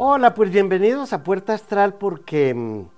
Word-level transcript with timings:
Hola, 0.00 0.32
pues 0.32 0.52
bienvenidos 0.52 1.12
a 1.12 1.24
Puerta 1.24 1.54
Astral 1.54 1.94
porque 1.94 2.54
mm, 2.54 2.88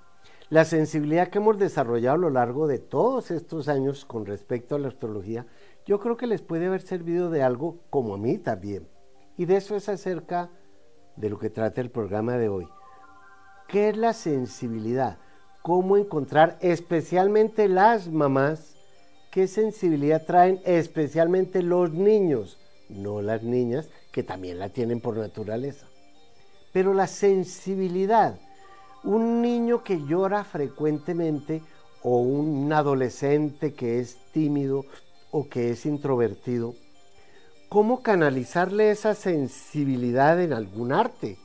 la 0.51 0.67
sensibilidad 0.67 1.29
que 1.29 1.39
hemos 1.39 1.59
desarrollado 1.59 2.17
a 2.17 2.19
lo 2.19 2.29
largo 2.29 2.67
de 2.67 2.79
todos 2.79 3.31
estos 3.31 3.69
años 3.69 4.05
con 4.05 4.27
respecto 4.27 4.75
a 4.75 4.79
la 4.79 4.89
astrología, 4.89 5.47
yo 5.87 5.99
creo 5.99 6.19
que 6.19 6.27
les 6.27 6.43
puede 6.43 6.67
haber 6.67 6.83
servido 6.83 7.31
de 7.31 7.43
algo 7.43 7.79
como 7.89 8.13
a 8.13 8.19
mí 8.19 8.37
también. 8.37 8.87
Y 9.39 9.47
de 9.47 9.57
eso 9.57 9.77
es 9.77 9.89
acerca 9.89 10.51
de 11.17 11.31
lo 11.31 11.39
que 11.39 11.49
trata 11.49 11.81
el 11.81 11.91
programa 11.91 12.37
de 12.37 12.51
hoy. 12.51 12.69
¿Qué 13.67 13.89
es 13.89 13.97
la 13.97 14.13
sensibilidad? 14.13 15.17
¿Cómo 15.63 15.97
encontrar 15.97 16.59
especialmente 16.61 17.67
las 17.67 18.09
mamás? 18.09 18.77
¿Qué 19.31 19.47
sensibilidad 19.47 20.27
traen 20.27 20.61
especialmente 20.67 21.63
los 21.63 21.95
niños? 21.95 22.59
No 22.91 23.23
las 23.23 23.43
niñas, 23.43 23.89
que 24.13 24.23
también 24.23 24.59
la 24.59 24.69
tienen 24.69 25.01
por 25.01 25.17
naturaleza. 25.17 25.90
Pero 26.73 26.95
la 26.95 27.07
sensibilidad, 27.07 28.39
un 29.03 29.43
niño 29.43 29.83
que 29.83 30.05
llora 30.07 30.45
frecuentemente 30.45 31.63
o 32.03 32.19
un 32.19 32.73
adolescente 32.73 33.75
que 33.75 34.01
es 34.01 34.19
tímido 34.33 34.85
o 35.31 35.49
que 35.49 35.71
es 35.71 35.87
introvertido, 35.87 36.75
¿cómo 37.69 38.03
canalizarle 38.03 38.91
esa 38.91 39.15
sensibilidad 39.15 40.41
en 40.41 40.53
algún 40.53 40.93
arte? 40.93 41.39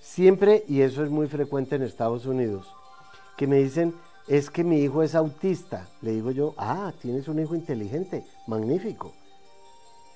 Siempre, 0.00 0.64
y 0.68 0.80
eso 0.80 1.04
es 1.04 1.10
muy 1.10 1.26
frecuente 1.26 1.76
en 1.76 1.82
Estados 1.82 2.26
Unidos, 2.26 2.66
que 3.36 3.46
me 3.46 3.56
dicen, 3.56 3.94
es 4.26 4.48
que 4.48 4.64
mi 4.64 4.80
hijo 4.80 5.02
es 5.02 5.14
autista. 5.14 5.88
Le 6.02 6.12
digo 6.12 6.30
yo, 6.30 6.54
ah, 6.56 6.92
tienes 7.00 7.28
un 7.28 7.40
hijo 7.40 7.54
inteligente, 7.54 8.24
magnífico. 8.46 9.12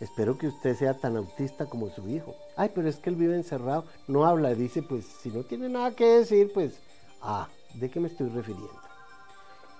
Espero 0.00 0.38
que 0.38 0.48
usted 0.48 0.76
sea 0.76 0.94
tan 0.94 1.16
autista 1.16 1.66
como 1.66 1.88
su 1.88 2.08
hijo. 2.08 2.34
Ay, 2.56 2.70
pero 2.74 2.88
es 2.88 2.96
que 2.96 3.10
él 3.10 3.16
vive 3.16 3.34
encerrado, 3.34 3.84
no 4.06 4.26
habla, 4.26 4.54
dice, 4.54 4.82
pues 4.82 5.04
si 5.04 5.30
no 5.30 5.42
tiene 5.42 5.68
nada 5.68 5.94
que 5.96 6.06
decir, 6.06 6.52
pues, 6.52 6.78
ah, 7.20 7.48
¿de 7.74 7.90
qué 7.90 7.98
me 7.98 8.08
estoy 8.08 8.28
refiriendo? 8.28 8.70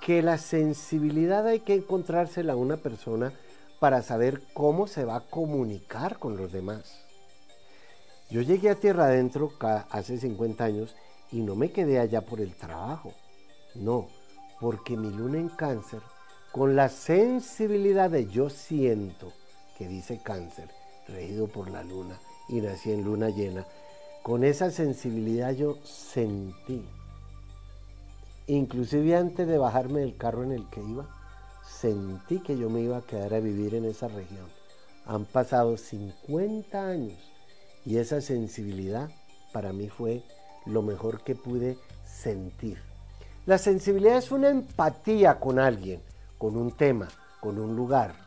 Que 0.01 0.23
la 0.23 0.39
sensibilidad 0.39 1.47
hay 1.47 1.61
que 1.61 1.75
encontrársela 1.75 2.55
a 2.55 2.57
una 2.57 2.77
persona 2.77 3.33
para 3.79 4.03
saber 4.03 4.43
cómo 4.55 4.87
se 4.87 5.05
va 5.05 5.17
a 5.17 5.29
comunicar 5.29 6.19
con 6.19 6.37
los 6.37 6.53
demás. 6.53 7.05
Yo 8.31 8.43
llegué 8.43 8.71
a 8.71 8.75
Tierra 8.75 9.05
Adentro 9.05 9.53
hace 9.91 10.19
50 10.19 10.65
años 10.65 10.97
y 11.31 11.43
no 11.43 11.55
me 11.55 11.71
quedé 11.71 12.01
allá 12.01 12.23
por 12.23 12.41
el 12.41 12.55
trabajo. 12.57 13.13
No, 13.75 14.09
porque 14.61 14.97
mi 14.97 15.11
luna 15.11 15.39
en 15.39 15.49
cáncer, 15.49 16.01
con 16.53 16.75
la 16.75 16.89
sensibilidad 16.89 18.11
de 18.11 18.27
yo 18.27 18.51
siento, 18.51 19.33
que 19.77 19.87
dice 19.87 20.21
cáncer, 20.23 20.71
regido 21.09 21.49
por 21.49 21.71
la 21.71 21.83
luna, 21.85 22.19
y 22.49 22.61
nací 22.61 22.93
en 22.93 23.05
luna 23.05 23.31
llena, 23.31 23.67
con 24.23 24.45
esa 24.45 24.71
sensibilidad 24.71 25.53
yo 25.53 25.79
sentí. 25.85 26.85
Inclusive 28.47 29.17
antes 29.17 29.47
de 29.47 29.59
bajarme 29.59 30.01
del 30.01 30.17
carro 30.17 30.45
en 30.45 30.53
el 30.53 30.69
que 30.71 30.81
iba, 30.81 31.07
sentí 31.67 32.41
que 32.41 32.57
yo 32.57 32.71
me 32.71 32.81
iba 32.81 32.99
a 32.99 33.03
quedar 33.03 33.35
a 33.35 33.41
vivir 33.41 33.75
en 33.75 33.85
esa 33.85 34.09
región. 34.09 34.47
Han 35.07 35.25
pasado 35.25 35.77
50 35.77 36.87
años 36.87 37.19
y 37.85 37.99
esa 37.99 38.21
sensibilidad 38.21 39.11
para 39.53 39.73
mí 39.73 39.89
fue 39.89 40.23
lo 40.67 40.83
mejor 40.83 41.23
que 41.23 41.35
pude 41.35 41.77
sentir. 42.07 42.79
La 43.47 43.59
sensibilidad 43.59 44.17
es 44.17 44.31
una 44.31 44.49
empatía 44.49 45.39
con 45.39 45.59
alguien, 45.59 46.01
con 46.39 46.57
un 46.57 46.73
tema, 46.73 47.09
con 47.41 47.59
un 47.59 47.77
lugar. 47.77 48.24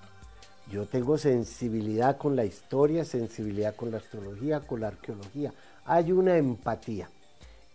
Yo 0.70 0.86
tengo 0.86 1.18
sensibilidad 1.18 2.18
con 2.18 2.36
la 2.36 2.44
historia, 2.44 3.06
sensibilidad 3.06 3.76
con 3.76 3.90
la 3.92 3.98
astrología, 3.98 4.60
con 4.60 4.82
la 4.82 4.88
arqueología. 4.88 5.54
Hay 5.86 6.12
una 6.12 6.36
empatía. 6.36 7.10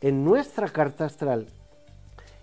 En 0.03 0.25
nuestra 0.25 0.69
carta 0.69 1.07
astral, 1.07 1.47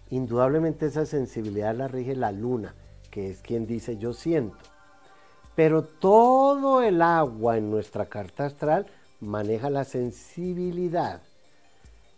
indudablemente 0.10 0.88
esa 0.88 1.06
sensibilidad 1.06 1.76
la 1.76 1.88
rige 1.88 2.16
la 2.16 2.32
luna, 2.32 2.74
que 3.12 3.30
es 3.30 3.42
quien 3.42 3.68
dice 3.68 3.98
yo 3.98 4.14
siento. 4.14 4.58
Pero 5.56 5.84
todo 5.84 6.82
el 6.82 7.02
agua 7.02 7.58
en 7.58 7.70
nuestra 7.70 8.08
carta 8.08 8.46
astral 8.46 8.88
maneja 9.20 9.70
la 9.70 9.84
sensibilidad. 9.84 11.22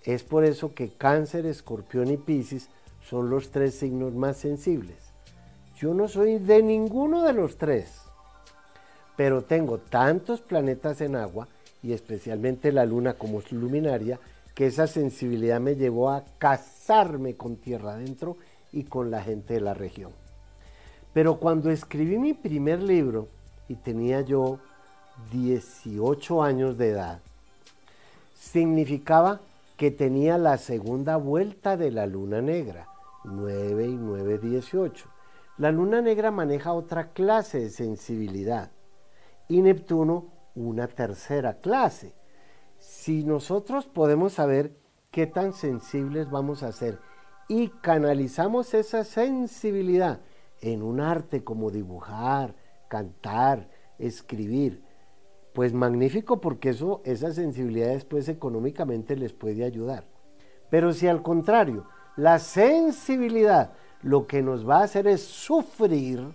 Es 0.03 0.23
por 0.23 0.45
eso 0.45 0.73
que 0.73 0.93
cáncer, 0.93 1.45
escorpión 1.45 2.09
y 2.09 2.17
piscis 2.17 2.69
son 3.03 3.29
los 3.29 3.51
tres 3.51 3.75
signos 3.75 4.13
más 4.13 4.37
sensibles. 4.37 5.11
Yo 5.75 5.93
no 5.93 6.07
soy 6.07 6.37
de 6.37 6.61
ninguno 6.61 7.23
de 7.23 7.33
los 7.33 7.57
tres, 7.57 8.01
pero 9.21 9.43
tengo 9.43 9.77
tantos 9.77 10.41
planetas 10.41 10.99
en 10.99 11.15
agua 11.15 11.47
y 11.83 11.93
especialmente 11.93 12.71
la 12.71 12.87
luna 12.87 13.13
como 13.13 13.43
luminaria 13.51 14.19
que 14.55 14.65
esa 14.65 14.87
sensibilidad 14.87 15.59
me 15.59 15.75
llevó 15.75 16.09
a 16.09 16.23
casarme 16.39 17.35
con 17.35 17.55
tierra 17.57 17.91
adentro 17.91 18.37
y 18.71 18.85
con 18.85 19.11
la 19.11 19.21
gente 19.21 19.53
de 19.53 19.61
la 19.61 19.75
región. 19.75 20.11
Pero 21.13 21.37
cuando 21.37 21.69
escribí 21.69 22.17
mi 22.17 22.33
primer 22.33 22.81
libro 22.81 23.27
y 23.67 23.75
tenía 23.75 24.21
yo 24.21 24.57
18 25.31 26.41
años 26.41 26.79
de 26.79 26.89
edad, 26.89 27.19
significaba 28.33 29.39
que 29.77 29.91
tenía 29.91 30.39
la 30.39 30.57
segunda 30.57 31.17
vuelta 31.17 31.77
de 31.77 31.91
la 31.91 32.07
luna 32.07 32.41
negra, 32.41 32.87
9 33.25 33.85
y 33.85 33.95
9, 33.97 34.39
18. 34.39 35.05
La 35.59 35.71
luna 35.71 36.01
negra 36.01 36.31
maneja 36.31 36.73
otra 36.73 37.09
clase 37.09 37.59
de 37.59 37.69
sensibilidad 37.69 38.71
y 39.51 39.61
Neptuno 39.61 40.31
una 40.55 40.87
tercera 40.87 41.59
clase. 41.59 42.13
Si 42.77 43.25
nosotros 43.25 43.85
podemos 43.85 44.31
saber 44.31 44.77
qué 45.11 45.27
tan 45.27 45.51
sensibles 45.51 46.31
vamos 46.31 46.63
a 46.63 46.71
ser 46.71 46.99
y 47.49 47.67
canalizamos 47.67 48.73
esa 48.73 49.03
sensibilidad 49.03 50.21
en 50.61 50.81
un 50.81 51.01
arte 51.01 51.43
como 51.43 51.69
dibujar, 51.69 52.55
cantar, 52.87 53.69
escribir, 53.99 54.85
pues 55.53 55.73
magnífico 55.73 56.39
porque 56.39 56.69
eso, 56.69 57.01
esa 57.03 57.33
sensibilidad 57.33 57.89
después 57.89 58.29
económicamente 58.29 59.17
les 59.17 59.33
puede 59.33 59.65
ayudar. 59.65 60.05
Pero 60.69 60.93
si 60.93 61.09
al 61.09 61.21
contrario, 61.21 61.87
la 62.15 62.39
sensibilidad 62.39 63.73
lo 64.01 64.27
que 64.27 64.41
nos 64.41 64.67
va 64.67 64.77
a 64.79 64.83
hacer 64.83 65.07
es 65.07 65.21
sufrir, 65.21 66.33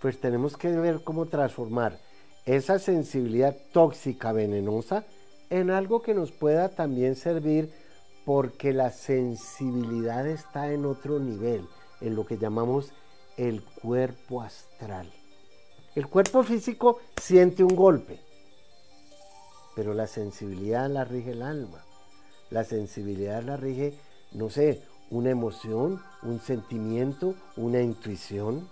pues 0.00 0.20
tenemos 0.20 0.56
que 0.56 0.68
ver 0.68 1.02
cómo 1.02 1.26
transformar 1.26 1.98
esa 2.46 2.78
sensibilidad 2.78 3.56
tóxica, 3.72 4.32
venenosa, 4.32 5.04
en 5.50 5.70
algo 5.70 6.02
que 6.02 6.14
nos 6.14 6.32
pueda 6.32 6.70
también 6.70 7.16
servir 7.16 7.70
porque 8.24 8.72
la 8.72 8.90
sensibilidad 8.90 10.26
está 10.26 10.72
en 10.72 10.84
otro 10.84 11.18
nivel, 11.18 11.66
en 12.00 12.14
lo 12.14 12.26
que 12.26 12.38
llamamos 12.38 12.92
el 13.36 13.62
cuerpo 13.62 14.42
astral. 14.42 15.10
El 15.94 16.08
cuerpo 16.08 16.42
físico 16.42 17.00
siente 17.20 17.64
un 17.64 17.74
golpe, 17.74 18.20
pero 19.74 19.94
la 19.94 20.06
sensibilidad 20.06 20.90
la 20.90 21.04
rige 21.04 21.30
el 21.30 21.42
alma. 21.42 21.84
La 22.50 22.64
sensibilidad 22.64 23.42
la 23.42 23.56
rige, 23.56 23.94
no 24.32 24.50
sé, 24.50 24.82
una 25.10 25.30
emoción, 25.30 26.02
un 26.22 26.40
sentimiento, 26.40 27.34
una 27.56 27.80
intuición. 27.80 28.68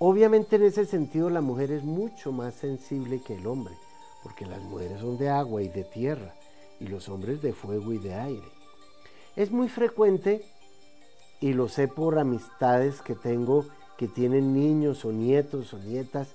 Obviamente 0.00 0.56
en 0.56 0.62
ese 0.62 0.86
sentido 0.86 1.28
la 1.30 1.40
mujer 1.40 1.72
es 1.72 1.82
mucho 1.82 2.32
más 2.32 2.54
sensible 2.54 3.20
que 3.20 3.34
el 3.34 3.46
hombre, 3.46 3.74
porque 4.22 4.46
las 4.46 4.62
mujeres 4.62 5.00
son 5.00 5.18
de 5.18 5.28
agua 5.28 5.62
y 5.62 5.68
de 5.68 5.84
tierra 5.84 6.34
y 6.80 6.86
los 6.86 7.08
hombres 7.08 7.42
de 7.42 7.52
fuego 7.52 7.92
y 7.92 7.98
de 7.98 8.14
aire. 8.14 8.48
Es 9.34 9.50
muy 9.50 9.68
frecuente, 9.68 10.44
y 11.40 11.52
lo 11.52 11.68
sé 11.68 11.88
por 11.88 12.18
amistades 12.18 13.00
que 13.02 13.14
tengo 13.14 13.64
que 13.96 14.08
tienen 14.08 14.54
niños 14.54 15.04
o 15.04 15.12
nietos 15.12 15.74
o 15.74 15.78
nietas 15.78 16.28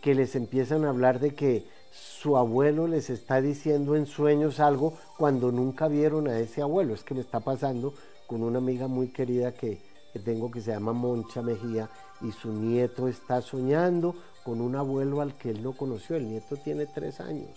que 0.00 0.14
les 0.14 0.34
empiezan 0.34 0.84
a 0.84 0.88
hablar 0.88 1.20
de 1.20 1.34
que 1.34 1.64
su 1.90 2.36
abuelo 2.38 2.86
les 2.86 3.10
está 3.10 3.40
diciendo 3.42 3.96
en 3.96 4.06
sueños 4.06 4.60
algo 4.60 4.94
cuando 5.18 5.52
nunca 5.52 5.88
vieron 5.88 6.26
a 6.26 6.38
ese 6.38 6.62
abuelo. 6.62 6.94
Es 6.94 7.04
que 7.04 7.14
me 7.14 7.20
está 7.20 7.40
pasando 7.40 7.92
con 8.26 8.42
una 8.42 8.58
amiga 8.58 8.88
muy 8.88 9.08
querida 9.08 9.52
que, 9.52 9.80
tengo 10.24 10.50
que 10.50 10.62
se 10.62 10.72
llama 10.72 10.92
Moncha 10.92 11.42
Mejía 11.42 11.90
y 12.22 12.32
su 12.32 12.52
nieto 12.52 13.08
está 13.08 13.40
soñando 13.42 14.14
con 14.44 14.60
un 14.60 14.76
abuelo 14.76 15.20
al 15.20 15.34
que 15.34 15.50
él 15.50 15.62
no 15.62 15.72
conoció. 15.72 16.16
El 16.16 16.28
nieto 16.28 16.56
tiene 16.56 16.86
tres 16.86 17.20
años. 17.20 17.50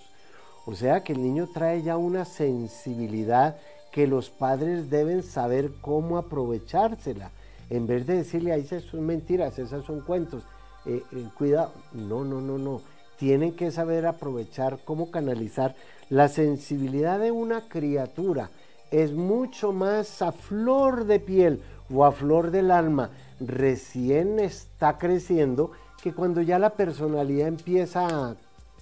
O 0.66 0.76
sea 0.76 1.04
que 1.04 1.14
el 1.14 1.22
niño 1.22 1.48
trae 1.54 1.84
ya 1.84 1.98
una 1.98 2.26
sensibilidad 2.26 3.58
que 3.92 4.08
los 4.08 4.30
padres 4.30 4.90
deben 4.90 5.24
saber 5.24 5.72
cómo 5.82 6.18
aprovechársela. 6.18 7.32
En 7.70 7.88
vez 7.88 8.06
de 8.06 8.18
decirle, 8.18 8.52
ahí 8.52 8.62
esas 8.62 8.84
son 8.84 9.06
mentiras, 9.06 9.58
esas 9.58 9.86
son 9.86 10.02
cuentos, 10.02 10.44
eh, 10.86 11.02
eh, 11.12 11.26
cuidado. 11.38 11.72
No, 11.94 12.24
no, 12.24 12.42
no, 12.42 12.58
no. 12.58 12.82
Tienen 13.18 13.56
que 13.56 13.72
saber 13.72 14.06
aprovechar 14.06 14.80
cómo 14.84 15.12
canalizar 15.12 15.76
la 16.10 16.28
sensibilidad 16.28 17.20
de 17.20 17.32
una 17.32 17.62
criatura. 17.70 18.50
Es 18.92 19.14
mucho 19.14 19.72
más 19.72 20.22
a 20.22 20.32
flor 20.32 21.06
de 21.06 21.20
piel 21.20 21.62
o 21.94 22.06
a 22.06 22.12
flor 22.12 22.52
del 22.52 22.72
alma. 22.72 23.12
Recién 23.40 24.40
está 24.40 24.98
creciendo 24.98 25.72
que 26.02 26.14
cuando 26.14 26.42
ya 26.42 26.60
la 26.60 26.72
personalidad 26.72 27.48
empieza 27.48 28.08
a 28.08 28.36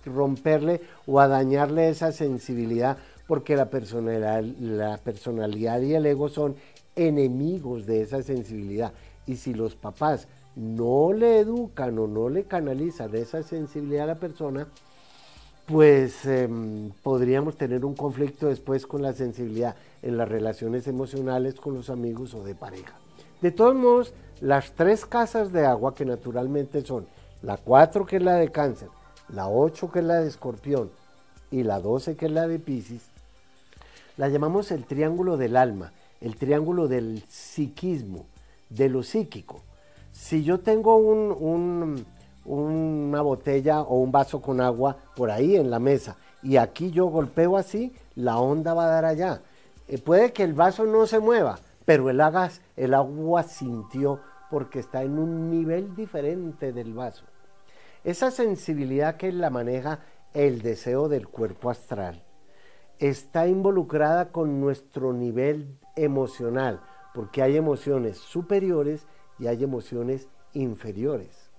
romperle 0.06 0.82
o 1.08 1.20
a 1.20 1.28
dañarle 1.28 1.90
esa 1.90 2.12
sensibilidad 2.12 2.98
porque 3.28 3.56
la 3.56 3.70
personalidad, 3.70 4.44
la 4.44 4.98
personalidad 4.98 5.82
y 5.82 5.94
el 5.94 6.06
ego 6.06 6.30
son 6.30 6.56
enemigos 6.96 7.86
de 7.86 8.02
esa 8.02 8.22
sensibilidad. 8.22 8.94
Y 9.26 9.38
si 9.38 9.54
los 9.54 9.76
papás 9.76 10.28
no 10.56 11.14
le 11.14 11.40
educan 11.40 11.98
o 11.98 12.08
no 12.08 12.30
le 12.30 12.44
canalizan 12.44 13.16
esa 13.16 13.42
sensibilidad 13.44 14.04
a 14.04 14.14
la 14.14 14.20
persona, 14.20 14.68
pues 15.66 16.26
em, 16.26 16.92
podríamos 17.02 17.56
tener 17.56 17.86
un 17.86 17.96
conflicto 17.96 18.48
después 18.48 18.86
con 18.86 19.02
la 19.02 19.14
sensibilidad 19.14 19.76
en 20.02 20.18
las 20.18 20.28
relaciones 20.28 20.88
emocionales 20.88 21.56
con 21.56 21.74
los 21.74 21.90
amigos 21.90 22.34
o 22.34 22.44
de 22.44 22.54
pareja. 22.54 23.00
De 23.42 23.52
todos 23.52 23.76
modos, 23.76 24.14
las 24.44 24.74
tres 24.74 25.06
casas 25.06 25.54
de 25.54 25.66
agua 25.66 25.96
que 25.96 26.04
naturalmente 26.04 26.86
son 26.86 27.08
la 27.42 27.56
4 27.56 28.06
que 28.06 28.18
es 28.18 28.22
la 28.22 28.36
de 28.36 28.52
cáncer, 28.52 28.90
la 29.30 29.48
8 29.48 29.90
que 29.90 30.00
es 30.00 30.06
la 30.06 30.20
de 30.20 30.28
escorpión 30.28 30.92
y 31.50 31.64
la 31.64 31.80
12 31.80 32.18
que 32.18 32.26
es 32.26 32.32
la 32.34 32.46
de 32.46 32.60
piscis, 32.60 33.04
la 34.18 34.28
llamamos 34.28 34.72
el 34.72 34.84
triángulo 34.84 35.38
del 35.38 35.56
alma, 35.56 35.94
el 36.20 36.36
triángulo 36.36 36.90
del 36.90 37.24
psiquismo, 37.30 38.26
de 38.70 38.90
lo 38.90 39.02
psíquico. 39.02 39.62
Si 40.12 40.44
yo 40.44 40.60
tengo 40.60 40.98
un 40.98 42.06
una 42.46 43.22
botella 43.22 43.82
o 43.82 44.00
un 44.00 44.12
vaso 44.12 44.42
con 44.42 44.60
agua 44.60 44.98
por 45.16 45.32
ahí 45.32 45.56
en 45.56 45.72
la 45.72 45.80
mesa 45.80 46.18
y 46.42 46.58
aquí 46.58 46.92
yo 46.92 47.06
golpeo 47.06 47.56
así, 47.56 47.96
la 48.16 48.38
onda 48.40 48.74
va 48.74 48.84
a 48.86 48.90
dar 48.90 49.06
allá. 49.06 49.42
Eh, 49.88 49.98
puede 49.98 50.34
que 50.34 50.44
el 50.44 50.54
vaso 50.54 50.86
no 50.86 51.08
se 51.08 51.20
mueva, 51.20 51.60
pero 51.86 52.10
el, 52.10 52.22
el 52.76 52.94
agua 52.94 53.44
sintió 53.44 54.20
porque 54.54 54.78
está 54.78 55.02
en 55.02 55.18
un 55.18 55.50
nivel 55.50 55.96
diferente 55.96 56.74
del 56.74 56.94
vaso. 56.94 57.26
Esa 58.04 58.30
sensibilidad 58.30 59.18
que 59.18 59.32
la 59.32 59.50
maneja 59.50 60.02
el 60.32 60.62
deseo 60.62 61.10
del 61.10 61.28
cuerpo 61.28 61.72
astral 61.72 62.22
está 63.00 63.48
involucrada 63.48 64.32
con 64.32 64.62
nuestro 64.62 65.12
nivel 65.12 65.80
emocional, 65.96 66.82
porque 67.16 67.42
hay 67.42 67.58
emociones 67.58 68.20
superiores 68.20 69.08
y 69.40 69.48
hay 69.48 69.64
emociones 69.64 70.30
inferiores. 70.54 71.50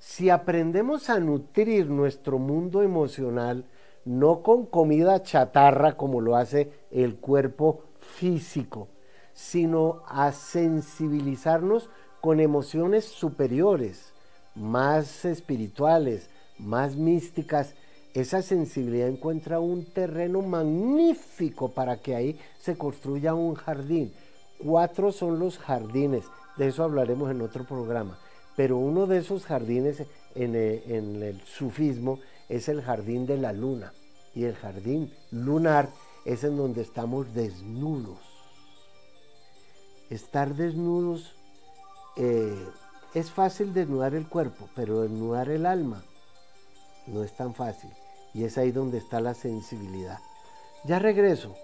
Si 0.00 0.28
aprendemos 0.28 1.10
a 1.10 1.20
nutrir 1.20 1.88
nuestro 1.88 2.40
mundo 2.40 2.82
emocional, 2.82 3.64
no 4.04 4.42
con 4.42 4.66
comida 4.66 5.22
chatarra 5.22 5.96
como 5.96 6.20
lo 6.20 6.34
hace 6.34 6.72
el 6.90 7.14
cuerpo 7.14 7.84
físico, 8.00 8.88
sino 9.34 10.02
a 10.08 10.32
sensibilizarnos 10.32 11.90
con 12.24 12.40
emociones 12.40 13.04
superiores, 13.04 14.14
más 14.54 15.26
espirituales, 15.26 16.30
más 16.58 16.96
místicas, 16.96 17.74
esa 18.14 18.40
sensibilidad 18.40 19.08
encuentra 19.08 19.60
un 19.60 19.84
terreno 19.84 20.40
magnífico 20.40 21.72
para 21.72 21.98
que 21.98 22.14
ahí 22.16 22.40
se 22.58 22.78
construya 22.78 23.34
un 23.34 23.54
jardín. 23.56 24.10
Cuatro 24.56 25.12
son 25.12 25.38
los 25.38 25.58
jardines, 25.58 26.24
de 26.56 26.68
eso 26.68 26.82
hablaremos 26.82 27.30
en 27.30 27.42
otro 27.42 27.64
programa. 27.64 28.18
Pero 28.56 28.78
uno 28.78 29.06
de 29.06 29.18
esos 29.18 29.44
jardines 29.44 30.02
en 30.34 30.54
el, 30.54 31.42
sufismo 31.42 32.20
es 32.48 32.70
el 32.70 32.80
jardín 32.80 33.26
de 33.26 33.36
la 33.36 33.52
luna. 33.52 33.92
Y 34.34 34.44
el 34.44 34.54
jardín 34.54 35.12
lunar 35.30 35.90
es 36.24 36.42
en 36.42 36.56
donde 36.56 36.80
estamos 36.80 37.34
desnudos. 37.34 38.16
Estar 40.08 40.54
desnudos 40.54 41.34
eh, 42.16 42.68
es 43.14 43.30
fácil 43.30 43.72
desnudar 43.72 44.14
el 44.14 44.28
cuerpo, 44.28 44.68
pero 44.74 45.02
desnudar 45.02 45.48
el 45.48 45.66
alma 45.66 46.02
no 47.06 47.22
es 47.22 47.36
tan 47.36 47.54
fácil. 47.54 47.90
Y 48.32 48.44
es 48.44 48.58
ahí 48.58 48.72
donde 48.72 48.98
está 48.98 49.20
la 49.20 49.34
sensibilidad. 49.34 50.18
Ya 50.84 50.98
regreso. 50.98 51.54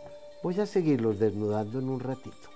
Voy 0.43 0.59
a 0.61 0.67
seguirlos 0.67 1.19
desnudando 1.19 1.79
en 1.79 1.89
un 1.89 2.01
ratito. 2.01 2.49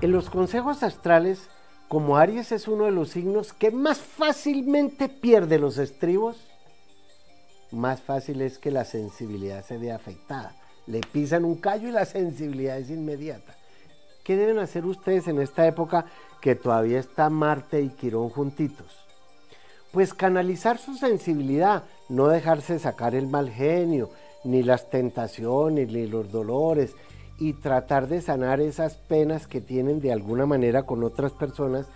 En 0.00 0.12
los 0.12 0.30
consejos 0.30 0.84
astrales, 0.84 1.48
como 1.88 2.16
Aries 2.16 2.52
es 2.52 2.68
uno 2.68 2.84
de 2.84 2.92
los 2.92 3.10
signos 3.10 3.52
que 3.52 3.70
más 3.72 3.98
fácilmente 3.98 5.08
pierde 5.08 5.58
los 5.58 5.76
estribos, 5.76 6.36
más 7.72 8.00
fácil 8.00 8.40
es 8.40 8.58
que 8.58 8.70
la 8.70 8.84
sensibilidad 8.84 9.64
se 9.64 9.76
vea 9.76 9.96
afectada. 9.96 10.54
Le 10.88 11.00
pisan 11.00 11.44
un 11.44 11.56
callo 11.56 11.88
y 11.88 11.92
la 11.92 12.06
sensibilidad 12.06 12.78
es 12.78 12.88
inmediata. 12.88 13.54
¿Qué 14.24 14.36
deben 14.36 14.58
hacer 14.58 14.86
ustedes 14.86 15.28
en 15.28 15.38
esta 15.38 15.66
época 15.66 16.06
que 16.40 16.54
todavía 16.54 16.98
está 16.98 17.28
Marte 17.28 17.82
y 17.82 17.90
Quirón 17.90 18.30
juntitos? 18.30 18.86
Pues 19.92 20.14
canalizar 20.14 20.78
su 20.78 20.94
sensibilidad, 20.94 21.84
no 22.08 22.28
dejarse 22.28 22.78
sacar 22.78 23.14
el 23.14 23.26
mal 23.26 23.50
genio, 23.50 24.10
ni 24.44 24.62
las 24.62 24.88
tentaciones, 24.88 25.88
ni 25.88 26.06
los 26.06 26.32
dolores, 26.32 26.94
y 27.38 27.52
tratar 27.52 28.08
de 28.08 28.22
sanar 28.22 28.60
esas 28.60 28.94
penas 28.94 29.46
que 29.46 29.60
tienen 29.60 30.00
de 30.00 30.12
alguna 30.12 30.46
manera 30.46 30.84
con 30.84 31.04
otras 31.04 31.32
personas 31.32 31.86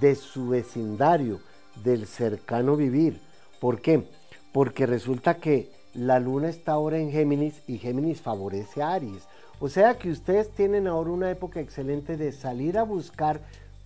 de 0.00 0.14
su 0.14 0.48
vecindario, 0.48 1.40
del 1.82 2.06
cercano 2.06 2.76
vivir. 2.76 3.18
¿Por 3.60 3.80
qué? 3.80 4.04
Porque 4.52 4.84
resulta 4.84 5.38
que 5.38 5.70
la 5.94 6.18
luna 6.18 6.48
está 6.48 6.72
ahora 6.72 6.98
en 6.98 7.10
Géminis 7.10 7.62
y 7.66 7.78
Géminis 7.78 8.20
favorece 8.20 8.82
a 8.82 8.92
Aries. 8.92 9.22
O 9.60 9.68
sea 9.68 9.98
que 9.98 10.10
ustedes 10.10 10.50
tienen 10.50 10.86
ahora 10.86 11.10
una 11.10 11.30
época 11.30 11.60
excelente 11.60 12.16
de 12.16 12.32
salir 12.32 12.78
a 12.78 12.82
buscar 12.82 13.40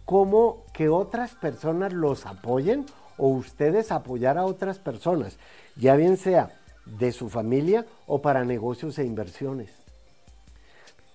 cómo 0.04 0.64
que 0.72 0.88
otras 0.88 1.34
personas 1.34 1.92
los 1.92 2.26
apoyen 2.26 2.86
o 3.18 3.28
ustedes 3.28 3.92
apoyar 3.92 4.38
a 4.38 4.44
otras 4.44 4.78
personas, 4.78 5.38
ya 5.76 5.96
bien 5.96 6.16
sea 6.16 6.50
de 6.84 7.12
su 7.12 7.28
familia 7.28 7.84
o 8.06 8.22
para 8.22 8.44
negocios 8.44 8.98
e 8.98 9.04
inversiones. 9.04 9.70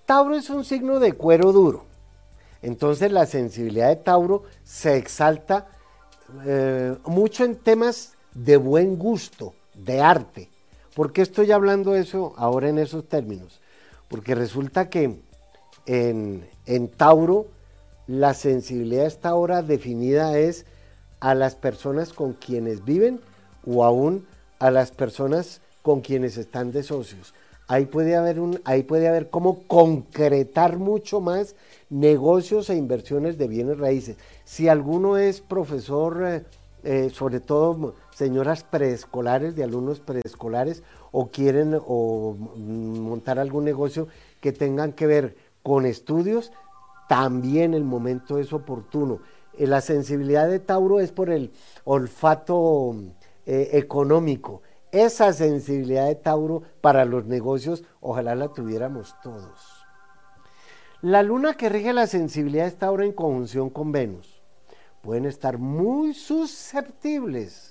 Tauro 0.06 0.36
es 0.36 0.50
un 0.50 0.66
signo 0.66 1.00
de 1.00 1.14
cuero 1.14 1.52
duro. 1.52 1.86
Entonces 2.62 3.12
la 3.12 3.26
sensibilidad 3.26 3.90
de 3.90 3.96
Tauro 3.96 4.44
se 4.64 4.98
exalta 4.98 5.68
eh, 6.46 6.96
mucho 7.06 7.46
en 7.46 7.56
temas 7.56 8.14
de 8.34 8.58
buen 8.58 8.98
gusto, 8.98 9.54
de 9.74 10.02
arte. 10.02 10.50
¿Por 10.96 11.14
qué 11.14 11.22
estoy 11.22 11.52
hablando 11.52 11.96
eso 11.96 12.34
ahora 12.38 12.70
en 12.70 12.78
esos 12.78 13.08
términos? 13.08 13.62
Porque 14.08 14.36
resulta 14.36 14.90
que 14.90 15.20
en, 15.86 16.48
en 16.66 16.88
Tauro 16.90 17.48
la 18.08 18.34
sensibilidad 18.34 19.06
está 19.06 19.30
ahora 19.30 19.62
definida 19.62 20.38
es 20.38 20.66
a 21.20 21.34
las 21.34 21.56
personas 21.56 22.14
con 22.14 22.34
quienes 22.34 22.84
viven 22.84 23.22
o 23.66 23.84
aún 23.84 24.26
a 24.60 24.72
las 24.72 24.92
personas 24.92 25.62
con 25.82 26.02
quienes 26.02 26.38
están 26.38 26.72
de 26.72 26.84
socios 26.84 27.34
ahí 27.72 27.86
puede 27.86 28.18
haber 28.18 28.42
un, 28.42 28.60
ahí 28.66 28.84
puede 28.84 29.08
haber 29.08 29.30
cómo 29.30 29.64
concretar 29.66 30.78
mucho 30.78 31.22
más 31.22 31.56
negocios 31.90 32.70
e 32.70 32.76
inversiones 32.76 33.38
de 33.38 33.48
bienes 33.48 33.80
raíces. 33.80 34.18
Si 34.44 34.68
alguno 34.68 35.18
es 35.18 35.40
profesor, 35.40 36.22
eh, 36.26 36.44
eh, 36.84 37.10
sobre 37.14 37.40
todo 37.40 37.94
señoras 38.14 38.64
preescolares, 38.64 39.56
de 39.56 39.64
alumnos 39.64 40.00
preescolares, 40.00 40.84
o 41.12 41.30
quieren 41.30 41.80
o 41.86 42.36
montar 42.36 43.40
algún 43.40 43.66
negocio 43.66 44.08
que 44.40 44.52
tengan 44.52 44.94
que 44.94 45.08
ver 45.08 45.36
con 45.64 45.86
estudios, 45.86 46.52
también 47.08 47.74
el 47.74 47.84
momento 47.84 48.38
es 48.38 48.54
oportuno. 48.54 49.20
Eh, 49.58 49.68
la 49.68 49.82
sensibilidad 49.82 50.48
de 50.48 50.60
Tauro 50.60 51.00
es 51.00 51.12
por 51.12 51.30
el 51.30 51.52
olfato 51.84 52.96
económico 53.46 54.62
esa 54.92 55.32
sensibilidad 55.32 56.08
de 56.08 56.16
Tauro 56.16 56.64
para 56.82 57.06
los 57.06 57.26
negocios, 57.26 57.84
ojalá 58.02 58.36
la 58.36 58.50
tuviéramos 58.50 59.16
todos. 59.24 59.86
La 61.02 61.24
luna 61.24 61.54
que 61.54 61.70
rige 61.70 61.94
la 61.94 62.08
sensibilidad 62.08 62.66
de 62.66 62.72
Tauro 62.72 63.04
en 63.04 63.14
conjunción 63.14 63.70
con 63.70 63.92
Venus. 63.92 64.42
Pueden 65.02 65.26
estar 65.26 65.58
muy 65.58 66.14
susceptibles 66.14 67.71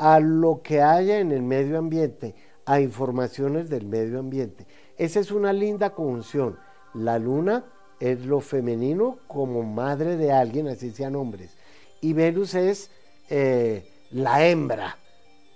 a 0.00 0.18
lo 0.18 0.62
que 0.62 0.80
haya 0.80 1.18
en 1.18 1.30
el 1.30 1.42
medio 1.42 1.78
ambiente, 1.78 2.34
a 2.64 2.80
informaciones 2.80 3.68
del 3.68 3.84
medio 3.84 4.18
ambiente. 4.18 4.66
Esa 4.96 5.20
es 5.20 5.30
una 5.30 5.52
linda 5.52 5.90
conjunción. 5.90 6.58
La 6.94 7.18
luna 7.18 7.66
es 8.00 8.24
lo 8.24 8.40
femenino 8.40 9.18
como 9.26 9.62
madre 9.62 10.16
de 10.16 10.32
alguien, 10.32 10.68
así 10.68 10.90
sean 10.90 11.16
hombres. 11.16 11.54
Y 12.00 12.14
Venus 12.14 12.54
es 12.54 12.90
eh, 13.28 13.86
la 14.10 14.46
hembra, 14.46 14.96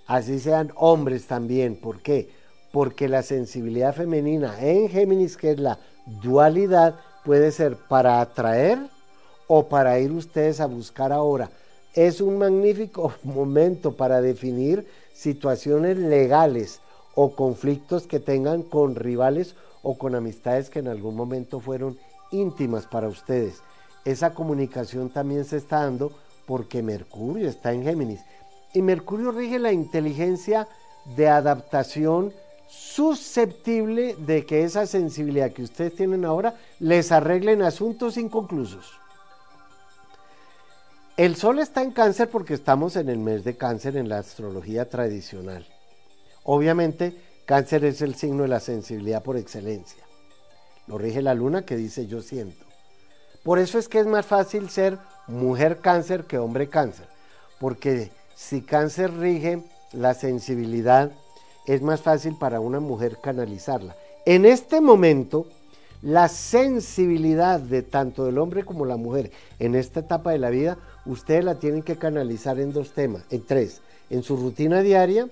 así 0.05 0.37
sean 0.37 0.71
hombres 0.75 1.25
también. 1.25 1.75
¿Por 1.75 2.03
qué? 2.03 2.29
Porque 2.71 3.09
la 3.09 3.23
sensibilidad 3.23 3.95
femenina 3.95 4.61
en 4.61 4.89
Géminis, 4.89 5.37
que 5.37 5.51
es 5.53 5.59
la 5.59 5.79
dualidad, 6.21 6.99
puede 7.23 7.51
ser 7.51 7.77
para 7.89 8.21
atraer 8.21 8.77
o 9.47 9.67
para 9.67 9.97
ir 9.97 10.11
ustedes 10.11 10.59
a 10.59 10.67
buscar 10.67 11.11
ahora. 11.11 11.49
Es 11.95 12.19
un 12.19 12.37
magnífico 12.37 13.13
momento 13.23 13.95
para 13.95 14.21
definir 14.21 14.85
situaciones 15.13 15.97
legales 15.97 16.81
o 17.15 17.35
conflictos 17.35 18.05
que 18.05 18.19
tengan 18.19 18.63
con 18.63 18.95
rivales 18.95 19.55
o 19.81 19.97
con 19.97 20.13
amistades 20.13 20.69
que 20.69 20.79
en 20.79 20.89
algún 20.89 21.15
momento 21.15 21.61
fueron 21.61 21.97
íntimas 22.31 22.85
para 22.85 23.07
ustedes. 23.07 23.61
Esa 24.03 24.33
comunicación 24.33 25.09
también 25.09 25.45
se 25.45 25.57
está 25.57 25.79
dando 25.79 26.11
porque 26.45 26.83
Mercurio 26.83 27.47
está 27.47 27.71
en 27.73 27.83
Géminis. 27.83 28.19
y 28.73 28.81
Mercurio 28.81 29.31
rige 29.31 29.57
la 29.57 29.71
inteligencia 29.71 30.67
de 31.15 31.29
adaptación 31.29 32.33
susceptible 32.67 34.15
de 34.15 34.45
que 34.45 34.63
esa 34.63 34.85
sensibilidad 34.85 35.53
que 35.53 35.63
ustedes 35.63 35.95
tienen 35.95 36.25
ahora 36.25 36.55
les 36.79 37.11
arreglen 37.13 37.61
asuntos 37.61 38.17
inconclusos. 38.17 39.04
El 41.17 41.37
Sol 41.37 41.59
está 41.59 41.81
en 41.81 41.91
cáncer 41.91 42.29
porque 42.29 42.53
estamos 42.53 42.97
en 42.97 43.07
el 43.07 43.19
mes 43.19 43.45
de 43.45 43.55
cáncer 43.55 43.95
en 43.95 44.09
la 44.09 44.17
astrología 44.17 44.89
tradicional. 44.89 45.65
Obviamente, 46.43 47.15
cáncer 47.45 47.85
es 47.85 48.01
el 48.01 48.15
signo 48.15 48.43
de 48.43 48.49
la 48.49 48.59
sensibilidad 48.59 49.23
por 49.23 49.37
excelencia. 49.37 50.03
Lo 50.87 50.97
rige 50.97 51.21
la 51.21 51.33
luna 51.33 51.61
que 51.61 51.77
dice 51.77 52.05
yo 52.07 52.21
siento. 52.21 52.65
Por 53.43 53.59
eso 53.59 53.79
es 53.79 53.87
que 53.87 53.99
es 53.99 54.05
más 54.05 54.25
fácil 54.25 54.69
ser 54.69 54.97
mujer 55.27 55.77
cáncer 55.77 56.25
que 56.25 56.37
hombre 56.37 56.67
cáncer. 56.67 57.07
Porque 57.61 58.11
si 58.35 58.61
cáncer 58.61 59.13
rige 59.13 59.63
la 59.93 60.15
sensibilidad, 60.15 61.13
es 61.65 61.81
más 61.81 62.01
fácil 62.01 62.35
para 62.37 62.59
una 62.59 62.81
mujer 62.81 63.19
canalizarla. 63.23 63.95
En 64.25 64.45
este 64.45 64.81
momento, 64.81 65.47
la 66.01 66.27
sensibilidad 66.27 67.59
de 67.59 67.83
tanto 67.83 68.25
del 68.25 68.37
hombre 68.37 68.65
como 68.65 68.85
la 68.85 68.97
mujer 68.97 69.31
en 69.59 69.75
esta 69.75 70.01
etapa 70.01 70.31
de 70.31 70.39
la 70.39 70.49
vida, 70.49 70.77
ustedes 71.05 71.43
la 71.43 71.55
tienen 71.55 71.83
que 71.83 71.97
canalizar 71.97 72.59
en 72.59 72.73
dos 72.73 72.91
temas, 72.91 73.23
en 73.29 73.45
tres, 73.45 73.81
en 74.09 74.23
su 74.23 74.37
rutina 74.37 74.81
diaria, 74.81 75.27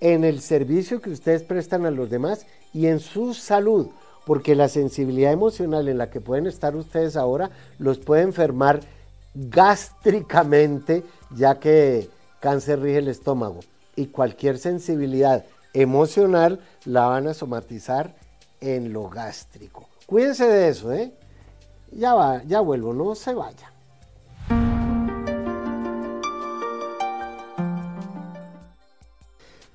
en 0.00 0.24
el 0.24 0.40
servicio 0.40 1.00
que 1.00 1.10
ustedes 1.10 1.42
prestan 1.42 1.86
a 1.86 1.90
los 1.90 2.10
demás 2.10 2.46
y 2.72 2.86
en 2.86 3.00
su 3.00 3.34
salud, 3.34 3.88
porque 4.26 4.54
la 4.54 4.68
sensibilidad 4.68 5.32
emocional 5.32 5.88
en 5.88 5.98
la 5.98 6.10
que 6.10 6.20
pueden 6.20 6.46
estar 6.46 6.76
ustedes 6.76 7.16
ahora 7.16 7.50
los 7.78 7.98
puede 7.98 8.22
enfermar 8.22 8.80
gástricamente, 9.34 11.02
ya 11.30 11.58
que 11.58 12.08
cáncer 12.40 12.80
rige 12.80 12.98
el 12.98 13.08
estómago 13.08 13.60
y 13.94 14.06
cualquier 14.06 14.58
sensibilidad 14.58 15.44
emocional 15.72 16.60
la 16.84 17.06
van 17.06 17.28
a 17.28 17.34
somatizar 17.34 18.14
en 18.60 18.92
lo 18.92 19.08
gástrico. 19.08 19.88
Cuídense 20.06 20.46
de 20.46 20.68
eso, 20.68 20.92
¿eh? 20.92 21.12
Ya 21.92 22.14
va, 22.14 22.42
ya 22.44 22.60
vuelvo, 22.60 22.92
no 22.92 23.14
se 23.14 23.34
vaya. 23.34 23.72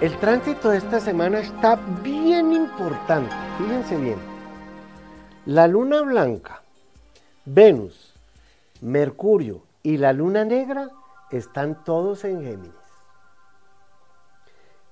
El 0.00 0.16
tránsito 0.16 0.70
de 0.70 0.78
esta 0.78 0.98
semana 0.98 1.40
está 1.40 1.76
bien 2.02 2.54
importante, 2.54 3.34
fíjense 3.58 3.98
bien. 3.98 4.16
La 5.44 5.68
luna 5.68 6.00
blanca, 6.00 6.62
Venus, 7.44 8.14
Mercurio 8.80 9.62
y 9.82 9.98
la 9.98 10.14
luna 10.14 10.46
negra 10.46 10.88
están 11.30 11.84
todos 11.84 12.24
en 12.24 12.40
Géminis. 12.42 12.72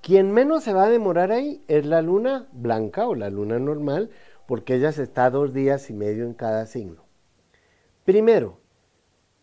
Quien 0.03 0.31
menos 0.31 0.65
se 0.65 0.75
va 0.75 0.85
a 0.85 0.91
demorar 0.91 1.33
ahí 1.33 1.65
es 1.69 1.87
la 1.87 2.03
luna 2.03 2.47
blanca 2.53 3.09
o 3.09 3.15
la 3.15 3.31
luna 3.31 3.59
normal, 3.59 4.11
porque 4.47 4.75
ella 4.75 4.93
se 4.93 5.05
está 5.05 5.31
dos 5.31 5.55
días 5.55 5.89
y 5.89 5.95
medio 5.95 6.27
en 6.27 6.35
cada 6.35 6.67
signo. 6.67 7.03
Primero, 8.05 8.59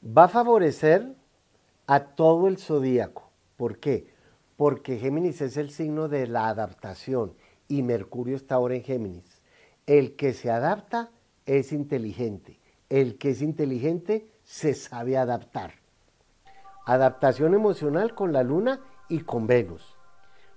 va 0.06 0.26
a 0.26 0.28
favorecer 0.28 1.16
a 1.88 2.02
todo 2.02 2.48
el 2.48 2.60
zodíaco. 2.60 3.32
¿Por 3.58 3.80
qué? 3.80 4.14
Porque 4.58 4.98
Géminis 4.98 5.42
es 5.42 5.58
el 5.58 5.70
signo 5.70 6.08
de 6.08 6.28
la 6.28 6.48
adaptación 6.48 7.34
y 7.68 7.84
Mercurio 7.84 8.36
está 8.36 8.56
ahora 8.56 8.76
en 8.76 8.84
Géminis. 8.84 9.42
El 9.86 10.16
que 10.16 10.34
se 10.34 10.50
adapta 10.50 11.12
es 11.46 11.72
inteligente, 11.72 12.60
el 12.90 13.18
que 13.18 13.32
es 13.32 13.42
inteligente 13.42 14.32
se 14.44 14.74
sabe 14.74 15.18
adaptar. 15.18 15.74
Adaptación 16.86 17.54
emocional 17.54 18.14
con 18.16 18.32
la 18.32 18.44
luna 18.44 18.80
y 19.10 19.20
con 19.22 19.48
Venus. 19.48 19.96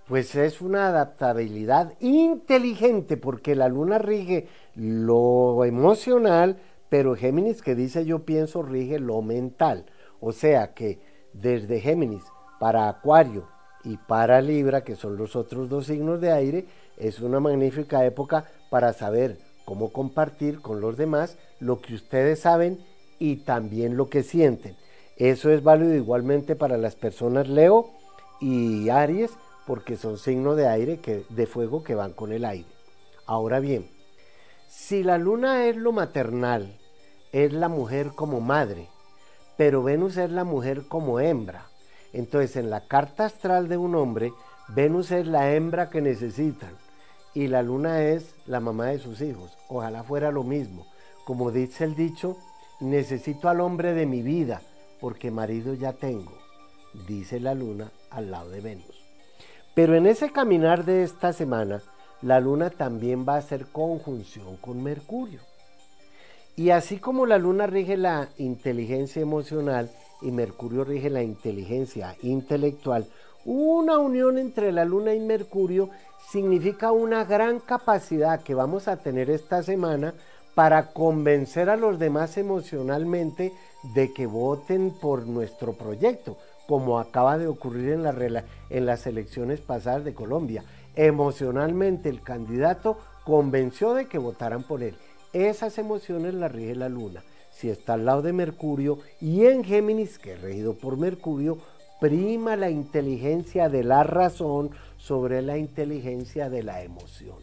Pues 0.07 0.35
es 0.37 0.63
una 0.63 0.89
adaptabilidad 0.89 1.95
inteligente 2.01 3.17
porque 3.17 3.55
la 3.55 3.69
luna 3.69 3.99
rige 3.99 4.49
lo 4.75 5.65
emocional, 5.65 6.59
pero 6.89 7.15
Géminis 7.15 7.61
que 7.61 7.75
dice 7.75 8.07
yo 8.07 8.25
pienso 8.25 8.63
rige 8.63 8.99
lo 8.99 9.21
mental. 9.21 9.87
O 10.21 10.33
sea 10.33 10.73
que 10.73 11.01
desde 11.35 11.81
Géminis 11.81 12.25
para 12.59 12.89
Acuario 12.89 13.47
y 13.85 13.97
para 13.97 14.41
Libra, 14.41 14.83
que 14.83 14.97
son 14.97 15.17
los 15.17 15.37
otros 15.37 15.69
dos 15.69 15.87
signos 15.87 16.21
de 16.21 16.33
aire, 16.33 16.67
es 16.97 17.21
una 17.21 17.41
magnífica 17.41 18.05
época 18.05 18.45
para 18.71 18.93
saber 18.93 19.39
cómo 19.65 19.93
compartir 19.93 20.61
con 20.61 20.81
los 20.81 20.97
demás 20.97 21.37
lo 21.61 21.81
que 21.81 21.95
ustedes 21.95 22.41
saben 22.41 22.79
y 23.19 23.37
también 23.37 23.97
lo 23.97 24.09
que 24.09 24.23
sienten. 24.23 24.77
Eso 25.17 25.51
es 25.51 25.63
válido 25.63 25.95
igualmente 25.95 26.55
para 26.57 26.77
las 26.77 26.95
personas 26.95 27.49
Leo 27.49 27.91
y 28.41 28.89
Aries, 28.89 29.33
porque 29.67 29.97
son 29.97 30.19
signos 30.19 30.57
de 30.57 30.69
aire, 30.69 30.99
que, 30.99 31.25
de 31.29 31.47
fuego 31.47 31.83
que 31.83 31.95
van 31.95 32.13
con 32.13 32.33
el 32.33 32.45
aire. 32.45 32.69
Ahora 33.27 33.61
bien, 33.61 33.89
si 34.69 35.03
la 35.03 35.19
luna 35.19 35.67
es 35.67 35.77
lo 35.77 35.93
maternal, 35.93 36.79
es 37.33 37.53
la 37.53 37.69
mujer 37.69 38.13
como 38.15 38.41
madre, 38.41 38.89
pero 39.57 39.83
Venus 39.83 40.17
es 40.17 40.31
la 40.31 40.45
mujer 40.45 40.85
como 40.89 41.21
hembra, 41.21 41.68
entonces, 42.13 42.57
en 42.57 42.71
la 42.71 42.87
carta 42.87 43.27
astral 43.27 43.69
de 43.69 43.77
un 43.77 43.95
hombre, 43.95 44.33
Venus 44.69 45.11
es 45.11 45.27
la 45.27 45.53
hembra 45.53 45.91
que 45.91 46.01
necesitan 46.01 46.71
y 47.35 47.49
la 47.49 47.63
luna 47.63 48.03
es 48.03 48.35
la 48.47 48.61
mamá 48.61 48.87
de 48.87 48.99
sus 48.99 49.21
hijos. 49.21 49.57
Ojalá 49.69 50.03
fuera 50.03 50.31
lo 50.31 50.43
mismo. 50.43 50.87
Como 51.25 51.51
dice 51.51 51.85
el 51.85 51.95
dicho, 51.95 52.37
necesito 52.81 53.49
al 53.49 53.61
hombre 53.61 53.93
de 53.93 54.07
mi 54.07 54.23
vida 54.23 54.63
porque 55.01 55.31
marido 55.31 55.75
ya 55.75 55.93
tengo, 55.93 56.33
dice 57.07 57.41
la 57.41 57.55
luna 57.55 57.93
al 58.11 58.31
lado 58.31 58.51
de 58.51 58.61
Venus. 58.61 59.05
Pero 59.75 59.95
en 59.95 60.07
ese 60.07 60.33
caminar 60.33 60.85
de 60.85 61.05
esta 61.05 61.33
semana, 61.33 61.83
la 62.23 62.41
luna 62.41 62.71
también 62.71 63.25
va 63.29 63.35
a 63.35 63.39
hacer 63.39 63.67
conjunción 63.67 64.57
con 64.57 64.83
Mercurio. 64.83 65.41
Y 66.57 66.71
así 66.71 66.99
como 66.99 67.27
la 67.27 67.39
luna 67.39 67.69
rige 67.69 67.97
la 67.97 68.31
inteligencia 68.39 69.23
emocional, 69.23 69.91
y 70.21 70.31
Mercurio 70.31 70.85
rige 70.85 71.11
la 71.11 71.23
inteligencia 71.23 72.17
intelectual, 72.23 73.07
una 73.45 73.99
unión 73.99 74.37
entre 74.37 74.73
la 74.73 74.85
Luna 74.85 75.15
y 75.15 75.21
Mercurio 75.21 75.91
significa 76.31 76.93
una 76.93 77.25
gran 77.25 77.61
capacidad 77.61 78.43
que 78.43 78.55
vamos 78.55 78.89
a 78.89 78.99
tener 78.99 79.31
esta 79.31 79.63
semana 79.63 80.15
para 80.55 80.93
convencer 80.93 81.71
a 81.71 81.77
los 81.77 81.99
demás 81.99 82.37
emocionalmente 82.37 83.53
de 83.95 84.13
que 84.13 84.27
voten 84.27 84.91
por 84.91 85.27
nuestro 85.27 85.73
proyecto, 85.73 86.37
como 86.67 86.99
acaba 86.99 87.39
de 87.39 87.47
ocurrir 87.47 87.91
en, 87.91 88.03
la, 88.03 88.45
en 88.69 88.85
las 88.87 89.07
elecciones 89.07 89.61
pasadas 89.61 90.05
de 90.05 90.15
Colombia. 90.15 90.65
Emocionalmente 90.97 92.09
el 92.09 92.23
candidato 92.23 92.99
convenció 93.25 93.95
de 93.95 94.07
que 94.07 94.19
votaran 94.19 94.65
por 94.65 94.83
él. 94.83 94.97
Esas 95.33 95.79
emociones 95.79 96.35
las 96.35 96.51
rige 96.51 96.75
la 96.75 96.89
luna 96.89 97.23
si 97.59 97.71
está 97.71 97.95
al 97.95 98.05
lado 98.05 98.23
de 98.23 98.33
Mercurio, 98.33 99.01
y 99.21 99.47
en 99.47 99.65
Géminis, 99.65 100.21
que 100.21 100.35
es 100.35 100.41
regido 100.41 100.75
por 100.75 100.97
Mercurio, 100.97 101.59
prima 102.01 102.55
la 102.55 102.71
inteligencia 102.71 103.69
de 103.69 103.83
la 103.83 104.05
razón 104.05 104.71
sobre 104.97 105.43
la 105.43 105.59
inteligencia 105.59 106.49
de 106.49 106.63
la 106.63 106.83
emoción. 106.83 107.37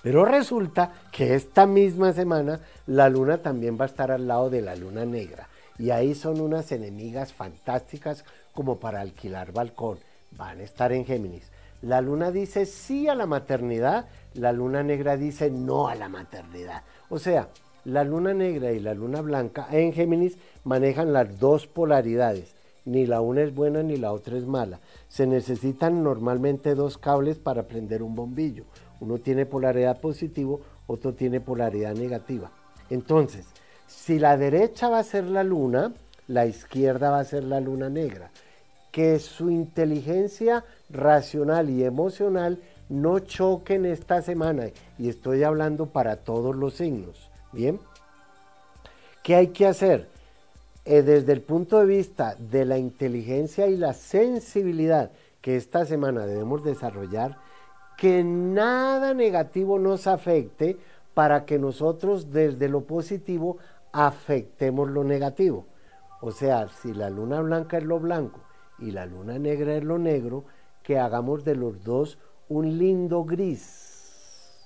Pero 0.00 0.24
resulta 0.24 0.92
que 1.10 1.34
esta 1.34 1.66
misma 1.66 2.12
semana 2.12 2.60
la 2.86 3.08
luna 3.08 3.38
también 3.38 3.76
va 3.76 3.84
a 3.84 3.88
estar 3.88 4.12
al 4.12 4.28
lado 4.28 4.48
de 4.48 4.62
la 4.62 4.76
luna 4.76 5.04
negra. 5.04 5.48
Y 5.76 5.90
ahí 5.90 6.14
son 6.14 6.40
unas 6.40 6.70
enemigas 6.70 7.32
fantásticas 7.32 8.24
como 8.52 8.78
para 8.78 9.00
alquilar 9.00 9.50
balcón. 9.50 9.98
Van 10.30 10.60
a 10.60 10.62
estar 10.62 10.92
en 10.92 11.04
Géminis. 11.04 11.50
La 11.82 12.00
luna 12.00 12.30
dice 12.30 12.64
sí 12.64 13.08
a 13.08 13.16
la 13.16 13.26
maternidad, 13.26 14.06
la 14.34 14.52
luna 14.52 14.84
negra 14.84 15.16
dice 15.16 15.50
no 15.50 15.88
a 15.88 15.96
la 15.96 16.08
maternidad. 16.08 16.84
O 17.08 17.18
sea, 17.18 17.48
la 17.84 18.02
luna 18.04 18.32
negra 18.32 18.72
y 18.72 18.80
la 18.80 18.94
luna 18.94 19.20
blanca 19.20 19.66
en 19.70 19.92
Géminis 19.92 20.38
manejan 20.64 21.12
las 21.12 21.38
dos 21.38 21.66
polaridades. 21.66 22.54
Ni 22.86 23.06
la 23.06 23.20
una 23.20 23.42
es 23.42 23.54
buena 23.54 23.82
ni 23.82 23.96
la 23.96 24.12
otra 24.12 24.36
es 24.36 24.46
mala. 24.46 24.80
Se 25.08 25.26
necesitan 25.26 26.02
normalmente 26.02 26.74
dos 26.74 26.98
cables 26.98 27.38
para 27.38 27.64
prender 27.64 28.02
un 28.02 28.14
bombillo. 28.14 28.64
Uno 29.00 29.18
tiene 29.18 29.46
polaridad 29.46 30.00
positivo, 30.00 30.60
otro 30.86 31.14
tiene 31.14 31.40
polaridad 31.40 31.94
negativa. 31.94 32.50
Entonces, 32.90 33.46
si 33.86 34.18
la 34.18 34.36
derecha 34.36 34.88
va 34.88 34.98
a 34.98 35.04
ser 35.04 35.24
la 35.24 35.44
luna, 35.44 35.92
la 36.26 36.46
izquierda 36.46 37.10
va 37.10 37.20
a 37.20 37.24
ser 37.24 37.44
la 37.44 37.60
luna 37.60 37.88
negra. 37.88 38.30
Que 38.92 39.18
su 39.18 39.50
inteligencia 39.50 40.64
racional 40.90 41.70
y 41.70 41.84
emocional 41.84 42.60
no 42.88 43.18
choquen 43.18 43.86
esta 43.86 44.22
semana. 44.22 44.66
Y 44.98 45.08
estoy 45.08 45.42
hablando 45.42 45.86
para 45.86 46.16
todos 46.16 46.54
los 46.54 46.74
signos. 46.74 47.30
Bien. 47.54 47.78
¿Qué 49.22 49.36
hay 49.36 49.48
que 49.48 49.66
hacer? 49.66 50.08
Eh, 50.84 51.02
desde 51.02 51.32
el 51.32 51.40
punto 51.40 51.78
de 51.78 51.86
vista 51.86 52.34
de 52.34 52.64
la 52.64 52.78
inteligencia 52.78 53.68
y 53.68 53.76
la 53.76 53.94
sensibilidad 53.94 55.12
que 55.40 55.56
esta 55.56 55.86
semana 55.86 56.26
debemos 56.26 56.64
desarrollar, 56.64 57.38
que 57.96 58.24
nada 58.24 59.14
negativo 59.14 59.78
nos 59.78 60.06
afecte 60.08 60.76
para 61.14 61.44
que 61.44 61.58
nosotros 61.58 62.32
desde 62.32 62.68
lo 62.68 62.82
positivo 62.82 63.58
afectemos 63.92 64.90
lo 64.90 65.04
negativo. 65.04 65.64
O 66.20 66.32
sea, 66.32 66.68
si 66.68 66.92
la 66.92 67.08
luna 67.08 67.40
blanca 67.40 67.78
es 67.78 67.84
lo 67.84 68.00
blanco 68.00 68.40
y 68.78 68.90
la 68.90 69.06
luna 69.06 69.38
negra 69.38 69.76
es 69.76 69.84
lo 69.84 69.98
negro, 69.98 70.44
que 70.82 70.98
hagamos 70.98 71.44
de 71.44 71.54
los 71.54 71.84
dos 71.84 72.18
un 72.48 72.78
lindo 72.78 73.24
gris, 73.24 74.60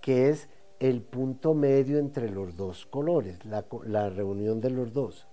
que 0.00 0.28
es 0.28 0.48
el 0.82 1.00
punto 1.00 1.54
medio 1.54 2.00
entre 2.00 2.28
los 2.28 2.56
dos 2.56 2.86
colores, 2.86 3.38
la, 3.44 4.10
reunión 4.10 4.60
de 4.60 4.70
los 4.70 4.92
dos. 4.92 5.28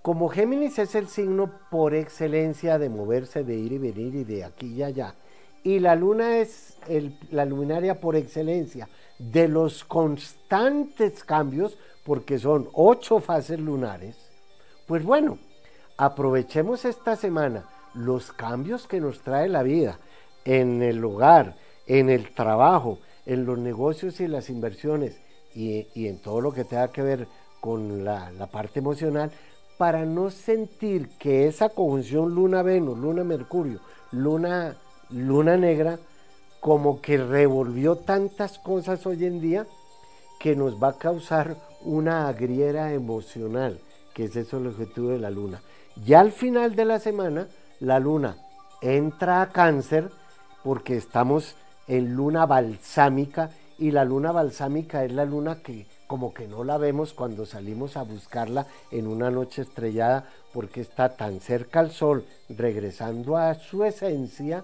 Como 0.00 0.30
Géminis 0.30 0.78
es 0.78 0.94
el 0.94 1.08
signo 1.08 1.52
por 1.70 1.94
excelencia 1.94 2.78
de 2.78 2.88
moverse, 2.88 3.44
de 3.44 3.54
ir 3.54 3.72
y 3.72 3.78
venir 3.78 4.14
y 4.14 4.24
de 4.24 4.44
aquí 4.44 4.68
y 4.68 4.82
allá, 4.82 5.14
y 5.62 5.78
la 5.78 5.94
luna 5.94 6.38
es 6.38 6.78
la 7.30 7.44
luminaria 7.44 8.00
por 8.00 8.16
excelencia 8.16 8.88
de 9.18 9.46
los 9.46 9.84
constantes 9.84 11.22
cambios, 11.22 11.76
porque 12.02 12.38
son 12.38 12.70
ocho 12.72 13.20
fases 13.20 13.60
lunares, 13.60 14.16
pues 14.86 15.04
bueno, 15.04 15.38
aprovechemos 15.98 16.86
esta 16.86 17.14
semana 17.14 17.66
los 17.92 18.32
cambios 18.32 18.86
que 18.86 19.00
nos 19.00 19.20
trae 19.20 19.50
la 19.50 19.62
vida 19.62 19.98
en 20.46 20.82
el 20.82 21.04
hogar, 21.04 21.56
en 21.86 22.08
el 22.08 22.32
trabajo, 22.32 23.00
en 23.26 23.46
los 23.46 23.58
negocios 23.58 24.20
y 24.20 24.28
las 24.28 24.50
inversiones 24.50 25.20
y, 25.54 25.86
en 26.06 26.18
todo 26.18 26.40
lo 26.40 26.52
que 26.52 26.64
tenga 26.64 26.88
que 26.88 27.02
ver 27.02 27.28
con 27.60 28.04
la, 28.04 28.30
la 28.32 28.46
parte 28.46 28.80
emocional, 28.80 29.30
para 29.78 30.04
no 30.04 30.30
sentir 30.30 31.08
que 31.18 31.46
esa 31.46 31.68
conjunción 31.68 32.34
luna-Venus, 32.34 32.98
luna-Mercurio, 32.98 33.80
luna, 34.12 34.76
luna 35.10 35.56
negra, 35.56 35.98
como 36.60 37.00
que 37.00 37.18
revolvió 37.18 37.96
tantas 37.96 38.58
cosas 38.58 39.04
hoy 39.06 39.24
en 39.24 39.40
día 39.40 39.66
que 40.38 40.54
nos 40.54 40.82
va 40.82 40.88
a 40.88 40.98
causar 40.98 41.56
una 41.84 42.28
agriera 42.28 42.92
emocional, 42.92 43.80
que 44.14 44.24
es 44.24 44.36
eso 44.36 44.58
el 44.58 44.68
objetivo 44.68 45.08
de 45.10 45.18
la 45.18 45.30
luna. 45.30 45.62
Ya 46.04 46.20
al 46.20 46.32
final 46.32 46.74
de 46.74 46.84
la 46.84 46.98
semana, 46.98 47.48
la 47.80 47.98
luna 47.98 48.36
entra 48.80 49.42
a 49.42 49.48
cáncer 49.50 50.10
porque 50.62 50.96
estamos 50.96 51.56
en 51.88 52.14
luna 52.14 52.46
balsámica 52.46 53.50
y 53.78 53.90
la 53.90 54.04
luna 54.04 54.32
balsámica 54.32 55.04
es 55.04 55.12
la 55.12 55.24
luna 55.24 55.62
que 55.62 55.86
como 56.06 56.34
que 56.34 56.46
no 56.46 56.62
la 56.62 56.76
vemos 56.76 57.14
cuando 57.14 57.46
salimos 57.46 57.96
a 57.96 58.02
buscarla 58.02 58.66
en 58.90 59.06
una 59.06 59.30
noche 59.30 59.62
estrellada 59.62 60.28
porque 60.52 60.82
está 60.82 61.16
tan 61.16 61.40
cerca 61.40 61.80
al 61.80 61.90
sol, 61.90 62.26
regresando 62.50 63.38
a 63.38 63.54
su 63.54 63.82
esencia, 63.84 64.62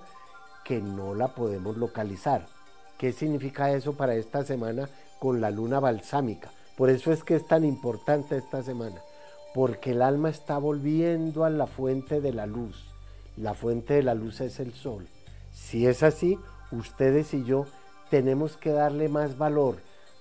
que 0.63 0.81
no 0.81 1.15
la 1.15 1.29
podemos 1.29 1.79
localizar. 1.79 2.47
¿Qué 2.99 3.13
significa 3.13 3.73
eso 3.73 3.95
para 3.95 4.15
esta 4.15 4.45
semana 4.45 4.91
con 5.19 5.41
la 5.41 5.51
luna 5.51 5.81
balsámica? 5.81 6.51
Por 6.77 6.91
eso 6.91 7.13
es 7.13 7.25
que 7.25 7.37
es 7.37 7.47
tan 7.47 7.65
importante 7.65 8.37
esta 8.37 8.63
semana, 8.63 9.01
porque 9.55 9.93
el 9.93 10.03
alma 10.03 10.29
está 10.29 10.59
volviendo 10.59 11.45
a 11.45 11.51
la 11.51 11.67
fuente 11.67 12.21
de 12.21 12.35
la 12.35 12.45
luz. 12.45 12.93
La 13.39 13.55
fuente 13.55 13.95
de 13.95 14.03
la 14.03 14.15
luz 14.15 14.43
es 14.43 14.61
el 14.61 14.75
sol. 14.75 15.09
Si 15.51 15.87
es 15.87 16.03
así, 16.03 16.39
ustedes 16.73 17.35
y 17.35 17.45
yo 17.45 17.67
tenemos 18.11 18.57
que 18.57 18.71
darle 18.71 19.09
más 19.09 19.39
valor 19.39 19.77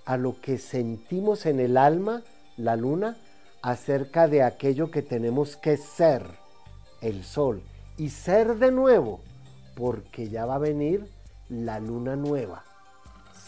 a 0.06 0.18
lo 0.18 0.40
que 0.40 0.58
sentimos 0.58 1.46
en 1.46 1.60
el 1.60 1.78
alma, 1.78 2.24
la 2.56 2.76
luna, 2.76 3.18
acerca 3.62 4.28
de 4.28 4.44
aquello 4.44 4.90
que 4.92 5.02
tenemos 5.02 5.58
que 5.58 5.78
ser, 5.78 6.24
el 7.02 7.24
sol, 7.24 7.62
y 7.98 8.10
ser 8.10 8.58
de 8.58 8.72
nuevo, 8.72 9.20
porque 9.76 10.30
ya 10.30 10.46
va 10.46 10.56
a 10.56 10.60
venir 10.60 11.06
la 11.50 11.80
luna 11.80 12.16
nueva. 12.16 12.64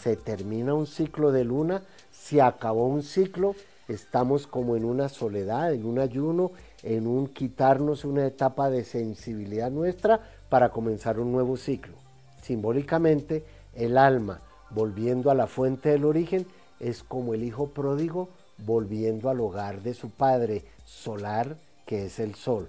Se 0.02 0.16
termina 0.16 0.74
un 0.74 0.86
ciclo 0.86 1.32
de 1.32 1.44
luna, 1.44 1.82
se 2.10 2.42
acabó 2.42 2.86
un 2.86 3.02
ciclo, 3.02 3.54
estamos 3.88 4.46
como 4.46 4.76
en 4.76 4.84
una 4.84 5.08
soledad, 5.08 5.72
en 5.72 5.86
un 5.86 5.98
ayuno, 5.98 6.52
en 6.82 7.06
un 7.06 7.26
quitarnos 7.28 8.04
una 8.04 8.26
etapa 8.26 8.70
de 8.70 8.84
sensibilidad 8.84 9.70
nuestra 9.70 10.20
para 10.48 10.70
comenzar 10.70 11.18
un 11.18 11.32
nuevo 11.32 11.56
ciclo. 11.56 12.09
Simbólicamente, 12.42 13.44
el 13.74 13.98
alma 13.98 14.40
volviendo 14.70 15.30
a 15.30 15.34
la 15.34 15.46
fuente 15.46 15.90
del 15.90 16.04
origen 16.04 16.46
es 16.78 17.02
como 17.02 17.34
el 17.34 17.44
hijo 17.44 17.68
pródigo 17.68 18.28
volviendo 18.58 19.30
al 19.30 19.40
hogar 19.40 19.82
de 19.82 19.94
su 19.94 20.10
padre 20.10 20.64
solar, 20.84 21.56
que 21.86 22.06
es 22.06 22.18
el 22.18 22.34
sol. 22.34 22.68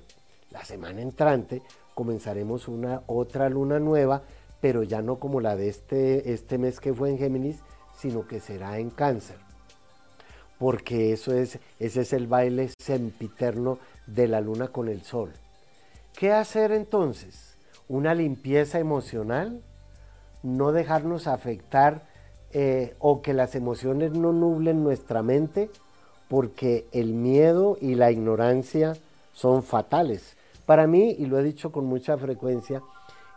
La 0.52 0.64
semana 0.66 1.02
entrante 1.02 1.62
comenzaremos 1.94 2.68
una 2.68 3.04
otra 3.08 3.50
luna 3.50 3.80
nueva, 3.80 4.24
pero 4.60 4.84
ya 4.84 5.02
no 5.02 5.18
como 5.18 5.42
la 5.42 5.56
de 5.56 5.70
este, 5.70 6.34
este 6.34 6.58
mes 6.58 6.80
que 6.80 6.94
fue 6.94 7.10
en 7.10 7.18
Géminis, 7.18 7.60
sino 7.98 8.28
que 8.28 8.40
será 8.40 8.80
en 8.80 8.90
cáncer. 8.90 9.38
Porque 10.60 11.14
eso 11.14 11.34
es, 11.34 11.60
ese 11.80 12.02
es 12.02 12.14
el 12.14 12.28
baile 12.28 12.70
sempiterno 12.80 13.80
de 14.06 14.28
la 14.28 14.42
luna 14.42 14.68
con 14.68 14.88
el 14.90 15.02
sol. 15.02 15.32
¿Qué 16.14 16.32
hacer 16.32 16.72
entonces? 16.72 17.51
¿Una 17.92 18.16
limpieza 18.16 18.80
emocional? 18.80 19.62
¿No 20.44 20.72
dejarnos 20.72 21.28
afectar 21.28 22.08
eh, 22.54 22.96
o 23.00 23.22
que 23.22 23.34
las 23.34 23.54
emociones 23.54 24.14
no 24.14 24.32
nublen 24.32 24.82
nuestra 24.82 25.22
mente? 25.24 25.70
Porque 26.30 26.88
el 26.94 27.14
miedo 27.14 27.78
y 27.82 27.96
la 27.96 28.10
ignorancia 28.10 28.94
son 29.34 29.62
fatales. 29.62 30.38
Para 30.66 30.88
mí, 30.88 31.18
y 31.20 31.26
lo 31.26 31.38
he 31.38 31.44
dicho 31.44 31.74
con 31.74 31.86
mucha 31.86 32.16
frecuencia, 32.16 32.82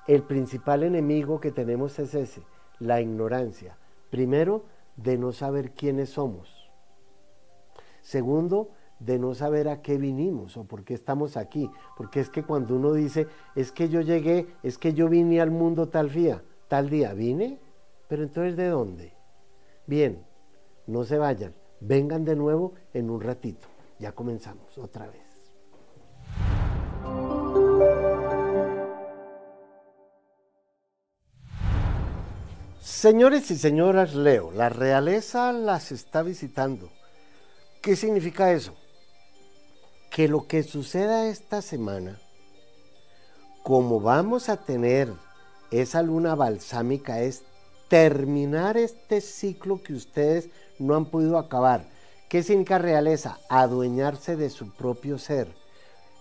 el 0.06 0.22
principal 0.22 0.84
enemigo 0.84 1.40
que 1.40 1.50
tenemos 1.50 1.98
es 1.98 2.14
ese, 2.14 2.42
la 2.78 3.00
ignorancia. 3.00 3.76
Primero, 4.08 4.62
de 4.94 5.18
no 5.18 5.32
saber 5.32 5.72
quiénes 5.72 6.10
somos. 6.10 6.70
Segundo, 8.02 8.68
de 9.04 9.18
no 9.18 9.34
saber 9.34 9.68
a 9.68 9.82
qué 9.82 9.98
vinimos 9.98 10.56
o 10.56 10.64
por 10.64 10.84
qué 10.84 10.94
estamos 10.94 11.36
aquí. 11.36 11.70
Porque 11.96 12.20
es 12.20 12.30
que 12.30 12.42
cuando 12.42 12.76
uno 12.76 12.92
dice, 12.92 13.26
es 13.54 13.72
que 13.72 13.88
yo 13.88 14.00
llegué, 14.00 14.46
es 14.62 14.78
que 14.78 14.94
yo 14.94 15.08
vine 15.08 15.40
al 15.40 15.50
mundo 15.50 15.88
tal 15.88 16.10
día, 16.10 16.42
tal 16.68 16.88
día, 16.88 17.12
¿vine? 17.12 17.58
Pero 18.08 18.22
entonces, 18.22 18.56
¿de 18.56 18.68
dónde? 18.68 19.12
Bien, 19.86 20.24
no 20.86 21.04
se 21.04 21.18
vayan, 21.18 21.54
vengan 21.80 22.24
de 22.24 22.36
nuevo 22.36 22.74
en 22.92 23.10
un 23.10 23.20
ratito. 23.20 23.68
Ya 23.98 24.12
comenzamos 24.12 24.76
otra 24.78 25.06
vez. 25.06 25.22
Señores 32.80 33.50
y 33.50 33.56
señoras, 33.56 34.14
Leo, 34.14 34.50
la 34.50 34.70
realeza 34.70 35.52
las 35.52 35.92
está 35.92 36.22
visitando. 36.22 36.90
¿Qué 37.82 37.96
significa 37.96 38.50
eso? 38.52 38.74
Que 40.14 40.28
lo 40.28 40.46
que 40.46 40.62
suceda 40.62 41.26
esta 41.26 41.60
semana, 41.60 42.18
como 43.64 44.00
vamos 44.00 44.48
a 44.48 44.56
tener 44.56 45.12
esa 45.70 46.02
luna 46.02 46.34
balsámica, 46.34 47.20
es 47.20 47.42
terminar 47.88 48.76
este 48.76 49.20
ciclo 49.20 49.82
que 49.82 49.92
ustedes 49.92 50.48
no 50.78 50.94
han 50.94 51.06
podido 51.06 51.36
acabar. 51.36 51.84
¿Qué 52.28 52.42
significa 52.42 52.78
realeza? 52.78 53.40
Adueñarse 53.48 54.36
de 54.36 54.50
su 54.50 54.70
propio 54.70 55.18
ser. 55.18 55.48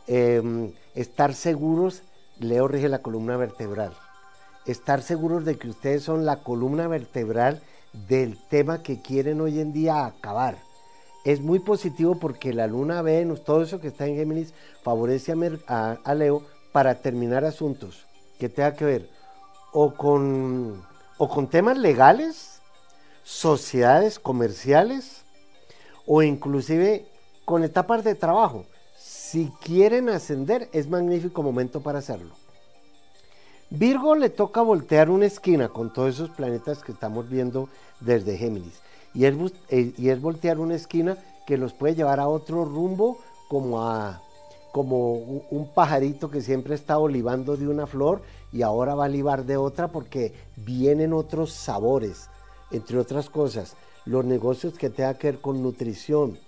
Em, 0.08 0.74
estar 0.96 1.36
seguros, 1.36 2.02
Leo 2.40 2.68
rige 2.68 2.90
la 2.90 3.04
columna 3.04 3.38
vertebral 3.38 3.94
estar 4.66 5.02
seguros 5.02 5.46
de 5.46 5.58
que 5.58 5.70
ustedes 5.70 6.04
son 6.04 6.26
la 6.26 6.38
columna 6.38 6.88
vertebral 6.88 7.62
del 8.08 8.38
tema 8.50 8.82
que 8.82 9.02
quieren 9.02 9.42
hoy 9.42 9.60
en 9.60 9.74
día 9.74 10.06
acabar. 10.06 10.58
Es 11.24 11.40
muy 11.40 11.60
positivo 11.60 12.16
porque 12.16 12.54
la 12.54 12.68
luna 12.68 13.02
Venus, 13.02 13.44
todo 13.44 13.64
eso 13.64 13.80
que 13.80 13.88
está 13.88 14.06
en 14.06 14.16
Géminis, 14.16 14.54
favorece 14.82 15.34
a, 15.68 16.14
Leo 16.16 16.44
para 16.72 16.96
terminar 16.96 17.46
asuntos 17.46 18.06
que 18.40 18.50
tenga 18.50 18.74
que 18.74 18.86
ver 18.86 19.10
o 19.72 19.94
con, 19.94 20.84
o 21.18 21.30
con 21.30 21.48
temas 21.48 21.78
legales, 21.78 22.62
sociedades 23.24 24.20
comerciales 24.20 25.24
o 26.06 26.22
inclusive 26.22 27.06
con 27.46 27.64
etapas 27.64 28.04
de 28.04 28.16
trabajo. 28.16 28.66
Si 28.98 29.52
quieren 29.62 30.10
ascender, 30.10 30.70
es 30.74 30.90
magnífico 30.90 31.42
momento 31.42 31.82
para 31.82 32.00
hacerlo. 32.00 32.36
Virgo 33.70 34.16
le 34.16 34.30
toca 34.30 34.62
voltear 34.62 35.10
una 35.10 35.26
esquina 35.26 35.70
con 35.70 35.92
todos 35.92 36.16
esos 36.16 36.30
planetas 36.30 36.84
que 36.84 36.92
estamos 36.92 37.30
viendo 37.30 37.70
desde 38.02 38.38
Géminis. 38.38 38.82
Y 39.14 39.26
es, 39.26 39.36
eh, 39.70 39.94
y 39.98 40.10
es 40.10 40.22
voltear 40.22 40.60
una 40.60 40.76
esquina 40.76 41.18
que 41.46 41.58
los 41.58 41.74
puede 41.74 41.96
llevar 41.96 42.20
a 42.20 42.28
otro 42.28 42.66
rumbo, 42.66 43.20
como 43.48 43.82
a 43.84 44.22
como 44.74 45.14
un, 45.14 45.68
pajarito 45.72 46.32
que 46.32 46.42
siempre 46.42 46.74
está 46.74 46.98
olivando 46.98 47.56
de 47.56 47.68
una 47.68 47.86
flor 47.86 48.24
y 48.52 48.64
ahora 48.64 48.96
va 48.96 49.06
a 49.06 49.08
olivar 49.08 49.46
de 49.46 49.56
otra 49.56 49.90
porque 49.90 50.34
vienen 50.56 51.14
otros 51.14 51.54
sabores, 51.54 52.28
entre 52.72 52.98
otras 52.98 53.30
cosas. 53.30 53.76
Los 54.06 54.26
negocios 54.26 54.74
que 54.74 54.90
tengan 54.90 55.16
que 55.16 55.28
ver 55.28 55.42
con 55.42 55.62
nutrición, 55.62 56.40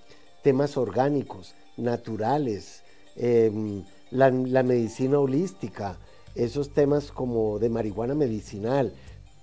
temas 0.42 0.76
orgánicos, 0.76 1.54
naturales, 1.78 2.82
em, 3.16 3.84
la, 4.10 4.32
la 4.32 4.64
medicina 4.64 5.20
holística, 5.20 5.96
esos 6.34 6.72
temas 6.72 7.12
como 7.12 7.60
de 7.60 7.70
marihuana 7.70 8.16
medicinal, 8.16 8.92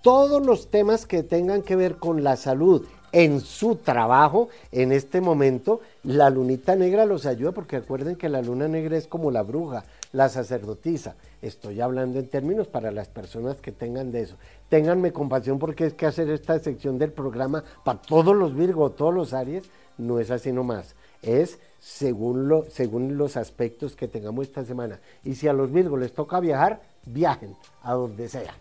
todos 0.02 0.44
los 0.44 0.72
temas 0.72 1.06
que 1.06 1.22
tengan 1.22 1.62
que 1.62 1.76
ver 1.76 1.98
con 1.98 2.24
la 2.24 2.34
salud 2.34 2.84
en 3.12 3.40
su 3.40 3.76
trabajo 3.76 4.48
en 4.72 4.90
este 4.90 5.20
momento, 5.20 5.80
la 6.02 6.30
lunita 6.30 6.74
negra 6.74 7.04
los 7.04 7.26
ayuda 7.26 7.52
porque 7.52 7.80
recuerden 7.80 8.16
que 8.16 8.28
la 8.28 8.42
luna 8.42 8.68
negra 8.68 8.96
es 8.96 9.06
como 9.06 9.30
la 9.30 9.42
bruja, 9.42 9.84
la 10.12 10.28
sacerdotisa. 10.28 11.14
Estoy 11.42 11.80
hablando 11.80 12.18
en 12.18 12.28
términos 12.28 12.68
para 12.68 12.90
las 12.90 13.08
personas 13.08 13.60
que 13.60 13.72
tengan 13.72 14.12
de 14.12 14.22
eso. 14.22 14.36
Ténganme 14.68 15.12
compasión 15.12 15.58
porque 15.58 15.86
es 15.86 15.94
que 15.94 16.06
hacer 16.06 16.30
esta 16.30 16.58
sección 16.58 16.98
del 16.98 17.12
programa 17.12 17.62
para 17.84 18.00
todos 18.00 18.34
los 18.34 18.54
Virgo, 18.54 18.90
todos 18.90 19.14
los 19.14 19.34
Aries, 19.34 19.64
no 19.98 20.18
es 20.18 20.30
así 20.30 20.50
nomás. 20.52 20.94
Es 21.20 21.58
según, 21.78 22.48
lo, 22.48 22.64
según 22.70 23.18
los 23.18 23.36
aspectos 23.36 23.94
que 23.94 24.08
tengamos 24.08 24.46
esta 24.46 24.64
semana. 24.64 25.00
Y 25.24 25.34
si 25.34 25.48
a 25.48 25.52
los 25.52 25.70
Virgos 25.70 26.00
les 26.00 26.12
toca 26.12 26.40
viajar, 26.40 26.80
viajen 27.04 27.56
a 27.82 27.92
donde 27.92 28.28
sea. 28.28 28.54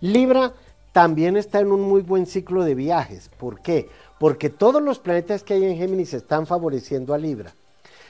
Libra 0.00 0.52
también 0.96 1.36
está 1.36 1.60
en 1.60 1.72
un 1.72 1.82
muy 1.82 2.00
buen 2.00 2.24
ciclo 2.24 2.64
de 2.64 2.74
viajes. 2.74 3.28
¿Por 3.28 3.60
qué? 3.60 3.90
Porque 4.18 4.48
todos 4.48 4.80
los 4.80 4.98
planetas 4.98 5.42
que 5.42 5.52
hay 5.52 5.66
en 5.66 5.76
Géminis 5.76 6.14
están 6.14 6.46
favoreciendo 6.46 7.12
a 7.12 7.18
Libra. 7.18 7.52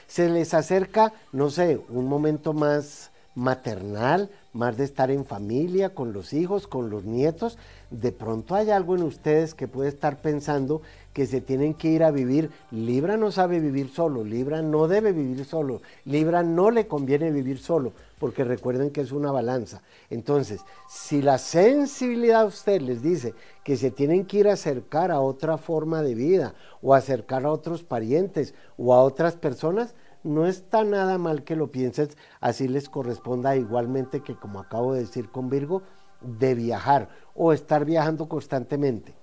Se 0.06 0.28
les 0.28 0.54
acerca, 0.54 1.12
no 1.32 1.50
sé, 1.50 1.80
un 1.88 2.06
momento 2.06 2.52
más 2.52 3.10
maternal, 3.34 4.30
más 4.52 4.76
de 4.76 4.84
estar 4.84 5.10
en 5.10 5.26
familia, 5.26 5.96
con 5.96 6.12
los 6.12 6.32
hijos, 6.32 6.68
con 6.68 6.88
los 6.88 7.04
nietos. 7.04 7.58
De 7.90 8.12
pronto 8.12 8.54
hay 8.54 8.70
algo 8.70 8.94
en 8.94 9.02
ustedes 9.02 9.54
que 9.54 9.66
puede 9.66 9.88
estar 9.88 10.18
pensando 10.18 10.80
que 11.12 11.26
se 11.26 11.40
tienen 11.40 11.74
que 11.74 11.88
ir 11.88 12.04
a 12.04 12.12
vivir. 12.12 12.52
Libra 12.70 13.16
no 13.16 13.32
sabe 13.32 13.58
vivir 13.58 13.90
solo, 13.90 14.22
Libra 14.22 14.62
no 14.62 14.86
debe 14.86 15.10
vivir 15.10 15.44
solo, 15.44 15.82
Libra 16.04 16.44
no 16.44 16.70
le 16.70 16.86
conviene 16.86 17.32
vivir 17.32 17.58
solo 17.58 17.94
porque 18.18 18.44
recuerden 18.44 18.90
que 18.90 19.00
es 19.00 19.12
una 19.12 19.30
balanza. 19.30 19.82
Entonces, 20.10 20.62
si 20.88 21.22
la 21.22 21.38
sensibilidad 21.38 22.42
a 22.42 22.46
usted 22.46 22.80
les 22.80 23.02
dice 23.02 23.34
que 23.64 23.76
se 23.76 23.90
tienen 23.90 24.26
que 24.26 24.38
ir 24.38 24.48
a 24.48 24.54
acercar 24.54 25.10
a 25.10 25.20
otra 25.20 25.58
forma 25.58 26.02
de 26.02 26.14
vida 26.14 26.54
o 26.82 26.94
acercar 26.94 27.44
a 27.44 27.52
otros 27.52 27.82
parientes 27.82 28.54
o 28.76 28.94
a 28.94 29.02
otras 29.02 29.36
personas, 29.36 29.94
no 30.22 30.46
está 30.46 30.82
nada 30.82 31.18
mal 31.18 31.44
que 31.44 31.56
lo 31.56 31.70
pienses, 31.70 32.16
así 32.40 32.66
les 32.68 32.88
corresponda 32.88 33.56
igualmente 33.56 34.22
que 34.22 34.34
como 34.34 34.58
acabo 34.58 34.94
de 34.94 35.00
decir 35.00 35.30
con 35.30 35.48
Virgo, 35.48 35.82
de 36.20 36.54
viajar 36.54 37.08
o 37.34 37.52
estar 37.52 37.84
viajando 37.84 38.28
constantemente. 38.28 39.14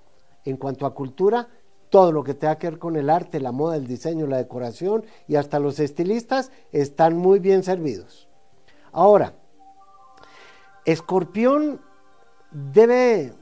En 0.46 0.58
cuanto 0.58 0.86
a 0.86 0.94
cultura, 0.94 1.50
todo 1.90 2.12
lo 2.12 2.24
que 2.24 2.34
tenga 2.34 2.58
que 2.58 2.70
ver 2.70 2.80
con 2.80 2.96
el 2.96 3.10
arte, 3.10 3.40
la 3.40 3.52
moda, 3.52 3.76
el 3.76 3.88
diseño, 3.88 4.28
la 4.28 4.38
decoración 4.38 5.06
y 5.28 5.36
hasta 5.36 5.60
los 5.60 5.80
estilistas 5.80 6.52
están 6.72 7.18
muy 7.18 7.40
bien 7.40 7.64
servidos. 7.64 8.28
Ahora, 8.94 9.34
Escorpión 10.86 11.82
debe, 12.52 13.34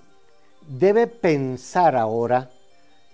debe 0.66 1.08
pensar 1.08 1.98
ahora, 1.98 2.50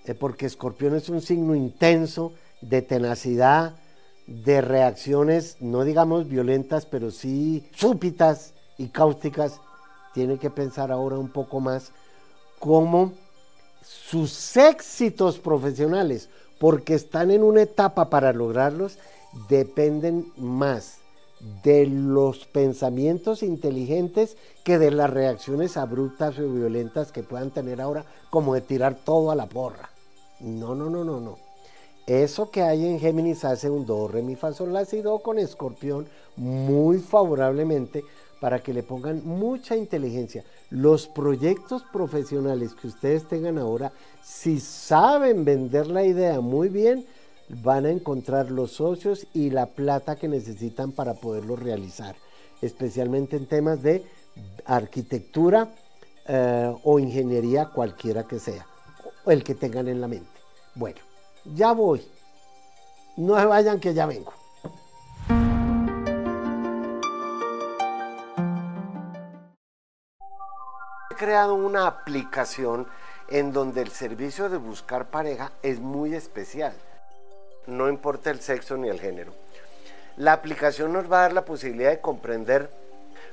eh, 0.05 0.13
porque 0.13 0.45
Escorpión 0.45 0.95
es 0.95 1.09
un 1.09 1.21
signo 1.21 1.55
intenso 1.55 2.33
de 2.61 2.83
tenacidad, 2.83 3.73
de 4.27 4.61
reacciones, 4.61 5.57
no 5.61 5.83
digamos 5.83 6.27
violentas, 6.27 6.85
pero 6.85 7.09
sí 7.09 7.67
súbitas 7.75 8.53
y 8.77 8.89
cáusticas, 8.89 9.59
tiene 10.13 10.37
que 10.37 10.51
pensar 10.51 10.91
ahora 10.91 11.17
un 11.17 11.29
poco 11.29 11.59
más 11.59 11.91
cómo 12.59 13.13
sus 13.81 14.55
éxitos 14.57 15.39
profesionales, 15.39 16.29
porque 16.59 16.93
están 16.93 17.31
en 17.31 17.41
una 17.41 17.63
etapa 17.63 18.11
para 18.11 18.31
lograrlos, 18.31 18.99
dependen 19.49 20.31
más 20.37 20.99
de 21.63 21.85
los 21.85 22.45
pensamientos 22.45 23.43
inteligentes 23.43 24.37
que 24.63 24.77
de 24.77 24.91
las 24.91 25.09
reacciones 25.09 25.77
abruptas 25.77 26.39
o 26.39 26.51
violentas 26.51 27.11
que 27.11 27.23
puedan 27.23 27.51
tener 27.51 27.81
ahora, 27.81 28.05
como 28.29 28.53
de 28.53 28.61
tirar 28.61 28.95
todo 28.95 29.31
a 29.31 29.35
la 29.35 29.47
porra. 29.47 29.89
No, 30.39 30.75
no, 30.75 30.89
no, 30.89 31.03
no, 31.03 31.19
no. 31.19 31.37
Eso 32.07 32.49
que 32.49 32.61
hay 32.61 32.85
en 32.85 32.99
Géminis 32.99 33.43
hace 33.43 33.69
un 33.69 33.85
do, 33.85 34.07
re, 34.07 34.21
mi, 34.21 34.37
con 35.21 35.39
escorpión 35.39 36.07
muy 36.37 36.99
favorablemente 36.99 38.03
para 38.39 38.59
que 38.59 38.73
le 38.73 38.83
pongan 38.83 39.25
mucha 39.25 39.75
inteligencia. 39.75 40.43
Los 40.69 41.07
proyectos 41.07 41.83
profesionales 41.91 42.73
que 42.73 42.87
ustedes 42.87 43.27
tengan 43.27 43.57
ahora, 43.57 43.91
si 44.23 44.59
saben 44.59 45.43
vender 45.43 45.87
la 45.87 46.05
idea 46.05 46.39
muy 46.39 46.69
bien, 46.69 47.05
van 47.49 47.85
a 47.85 47.89
encontrar 47.89 48.51
los 48.51 48.73
socios 48.73 49.27
y 49.33 49.49
la 49.49 49.67
plata 49.67 50.15
que 50.15 50.27
necesitan 50.27 50.91
para 50.91 51.13
poderlo 51.13 51.55
realizar, 51.55 52.15
especialmente 52.61 53.37
en 53.37 53.45
temas 53.47 53.81
de 53.81 54.03
arquitectura 54.65 55.69
eh, 56.27 56.75
o 56.83 56.99
ingeniería, 56.99 57.67
cualquiera 57.67 58.23
que 58.23 58.39
sea, 58.39 58.65
el 59.25 59.43
que 59.43 59.55
tengan 59.55 59.87
en 59.87 60.01
la 60.01 60.07
mente. 60.07 60.29
Bueno, 60.75 60.99
ya 61.45 61.71
voy. 61.71 62.05
No 63.15 63.39
se 63.39 63.45
vayan 63.45 63.79
que 63.79 63.93
ya 63.93 64.05
vengo. 64.05 64.33
He 71.09 71.15
creado 71.15 71.55
una 71.55 71.87
aplicación 71.87 72.87
en 73.29 73.51
donde 73.51 73.81
el 73.81 73.89
servicio 73.89 74.49
de 74.49 74.57
buscar 74.57 75.09
pareja 75.09 75.51
es 75.63 75.79
muy 75.79 76.13
especial 76.13 76.73
no 77.67 77.89
importa 77.89 78.31
el 78.31 78.39
sexo 78.39 78.77
ni 78.77 78.89
el 78.89 78.99
género. 78.99 79.33
La 80.15 80.33
aplicación 80.33 80.93
nos 80.93 81.11
va 81.11 81.19
a 81.19 81.21
dar 81.23 81.33
la 81.33 81.45
posibilidad 81.45 81.91
de 81.91 82.01
comprender 82.01 82.71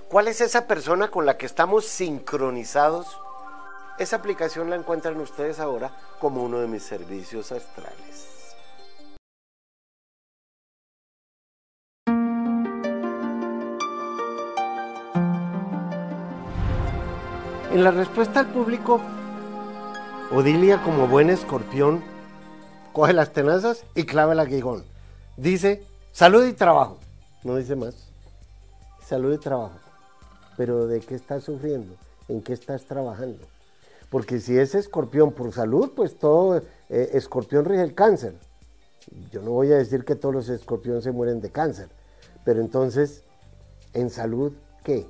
cuál 0.08 0.28
es 0.28 0.40
esa 0.40 0.66
persona 0.66 1.08
con 1.08 1.24
la 1.24 1.38
que 1.38 1.46
estamos 1.46 1.86
sincronizados. 1.86 3.06
Esa 3.98 4.16
aplicación 4.16 4.68
la 4.68 4.76
encuentran 4.76 5.18
ustedes 5.20 5.60
ahora 5.60 5.92
como 6.20 6.42
uno 6.42 6.58
de 6.58 6.66
mis 6.66 6.82
servicios 6.82 7.52
astrales. 7.52 8.28
En 17.72 17.82
la 17.82 17.90
respuesta 17.90 18.40
al 18.40 18.46
público, 18.46 19.00
Odilia 20.30 20.82
como 20.82 21.08
buen 21.08 21.28
escorpión 21.28 22.13
coge 22.94 23.12
las 23.12 23.33
tenazas 23.33 23.85
y 23.94 24.04
clava 24.04 24.33
el 24.33 24.40
aguijón. 24.40 24.85
Dice, 25.37 25.85
salud 26.12 26.46
y 26.46 26.54
trabajo. 26.54 26.98
No 27.42 27.57
dice 27.57 27.76
más. 27.76 27.94
Salud 29.04 29.35
y 29.35 29.38
trabajo. 29.38 29.78
Pero 30.57 30.87
¿de 30.87 31.00
qué 31.00 31.16
estás 31.16 31.44
sufriendo? 31.44 31.96
¿En 32.28 32.40
qué 32.40 32.54
estás 32.54 32.85
trabajando? 32.85 33.46
Porque 34.09 34.38
si 34.40 34.57
es 34.57 34.74
escorpión 34.76 35.33
por 35.33 35.52
salud, 35.52 35.90
pues 35.94 36.16
todo 36.16 36.57
eh, 36.57 36.62
escorpión 36.88 37.64
rige 37.64 37.83
el 37.83 37.94
cáncer. 37.94 38.37
Yo 39.33 39.42
no 39.42 39.50
voy 39.50 39.72
a 39.72 39.76
decir 39.76 40.04
que 40.04 40.14
todos 40.14 40.35
los 40.35 40.48
escorpiones 40.48 41.04
se 41.04 41.11
mueren 41.11 41.40
de 41.40 41.50
cáncer, 41.50 41.88
pero 42.44 42.61
entonces, 42.61 43.24
¿en 43.92 44.09
salud 44.09 44.52
qué? 44.85 45.07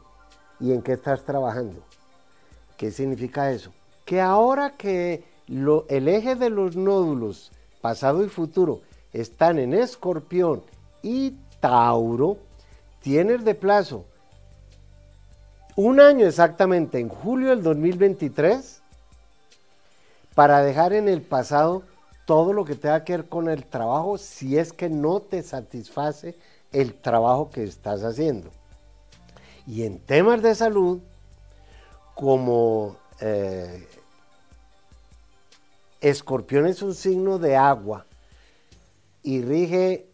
¿Y 0.59 0.73
en 0.73 0.83
qué 0.83 0.95
estás 0.95 1.23
trabajando? 1.23 1.81
¿Qué 2.77 2.91
significa 2.91 3.53
eso? 3.53 3.73
Que 4.05 4.21
ahora 4.21 4.77
que 4.77 5.23
el 5.47 6.09
eje 6.09 6.35
de 6.35 6.51
los 6.51 6.77
nódulos 6.77 7.53
pasado 7.85 8.25
y 8.25 8.31
futuro 8.31 8.81
están 9.13 9.59
en 9.59 9.75
escorpión 9.75 10.63
y 11.03 11.33
Tauro, 11.61 12.39
tienes 13.03 13.45
de 13.45 13.55
plazo 13.55 14.07
un 15.77 16.01
año 16.01 16.27
exactamente, 16.27 16.99
en 16.99 17.11
julio 17.11 17.51
del 17.51 17.63
2023, 17.63 18.81
para 20.35 20.63
dejar 20.63 20.95
en 20.95 21.11
el 21.11 21.21
pasado 21.21 21.83
todo 22.25 22.55
lo 22.55 22.65
que 22.65 22.75
tenga 22.75 23.05
que 23.05 23.19
ver 23.19 23.29
con 23.29 23.51
el 23.51 23.67
trabajo 23.67 24.17
si 24.17 24.57
es 24.57 24.73
que 24.73 24.89
no 24.89 25.21
te 25.21 25.43
satisface 25.43 26.37
el 26.73 26.95
trabajo 26.95 27.51
que 27.51 27.65
estás 27.65 28.03
haciendo. 28.03 28.49
Y 29.67 29.83
en 29.83 29.99
temas 29.99 30.41
de 30.41 30.55
salud, 30.55 31.01
como 32.15 32.97
eh, 33.21 33.87
Escorpión 36.01 36.67
es 36.67 36.83
un 36.83 36.95
signo 36.95 37.39
de 37.39 37.57
agua 37.57 38.07
y 39.23 39.43
rige, 39.43 40.09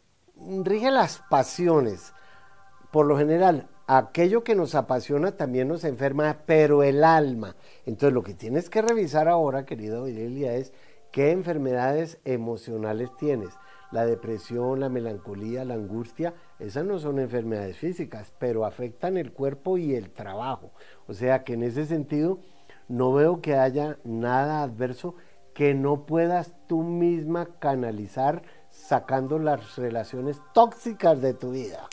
rige 0.64 0.90
las 0.90 1.22
pasiones. 1.28 2.12
Por 2.92 3.06
lo 3.06 3.18
general, 3.18 3.68
aquello 3.86 4.44
que 4.44 4.54
nos 4.54 4.74
apasiona 4.74 5.32
también 5.32 5.68
nos 5.68 5.84
enferma, 5.84 6.38
pero 6.46 6.82
el 6.82 7.02
alma. 7.02 7.56
Entonces 7.86 8.14
lo 8.14 8.22
que 8.22 8.34
tienes 8.34 8.70
que 8.70 8.82
revisar 8.82 9.28
ahora, 9.28 9.66
querido 9.66 10.06
Irelia, 10.06 10.54
es 10.54 10.72
qué 11.10 11.32
enfermedades 11.32 12.18
emocionales 12.24 13.10
tienes. 13.18 13.50
la 13.90 14.06
depresión, 14.06 14.80
la 14.80 14.88
melancolía, 14.88 15.64
la 15.64 15.74
angustia, 15.74 16.34
esas 16.58 16.84
no 16.84 16.98
son 16.98 17.18
enfermedades 17.18 17.76
físicas, 17.76 18.32
pero 18.38 18.64
afectan 18.64 19.16
el 19.16 19.32
cuerpo 19.32 19.78
y 19.78 19.94
el 19.94 20.10
trabajo. 20.10 20.70
O 21.08 21.12
sea 21.12 21.42
que 21.42 21.54
en 21.54 21.64
ese 21.64 21.86
sentido 21.86 22.38
no 22.88 23.12
veo 23.12 23.40
que 23.40 23.56
haya 23.56 23.98
nada 24.04 24.62
adverso 24.62 25.16
que 25.54 25.74
no 25.74 26.06
puedas 26.06 26.52
tú 26.66 26.82
misma 26.82 27.48
canalizar 27.58 28.42
sacando 28.70 29.38
las 29.38 29.76
relaciones 29.76 30.36
tóxicas 30.54 31.20
de 31.20 31.34
tu 31.34 31.50
vida. 31.50 31.88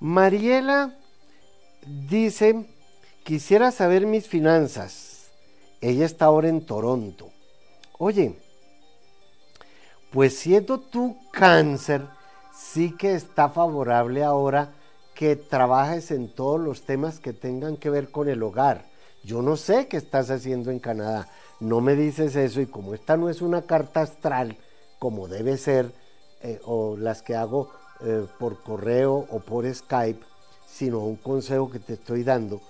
Mariela 0.00 0.94
dice, 1.86 2.66
quisiera 3.24 3.70
saber 3.70 4.06
mis 4.06 4.26
finanzas. 4.26 5.30
Ella 5.80 6.06
está 6.06 6.26
ahora 6.26 6.48
en 6.48 6.64
Toronto. 6.64 7.30
Oye, 7.98 8.36
pues 10.10 10.38
siendo 10.38 10.80
tú 10.80 11.16
cáncer, 11.32 12.02
sí 12.54 12.96
que 12.96 13.14
está 13.14 13.48
favorable 13.48 14.24
ahora 14.24 14.72
que 15.14 15.36
trabajes 15.36 16.10
en 16.10 16.28
todos 16.28 16.60
los 16.60 16.82
temas 16.82 17.20
que 17.20 17.32
tengan 17.32 17.76
que 17.76 17.90
ver 17.90 18.10
con 18.10 18.28
el 18.28 18.42
hogar. 18.42 18.84
Yo 19.24 19.42
no 19.42 19.56
sé 19.56 19.88
qué 19.88 19.96
estás 19.96 20.30
haciendo 20.30 20.70
en 20.70 20.78
Canadá, 20.78 21.28
no 21.60 21.80
me 21.80 21.94
dices 21.94 22.36
eso 22.36 22.60
y 22.60 22.66
como 22.66 22.94
esta 22.94 23.16
no 23.16 23.28
es 23.30 23.42
una 23.42 23.62
carta 23.62 24.02
astral 24.02 24.56
como 24.98 25.28
debe 25.28 25.56
ser, 25.56 25.92
eh, 26.42 26.60
o 26.64 26.96
las 26.96 27.22
que 27.22 27.34
hago 27.34 27.70
eh, 28.00 28.26
por 28.38 28.62
correo 28.62 29.26
o 29.30 29.40
por 29.40 29.72
Skype, 29.72 30.24
sino 30.66 31.00
un 31.00 31.16
consejo 31.16 31.70
que 31.70 31.78
te 31.78 31.94
estoy 31.94 32.22
dando, 32.22 32.60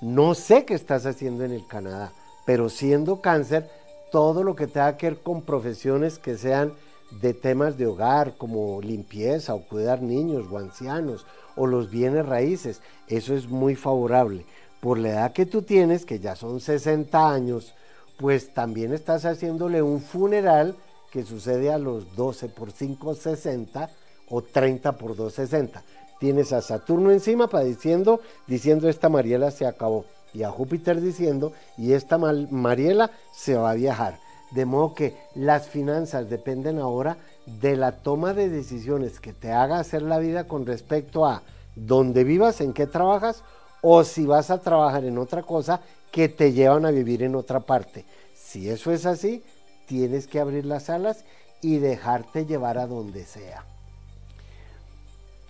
no 0.00 0.34
sé 0.34 0.64
qué 0.64 0.74
estás 0.74 1.06
haciendo 1.06 1.44
en 1.44 1.52
el 1.52 1.66
Canadá, 1.66 2.12
pero 2.44 2.68
siendo 2.68 3.20
cáncer, 3.20 3.70
todo 4.10 4.42
lo 4.42 4.56
que 4.56 4.66
tenga 4.66 4.96
que 4.96 5.10
ver 5.10 5.22
con 5.22 5.42
profesiones 5.42 6.18
que 6.18 6.36
sean 6.36 6.72
de 7.20 7.34
temas 7.34 7.78
de 7.78 7.86
hogar, 7.86 8.36
como 8.36 8.80
limpieza 8.80 9.54
o 9.54 9.62
cuidar 9.66 10.02
niños 10.02 10.46
o 10.50 10.58
ancianos, 10.58 11.26
o 11.56 11.66
los 11.66 11.90
bienes 11.90 12.26
raíces, 12.26 12.80
eso 13.06 13.34
es 13.34 13.48
muy 13.48 13.76
favorable. 13.76 14.44
Por 14.80 14.98
la 14.98 15.10
edad 15.10 15.32
que 15.32 15.46
tú 15.46 15.62
tienes, 15.62 16.04
que 16.04 16.18
ya 16.18 16.34
son 16.34 16.60
60 16.60 17.30
años, 17.30 17.74
pues 18.22 18.54
también 18.54 18.94
estás 18.94 19.24
haciéndole 19.24 19.82
un 19.82 20.00
funeral 20.00 20.76
que 21.10 21.24
sucede 21.24 21.72
a 21.72 21.78
los 21.78 22.14
12 22.14 22.50
por 22.50 22.70
5, 22.70 23.16
60 23.16 23.90
o 24.30 24.42
30 24.42 24.92
por 24.92 25.16
2, 25.16 25.34
60. 25.34 25.82
Tienes 26.20 26.52
a 26.52 26.62
Saturno 26.62 27.10
encima 27.10 27.48
para 27.48 27.64
diciendo, 27.64 28.20
diciendo 28.46 28.88
esta 28.88 29.08
Mariela 29.08 29.50
se 29.50 29.66
acabó. 29.66 30.04
Y 30.32 30.44
a 30.44 30.52
Júpiter 30.52 31.00
diciendo, 31.00 31.52
y 31.76 31.94
esta 31.94 32.16
Mariela 32.16 33.10
se 33.34 33.56
va 33.56 33.72
a 33.72 33.74
viajar. 33.74 34.20
De 34.52 34.66
modo 34.66 34.94
que 34.94 35.16
las 35.34 35.66
finanzas 35.66 36.30
dependen 36.30 36.78
ahora 36.78 37.16
de 37.60 37.74
la 37.74 37.90
toma 37.90 38.34
de 38.34 38.48
decisiones 38.48 39.18
que 39.18 39.32
te 39.32 39.50
haga 39.50 39.80
hacer 39.80 40.02
la 40.02 40.20
vida 40.20 40.46
con 40.46 40.64
respecto 40.64 41.26
a 41.26 41.42
dónde 41.74 42.22
vivas, 42.22 42.60
en 42.60 42.72
qué 42.72 42.86
trabajas, 42.86 43.42
o 43.80 44.04
si 44.04 44.26
vas 44.26 44.52
a 44.52 44.60
trabajar 44.60 45.04
en 45.04 45.18
otra 45.18 45.42
cosa 45.42 45.80
que 46.12 46.28
te 46.28 46.52
llevan 46.52 46.86
a 46.86 46.90
vivir 46.90 47.22
en 47.22 47.34
otra 47.34 47.60
parte. 47.60 48.04
Si 48.34 48.68
eso 48.68 48.92
es 48.92 49.06
así, 49.06 49.42
tienes 49.86 50.28
que 50.28 50.38
abrir 50.38 50.64
las 50.66 50.90
alas 50.90 51.24
y 51.62 51.78
dejarte 51.78 52.46
llevar 52.46 52.78
a 52.78 52.86
donde 52.86 53.24
sea. 53.24 53.64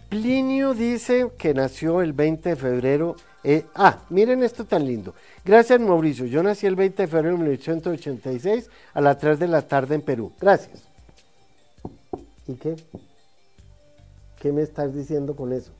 Plinio 0.08 0.74
dice 0.74 1.30
que 1.38 1.52
nació 1.52 2.00
el 2.00 2.12
20 2.12 2.50
de 2.50 2.56
febrero. 2.56 3.16
Eh, 3.42 3.64
ah, 3.74 4.04
miren 4.10 4.42
esto 4.42 4.64
tan 4.64 4.86
lindo. 4.86 5.14
Gracias 5.44 5.80
Mauricio, 5.80 6.26
yo 6.26 6.42
nací 6.42 6.66
el 6.66 6.76
20 6.76 7.02
de 7.02 7.08
febrero 7.08 7.36
de 7.36 7.44
1986 7.44 8.70
a 8.94 9.00
las 9.00 9.18
3 9.18 9.38
de 9.38 9.48
la 9.48 9.62
tarde 9.62 9.96
en 9.96 10.02
Perú. 10.02 10.32
Gracias. 10.40 10.84
¿Y 12.46 12.54
qué? 12.54 12.76
¿Qué 14.38 14.52
me 14.52 14.62
estás 14.62 14.94
diciendo 14.94 15.34
con 15.34 15.52
eso? 15.52 15.72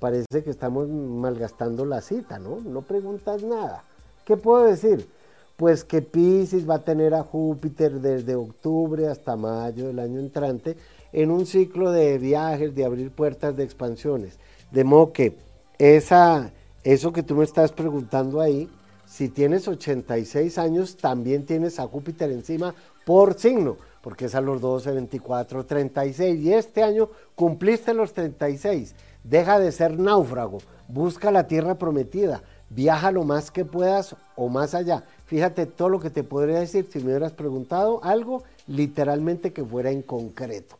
Parece 0.00 0.44
que 0.44 0.50
estamos 0.50 0.88
malgastando 0.88 1.84
la 1.84 2.00
cita, 2.00 2.38
¿no? 2.38 2.60
No 2.60 2.82
preguntas 2.82 3.42
nada. 3.42 3.84
¿Qué 4.24 4.36
puedo 4.36 4.64
decir? 4.64 5.08
Pues 5.56 5.82
que 5.84 6.02
Pisces 6.02 6.68
va 6.68 6.76
a 6.76 6.84
tener 6.84 7.14
a 7.14 7.24
Júpiter 7.24 8.00
desde 8.00 8.36
octubre 8.36 9.08
hasta 9.08 9.34
mayo 9.34 9.88
del 9.88 9.98
año 9.98 10.20
entrante 10.20 10.76
en 11.12 11.30
un 11.30 11.46
ciclo 11.46 11.90
de 11.90 12.18
viajes, 12.18 12.74
de 12.74 12.84
abrir 12.84 13.10
puertas 13.10 13.56
de 13.56 13.64
expansiones. 13.64 14.38
De 14.70 14.84
modo 14.84 15.12
que 15.12 15.36
esa, 15.78 16.52
eso 16.84 17.12
que 17.12 17.22
tú 17.22 17.34
me 17.34 17.44
estás 17.44 17.72
preguntando 17.72 18.40
ahí, 18.40 18.68
si 19.06 19.30
tienes 19.30 19.66
86 19.66 20.58
años, 20.58 20.96
también 20.96 21.46
tienes 21.46 21.80
a 21.80 21.88
Júpiter 21.88 22.30
encima 22.30 22.74
por 23.06 23.34
signo, 23.34 23.78
porque 24.02 24.26
es 24.26 24.34
a 24.34 24.42
los 24.42 24.60
12, 24.60 24.92
24, 24.92 25.64
36. 25.64 26.40
Y 26.40 26.52
este 26.52 26.82
año 26.82 27.08
cumpliste 27.34 27.94
los 27.94 28.12
36. 28.12 28.94
Deja 29.28 29.58
de 29.58 29.72
ser 29.72 29.98
náufrago, 29.98 30.58
busca 30.88 31.30
la 31.30 31.46
tierra 31.46 31.74
prometida, 31.74 32.42
viaja 32.70 33.12
lo 33.12 33.24
más 33.24 33.50
que 33.50 33.66
puedas 33.66 34.16
o 34.36 34.48
más 34.48 34.74
allá. 34.74 35.04
Fíjate 35.26 35.66
todo 35.66 35.90
lo 35.90 36.00
que 36.00 36.08
te 36.08 36.24
podría 36.24 36.60
decir 36.60 36.88
si 36.90 37.00
me 37.00 37.10
hubieras 37.10 37.32
preguntado 37.32 38.02
algo 38.02 38.42
literalmente 38.66 39.52
que 39.52 39.62
fuera 39.62 39.90
en 39.90 40.00
concreto. 40.00 40.78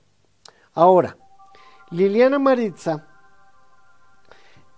Ahora, 0.72 1.18
Liliana 1.90 2.38
Maritza 2.38 3.06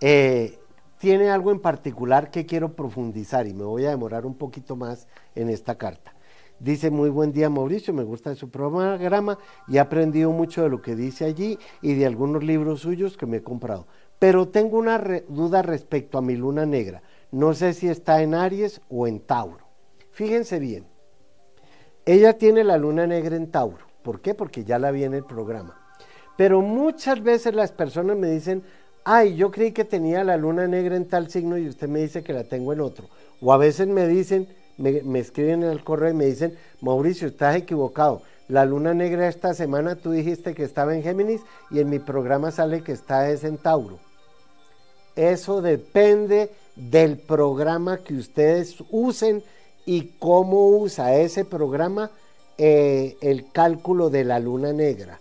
eh, 0.01 0.59
tiene 0.99 1.31
algo 1.31 1.53
en 1.53 1.61
particular 1.61 2.33
que 2.33 2.47
quiero 2.47 2.73
profundizar 2.73 3.47
y 3.47 3.55
me 3.55 3.63
voy 3.65 3.87
a 3.87 3.91
demorar 3.91 4.27
un 4.27 4.35
poquito 4.35 4.75
más 4.75 5.07
en 5.37 5.49
esta 5.49 5.77
carta. 5.77 6.13
Dice, 6.61 6.91
muy 6.91 7.09
buen 7.09 7.33
día 7.33 7.49
Mauricio, 7.49 7.95
me 7.95 8.05
gusta 8.05 8.35
su 8.35 8.51
programa 8.51 9.39
y 9.67 9.79
he 9.79 9.81
aprendido 9.81 10.31
mucho 10.31 10.63
de 10.63 10.69
lo 10.69 10.83
que 10.83 10.95
dice 10.95 11.25
allí 11.25 11.59
y 11.81 11.95
de 11.95 12.05
algunos 12.05 12.45
libros 12.45 12.81
suyos 12.81 13.17
que 13.17 13.25
me 13.25 13.39
he 13.39 13.43
comprado. 13.43 13.87
Pero 14.19 14.49
tengo 14.49 14.77
una 14.77 14.99
duda 15.27 15.63
respecto 15.63 16.19
a 16.19 16.23
mi 16.23 16.37
luna 16.37 16.67
negra. 16.67 17.03
No 17.33 17.55
sé 17.55 17.73
si 17.73 17.89
está 17.89 18.23
en 18.23 18.35
Aries 18.35 18.83
o 18.91 19.07
en 19.07 19.21
Tauro. 19.21 19.65
Fíjense 20.11 20.59
bien. 20.59 20.85
Ella 22.05 22.37
tiene 22.37 22.63
la 22.63 22.77
luna 22.77 23.07
negra 23.07 23.37
en 23.37 23.51
Tauro. 23.51 23.87
¿Por 24.03 24.21
qué? 24.21 24.35
Porque 24.35 24.63
ya 24.63 24.79
la 24.79 24.91
vi 24.91 25.05
en 25.05 25.15
el 25.15 25.25
programa. 25.25 25.81
Pero 26.37 26.61
muchas 26.61 27.23
veces 27.23 27.55
las 27.55 27.73
personas 27.73 28.19
me 28.19 28.31
dicen, 28.31 28.63
ay, 29.05 29.35
yo 29.35 29.51
creí 29.51 29.73
que 29.73 29.87
tenía 29.87 30.25
la 30.25 30.37
luna 30.37 30.67
negra 30.67 30.97
en 30.97 31.09
tal 31.09 31.31
signo 31.31 31.57
y 31.57 31.69
usted 31.69 31.89
me 31.89 32.01
dice 32.01 32.23
que 32.23 32.35
la 32.35 32.45
tengo 32.45 32.75
en 32.75 32.81
otro. 32.81 33.07
O 33.41 33.51
a 33.51 33.57
veces 33.57 33.89
me 33.89 34.07
dicen, 34.07 34.47
me, 34.81 35.19
escriben 35.19 35.63
en 35.63 35.71
el 35.71 35.85
correo 35.85 36.11
y 36.11 36.15
me 36.15 36.27
dicen, 36.27 36.57
Mauricio, 36.81 37.29
estás 37.29 37.57
equivocado. 37.57 38.23
La 38.49 38.65
luna 38.65 38.95
negra 38.95 39.29
esta 39.29 39.55
semana 39.55 39.95
tú 39.95 40.11
dijiste 40.11 40.55
que 40.55 40.65
estaba 40.65 40.95
en 40.95 41.03
Géminis 41.03 41.43
y 41.71 41.79
en 41.79 41.89
mi 41.89 41.99
programa 41.99 42.51
sale 42.51 42.83
que 42.83 42.93
está 42.93 43.31
en 43.31 43.59
Tauro. 43.59 43.99
Eso 45.15 45.61
depende 45.61 46.51
del 46.75 47.19
programa 47.19 47.99
que 47.99 48.15
ustedes 48.15 48.83
usen 48.91 49.43
y 49.87 50.13
cómo 50.19 50.69
usa 50.69 51.15
ese 51.15 51.45
programa 51.45 52.11
eh, 52.59 53.17
el 53.21 53.53
cálculo 53.53 54.11
de 54.11 54.25
la 54.25 54.41
luna 54.41 54.73
negra. 54.73 55.20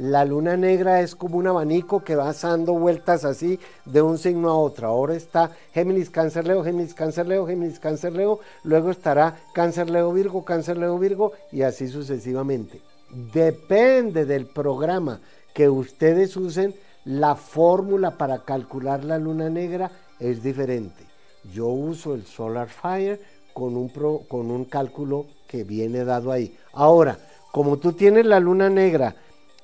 La 0.00 0.24
luna 0.24 0.56
negra 0.56 1.02
es 1.02 1.14
como 1.14 1.36
un 1.36 1.46
abanico 1.46 2.02
que 2.02 2.16
va 2.16 2.32
dando 2.32 2.72
vueltas 2.72 3.26
así 3.26 3.60
de 3.84 4.00
un 4.00 4.16
signo 4.16 4.48
a 4.48 4.56
otro. 4.56 4.88
Ahora 4.88 5.14
está 5.14 5.50
Géminis, 5.74 6.08
Cáncer, 6.08 6.46
Leo, 6.46 6.64
Géminis, 6.64 6.94
Cáncer, 6.94 7.26
Leo, 7.26 7.46
Géminis, 7.46 7.78
Cáncer, 7.78 8.14
Leo. 8.14 8.40
Luego 8.64 8.90
estará 8.90 9.36
Cáncer, 9.52 9.90
Leo, 9.90 10.10
Virgo, 10.10 10.42
Cáncer, 10.42 10.78
Leo, 10.78 10.98
Virgo 10.98 11.32
y 11.52 11.60
así 11.60 11.86
sucesivamente. 11.86 12.80
Depende 13.10 14.24
del 14.24 14.46
programa 14.46 15.20
que 15.52 15.68
ustedes 15.68 16.34
usen 16.34 16.74
la 17.04 17.34
fórmula 17.34 18.16
para 18.16 18.38
calcular 18.38 19.04
la 19.04 19.18
luna 19.18 19.50
negra 19.50 19.90
es 20.18 20.42
diferente. 20.42 21.04
Yo 21.52 21.66
uso 21.66 22.14
el 22.14 22.24
Solar 22.24 22.70
Fire 22.70 23.20
con 23.52 23.76
un, 23.76 23.90
con 23.90 24.50
un 24.50 24.64
cálculo 24.64 25.26
que 25.46 25.62
viene 25.62 26.06
dado 26.06 26.32
ahí. 26.32 26.56
Ahora, 26.72 27.18
como 27.52 27.76
tú 27.76 27.92
tienes 27.92 28.24
la 28.24 28.40
luna 28.40 28.70
negra 28.70 29.14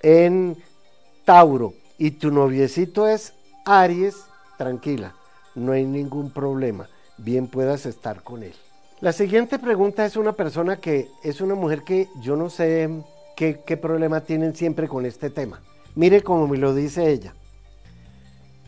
en 0.03 0.57
Tauro 1.25 1.75
y 1.99 2.13
tu 2.13 2.31
noviecito 2.31 3.07
es 3.07 3.33
Aries, 3.65 4.17
tranquila, 4.59 5.15
no 5.55 5.73
hay 5.73 5.85
ningún 5.85 6.31
problema, 6.31 6.89
bien 7.19 7.47
puedas 7.47 7.87
estar 7.87 8.23
con 8.23 8.43
él. 8.43 8.55
La 9.01 9.13
siguiente 9.13 9.59
pregunta 9.59 10.07
es 10.07 10.17
una 10.17 10.33
persona 10.33 10.77
que 10.77 11.09
es 11.23 11.41
una 11.41 11.55
mujer 11.55 11.83
que 11.83 12.09
yo 12.23 12.35
no 12.35 12.49
sé 12.49 12.89
qué, 13.37 13.77
problema 13.77 14.23
tienen 14.23 14.57
siempre 14.57 14.89
con 14.89 15.05
este 15.05 15.29
tema. 15.29 15.61
Mire 15.95 16.23
cómo 16.23 16.47
me 16.47 16.57
lo 16.57 16.75
dice 16.75 17.11
ella. 17.11 17.35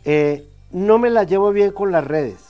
Eh, 0.05 0.47
no 0.71 0.99
me 0.99 1.09
la 1.09 1.23
llevo 1.23 1.51
bien 1.51 1.71
con 1.71 1.91
las 1.91 2.05
redes. 2.05 2.41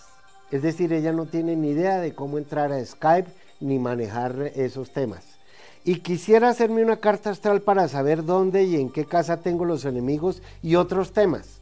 Es 0.52 0.62
decir, 0.62 0.92
ella 0.92 1.14
no 1.14 1.26
tiene 1.26 1.56
ni 1.56 1.70
idea 1.70 2.00
de 2.00 2.14
cómo 2.14 2.38
entrar 2.38 2.74
a 2.74 2.84
Skype 2.84 3.30
ni 3.62 3.80
manejar 3.80 4.52
esos 4.56 4.92
temas. 4.92 5.39
Y 5.84 6.00
quisiera 6.00 6.50
hacerme 6.50 6.84
una 6.84 6.98
carta 6.98 7.30
astral 7.30 7.62
para 7.62 7.88
saber 7.88 8.26
dónde 8.26 8.64
y 8.64 8.76
en 8.76 8.90
qué 8.90 9.06
casa 9.06 9.42
tengo 9.42 9.66
los 9.66 9.86
enemigos 9.86 10.42
y 10.62 10.76
otros 10.76 11.14
temas. 11.14 11.60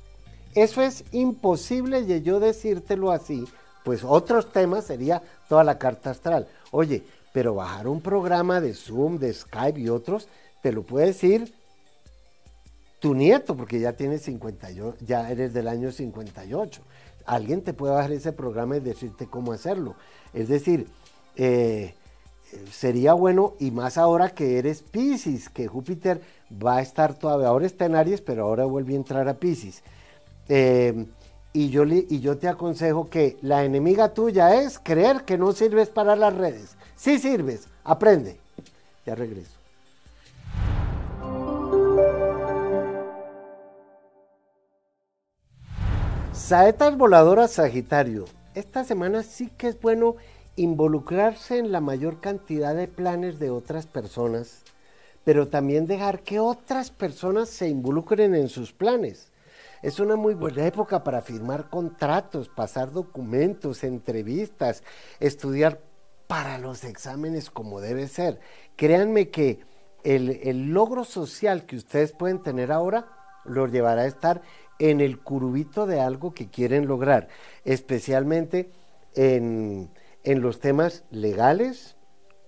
Eso 0.55 0.81
es 0.81 1.03
imposible 1.11 2.03
de 2.03 2.23
yo 2.23 2.39
decírtelo 2.39 3.11
así, 3.11 3.45
pues 3.83 4.03
otros 4.03 4.51
temas 4.51 4.85
sería 4.85 5.21
toda 5.47 5.63
la 5.63 5.77
carta 5.77 6.09
astral. 6.09 6.47
Oye, 6.71 7.03
pero 7.31 7.53
bajar 7.53 7.87
un 7.87 8.01
programa 8.01 8.59
de 8.59 8.73
Zoom, 8.73 9.19
de 9.19 9.31
Skype 9.33 9.79
y 9.79 9.89
otros, 9.89 10.27
te 10.63 10.71
lo 10.71 10.81
puede 10.81 11.07
decir 11.07 11.53
tu 12.99 13.13
nieto, 13.13 13.55
porque 13.55 13.79
ya 13.79 13.93
tienes 13.93 14.23
58, 14.23 15.05
ya 15.05 15.29
eres 15.29 15.53
del 15.53 15.67
año 15.67 15.91
58. 15.91 16.81
Alguien 17.25 17.61
te 17.61 17.73
puede 17.73 17.93
bajar 17.93 18.11
ese 18.11 18.31
programa 18.31 18.77
y 18.77 18.79
decirte 18.79 19.27
cómo 19.27 19.51
hacerlo. 19.51 19.95
Es 20.33 20.47
decir, 20.47 20.87
eh, 21.35 21.93
sería 22.71 23.13
bueno, 23.13 23.53
y 23.59 23.71
más 23.71 23.97
ahora 23.97 24.29
que 24.29 24.57
eres 24.57 24.81
Pisces, 24.81 25.49
que 25.49 25.67
Júpiter 25.67 26.21
va 26.51 26.77
a 26.77 26.81
estar 26.81 27.13
todavía, 27.13 27.47
ahora 27.47 27.65
está 27.65 27.85
en 27.85 27.95
Aries, 27.95 28.21
pero 28.21 28.45
ahora 28.45 28.65
vuelve 28.65 28.93
a 28.93 28.97
entrar 28.97 29.27
a 29.27 29.35
Pisces. 29.35 29.83
Eh, 30.49 31.05
y, 31.53 31.69
yo, 31.69 31.85
y 31.85 32.19
yo 32.19 32.37
te 32.37 32.47
aconsejo 32.47 33.09
que 33.09 33.37
la 33.41 33.63
enemiga 33.63 34.13
tuya 34.13 34.61
es 34.61 34.79
creer 34.79 35.23
que 35.23 35.37
no 35.37 35.51
sirves 35.53 35.89
para 35.89 36.15
las 36.15 36.35
redes. 36.35 36.75
Sí 36.95 37.19
sirves, 37.19 37.67
aprende. 37.83 38.39
Ya 39.05 39.15
regreso. 39.15 39.57
Saetas 46.33 46.97
voladoras 46.97 47.51
Sagitario. 47.51 48.25
Esta 48.55 48.83
semana 48.83 49.23
sí 49.23 49.51
que 49.57 49.67
es 49.67 49.81
bueno 49.81 50.15
involucrarse 50.57 51.59
en 51.59 51.71
la 51.71 51.79
mayor 51.79 52.19
cantidad 52.19 52.75
de 52.75 52.87
planes 52.87 53.39
de 53.39 53.51
otras 53.51 53.85
personas, 53.85 54.63
pero 55.23 55.47
también 55.47 55.87
dejar 55.87 56.21
que 56.21 56.39
otras 56.39 56.91
personas 56.91 57.49
se 57.49 57.69
involucren 57.69 58.35
en 58.35 58.49
sus 58.49 58.73
planes. 58.73 59.31
Es 59.83 59.99
una 59.99 60.15
muy 60.15 60.33
buena 60.33 60.65
época 60.65 61.03
para 61.03 61.21
firmar 61.21 61.69
contratos, 61.69 62.49
pasar 62.49 62.91
documentos, 62.91 63.83
entrevistas, 63.83 64.83
estudiar 65.19 65.79
para 66.25 66.57
los 66.57 66.83
exámenes 66.83 67.51
como 67.51 67.79
debe 67.79 68.07
ser. 68.07 68.39
Créanme 68.75 69.29
que 69.29 69.59
el, 70.03 70.73
logro 70.73 71.03
social 71.03 71.65
que 71.65 71.75
ustedes 71.75 72.13
pueden 72.13 72.41
tener 72.41 72.71
ahora 72.71 73.07
los 73.45 73.71
llevará 73.71 74.01
a 74.03 74.07
estar 74.07 74.41
en 74.79 75.01
el 75.01 75.19
curubito 75.19 75.85
de 75.85 76.01
algo 76.01 76.33
que 76.33 76.49
quieren 76.49 76.87
lograr, 76.87 77.27
especialmente 77.63 78.71
en, 79.15 79.89
en 80.27 80.41
los 80.41 80.59
temas 80.59 81.05
legales 81.09 81.95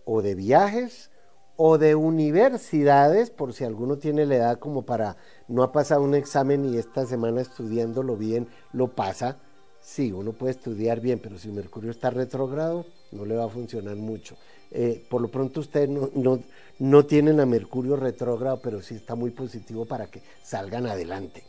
o 0.04 0.22
de 0.22 0.36
viajes 0.36 1.12
o 1.56 1.78
de 1.78 1.96
universidades, 1.96 3.30
por 3.30 3.54
si 3.54 3.64
alguno 3.64 3.98
tiene 3.98 4.26
la 4.26 4.36
edad 4.36 4.60
como 4.60 4.82
para 4.82 5.16
no 5.48 5.64
ha 5.64 5.72
pasado 5.72 6.02
un 6.02 6.14
examen 6.14 6.66
y 6.66 6.78
esta 6.78 7.06
semana 7.06 7.40
estudiándolo 7.40 8.18
bien 8.18 8.50
lo 8.74 8.90
pasa. 8.90 9.38
Sí, 9.80 10.12
uno 10.12 10.34
puede 10.34 10.52
estudiar 10.52 11.00
bien, 11.00 11.20
pero 11.20 11.38
si 11.38 11.48
Mercurio 11.54 11.92
está 11.92 12.10
retrógrado, 12.10 12.86
no 13.14 13.24
le 13.24 13.38
va 13.38 13.46
a 13.46 13.50
funcionar 13.50 13.96
mucho. 13.96 14.36
Eh, 14.72 15.06
por 15.10 15.22
lo 15.22 15.30
pronto 15.32 15.62
ustedes 15.62 15.88
no, 15.88 16.40
no, 16.80 17.06
tienen 17.06 17.40
a 17.40 17.46
Mercurio 17.46 17.96
retrógrado, 17.96 18.60
pero 18.62 18.82
sí 18.82 18.96
está 18.96 19.16
muy 19.16 19.32
positivo 19.32 19.86
para 19.86 20.08
que 20.08 20.22
salgan 20.44 20.86
adelante. 20.86 21.46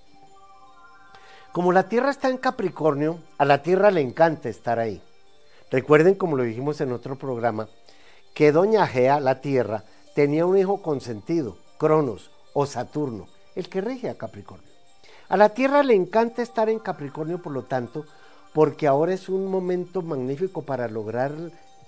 Como 1.50 1.72
la 1.72 1.88
Tierra 1.88 2.10
está 2.10 2.28
en 2.28 2.38
Capricornio, 2.38 3.18
a 3.36 3.44
la 3.44 3.62
Tierra 3.62 3.90
le 3.90 4.00
encanta 4.00 4.48
estar 4.48 4.78
ahí. 4.78 5.02
Recuerden, 5.70 6.16
como 6.16 6.36
lo 6.36 6.42
dijimos 6.42 6.80
en 6.80 6.92
otro 6.92 7.16
programa, 7.16 7.68
que 8.34 8.52
Doña 8.52 8.86
Gea, 8.86 9.20
la 9.20 9.40
Tierra, 9.40 9.84
tenía 10.14 10.44
un 10.44 10.58
hijo 10.58 10.82
consentido, 10.82 11.58
Cronos 11.78 12.30
o 12.52 12.66
Saturno, 12.66 13.26
el 13.54 13.68
que 13.68 13.80
rige 13.80 14.10
a 14.10 14.18
Capricornio. 14.18 14.68
A 15.28 15.36
la 15.36 15.50
Tierra 15.50 15.84
le 15.84 15.94
encanta 15.94 16.42
estar 16.42 16.68
en 16.68 16.80
Capricornio, 16.80 17.40
por 17.40 17.52
lo 17.52 17.62
tanto, 17.62 18.04
porque 18.52 18.88
ahora 18.88 19.14
es 19.14 19.28
un 19.28 19.46
momento 19.46 20.02
magnífico 20.02 20.62
para 20.62 20.88
lograr, 20.88 21.32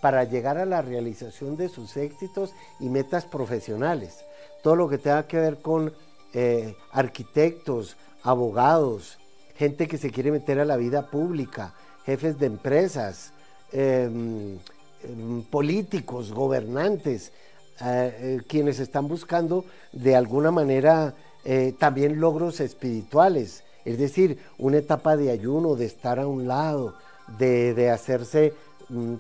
para 0.01 0.23
llegar 0.25 0.59
a 0.59 0.67
la 0.67 0.81
realización 0.81 1.57
de 1.57 1.69
sus 1.69 1.97
éxitos 1.97 2.55
y 2.79 2.89
metas 2.89 3.25
profesionales. 3.25 4.25
Todo 4.63 4.77
lo 4.77 4.89
que 4.89 4.99
tenga 4.99 5.27
que 5.27 5.39
ver 5.39 5.61
con 5.61 5.93
eh, 6.35 6.77
arquitectos, 6.93 7.97
abogados, 8.23 9.19
gente 9.57 9.89
que 9.89 9.99
se 9.99 10.13
quiere 10.13 10.31
meter 10.31 10.61
a 10.61 10.65
la 10.65 10.77
vida 10.77 11.11
pública, 11.11 11.75
jefes 12.05 12.39
de 12.39 12.47
empresas, 12.47 13.33
Em, 13.73 14.59
em, 15.03 15.43
políticos, 15.51 16.31
gobernantes, 16.31 17.33
eh, 17.81 18.17
eh, 18.21 18.41
quienes 18.47 18.79
están 18.79 19.09
buscando 19.09 19.65
de 19.93 20.15
alguna 20.15 20.51
manera 20.51 21.15
eh, 21.45 21.75
también 21.79 22.21
logros 22.21 22.61
espirituales, 22.61 23.65
es 23.87 23.99
decir, 23.99 24.39
una 24.59 24.77
etapa 24.77 25.17
de 25.17 25.31
ayuno, 25.31 25.75
de 25.75 25.87
estar 25.87 26.21
a 26.21 26.27
un 26.27 26.47
lado, 26.47 26.95
de, 27.39 27.91
hacerse... 27.91 28.53
Mm, 28.89 29.15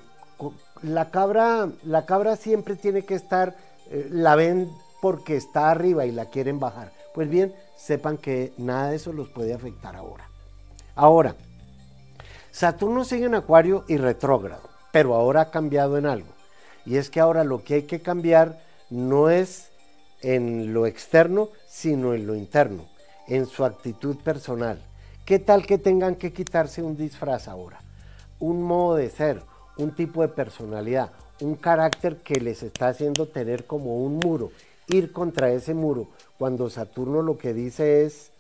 la 0.83 1.11
cabra, 1.11 1.71
la 1.85 2.05
cabra 2.07 2.35
siempre 2.35 2.75
tiene 2.75 3.03
que 3.03 3.15
estar, 3.15 3.57
la 4.11 4.35
ven 4.35 4.69
porque 5.01 5.37
está 5.37 5.71
arriba 5.71 6.07
y 6.07 6.11
la 6.11 6.27
quieren 6.27 6.59
bajar. 6.59 6.93
Pues 7.15 7.29
bien, 7.29 7.55
sepan 7.77 8.19
que 8.19 8.53
nada 8.59 8.91
de 8.91 8.97
eso 8.97 9.13
los 9.13 9.29
puede 9.29 9.55
afectar 9.55 9.95
ahora. 9.95 10.29
Ahora, 10.97 11.37
Saturno 12.53 13.07
sigue 13.07 13.25
en 13.25 13.35
Acuario 13.35 13.87
y 13.89 13.97
retrógrado, 13.97 14.69
pero 14.93 15.15
ahora 15.15 15.41
ha 15.41 15.51
cambiado 15.51 15.97
en 15.97 16.05
algo. 16.05 16.29
Y 16.85 16.99
es 16.99 17.09
que 17.09 17.19
ahora 17.19 17.45
lo 17.45 17.65
que 17.65 17.75
hay 17.75 17.83
que 17.85 18.01
cambiar 18.01 18.61
no 18.91 19.31
es 19.31 19.71
en 20.21 20.75
lo 20.75 20.87
externo, 20.87 21.49
sino 21.67 22.13
en 22.13 22.27
lo 22.27 22.35
interno, 22.35 22.85
en 23.27 23.47
su 23.47 23.65
actitud 23.65 24.19
personal. 24.19 24.79
¿Qué 25.25 25.39
tal 25.39 25.65
que 25.65 25.79
tengan 25.79 26.15
que 26.17 26.35
quitarse 26.35 26.83
un 26.83 26.95
disfraz 26.95 27.49
ahora? 27.49 27.81
Un 28.39 28.63
modo 28.63 28.97
de 28.97 29.09
ser, 29.09 29.43
un 29.79 29.95
tipo 29.95 30.21
de 30.21 30.29
personalidad, 30.29 31.11
un 31.41 31.57
carácter 31.57 32.19
que 32.19 32.39
les 32.39 32.63
está 32.63 32.89
haciendo 32.89 33.29
tener 33.29 33.65
como 33.65 33.97
un 33.97 34.19
muro, 34.19 34.53
ir 34.89 35.11
contra 35.11 35.51
ese 35.51 35.73
muro, 35.73 36.09
cuando 36.39 36.69
Saturno 36.69 37.23
lo 37.23 37.39
que 37.39 37.55
dice 37.55 38.05
es 38.05 38.31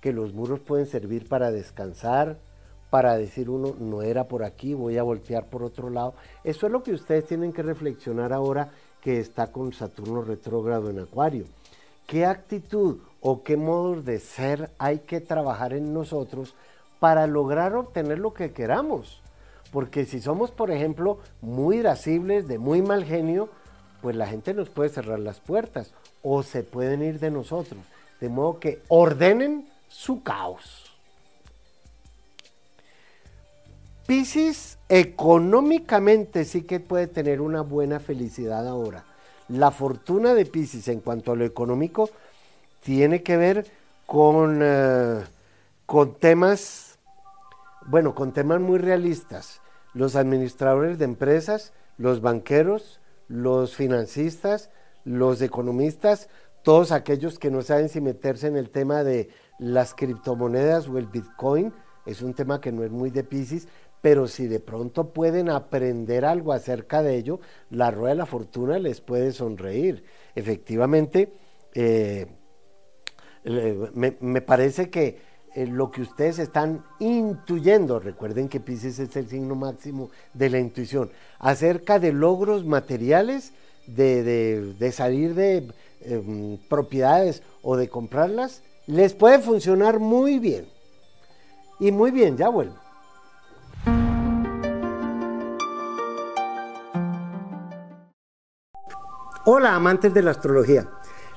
que 0.00 0.12
los 0.12 0.32
muros 0.32 0.60
pueden 0.60 0.86
servir 0.86 1.28
para 1.28 1.50
descansar, 1.50 2.38
para 2.90 3.16
decir 3.16 3.50
uno, 3.50 3.74
no 3.78 4.02
era 4.02 4.28
por 4.28 4.42
aquí, 4.42 4.74
voy 4.74 4.96
a 4.96 5.02
voltear 5.02 5.46
por 5.46 5.62
otro 5.62 5.90
lado. 5.90 6.14
Eso 6.44 6.66
es 6.66 6.72
lo 6.72 6.82
que 6.82 6.92
ustedes 6.92 7.26
tienen 7.26 7.52
que 7.52 7.62
reflexionar 7.62 8.32
ahora 8.32 8.70
que 9.00 9.20
está 9.20 9.48
con 9.48 9.72
Saturno 9.72 10.22
retrógrado 10.22 10.90
en 10.90 11.00
Acuario. 11.00 11.44
¿Qué 12.06 12.24
actitud 12.24 12.98
o 13.20 13.42
qué 13.42 13.56
modos 13.56 14.04
de 14.04 14.18
ser 14.18 14.70
hay 14.78 15.00
que 15.00 15.20
trabajar 15.20 15.74
en 15.74 15.92
nosotros 15.92 16.54
para 16.98 17.26
lograr 17.26 17.76
obtener 17.76 18.18
lo 18.18 18.32
que 18.32 18.52
queramos? 18.52 19.22
Porque 19.70 20.06
si 20.06 20.20
somos, 20.20 20.50
por 20.50 20.70
ejemplo, 20.70 21.18
muy 21.42 21.78
irascibles, 21.78 22.48
de 22.48 22.58
muy 22.58 22.80
mal 22.80 23.04
genio, 23.04 23.50
pues 24.00 24.16
la 24.16 24.26
gente 24.26 24.54
nos 24.54 24.70
puede 24.70 24.88
cerrar 24.88 25.18
las 25.18 25.40
puertas 25.40 25.92
o 26.22 26.42
se 26.42 26.62
pueden 26.62 27.02
ir 27.02 27.20
de 27.20 27.30
nosotros. 27.30 27.80
De 28.20 28.30
modo 28.30 28.58
que 28.58 28.82
ordenen 28.88 29.68
su 29.88 30.22
caos. 30.22 30.87
Pisces 34.08 34.78
económicamente 34.88 36.46
sí 36.46 36.62
que 36.62 36.80
puede 36.80 37.08
tener 37.08 37.42
una 37.42 37.60
buena 37.60 38.00
felicidad 38.00 38.66
ahora. 38.66 39.04
La 39.48 39.70
fortuna 39.70 40.32
de 40.32 40.46
Pisces 40.46 40.88
en 40.88 41.00
cuanto 41.00 41.32
a 41.32 41.36
lo 41.36 41.44
económico 41.44 42.08
tiene 42.80 43.22
que 43.22 43.36
ver 43.36 43.66
con, 44.06 44.60
eh, 44.62 45.20
con 45.84 46.14
temas, 46.14 46.98
bueno, 47.84 48.14
con 48.14 48.32
temas 48.32 48.62
muy 48.62 48.78
realistas. 48.78 49.60
Los 49.92 50.16
administradores 50.16 50.98
de 50.98 51.04
empresas, 51.04 51.74
los 51.98 52.22
banqueros, 52.22 53.00
los 53.28 53.76
financistas, 53.76 54.70
los 55.04 55.42
economistas, 55.42 56.30
todos 56.62 56.92
aquellos 56.92 57.38
que 57.38 57.50
no 57.50 57.60
saben 57.60 57.90
si 57.90 58.00
meterse 58.00 58.46
en 58.46 58.56
el 58.56 58.70
tema 58.70 59.04
de 59.04 59.28
las 59.58 59.92
criptomonedas 59.92 60.88
o 60.88 60.96
el 60.96 61.08
Bitcoin, 61.08 61.74
es 62.06 62.22
un 62.22 62.32
tema 62.32 62.58
que 62.58 62.72
no 62.72 62.84
es 62.84 62.90
muy 62.90 63.10
de 63.10 63.22
Pisces, 63.22 63.68
pero 64.00 64.28
si 64.28 64.46
de 64.46 64.60
pronto 64.60 65.12
pueden 65.12 65.50
aprender 65.50 66.24
algo 66.24 66.52
acerca 66.52 67.02
de 67.02 67.16
ello, 67.16 67.40
la 67.70 67.90
rueda 67.90 68.10
de 68.10 68.18
la 68.18 68.26
fortuna 68.26 68.78
les 68.78 69.00
puede 69.00 69.32
sonreír. 69.32 70.04
Efectivamente, 70.34 71.32
eh, 71.74 72.26
me, 73.44 74.40
parece 74.42 74.90
que 74.90 75.18
eh, 75.54 75.66
lo 75.66 75.90
que 75.90 76.02
ustedes 76.02 76.38
están 76.38 76.84
intuyendo, 77.00 77.98
recuerden 77.98 78.48
que 78.48 78.60
Pisces 78.60 78.98
es 78.98 79.16
el 79.16 79.28
signo 79.28 79.54
máximo 79.54 80.10
de 80.34 80.50
la 80.50 80.58
intuición, 80.58 81.10
acerca 81.38 81.98
de 81.98 82.12
logros 82.12 82.64
materiales, 82.64 83.52
de, 83.86 84.90
salir 84.92 85.34
de 85.34 85.72
em, 86.02 86.58
propiedades 86.68 87.42
o 87.62 87.76
de 87.76 87.88
comprarlas, 87.88 88.62
les 88.86 89.14
puede 89.14 89.38
funcionar 89.38 89.98
muy 89.98 90.38
bien. 90.38 90.66
Y 91.80 91.90
muy 91.92 92.10
bien, 92.10 92.36
ya 92.36 92.48
vuelvo. 92.48 92.87
Hola 99.50 99.74
amantes 99.74 100.12
de 100.12 100.20
la 100.20 100.32
astrología, 100.32 100.90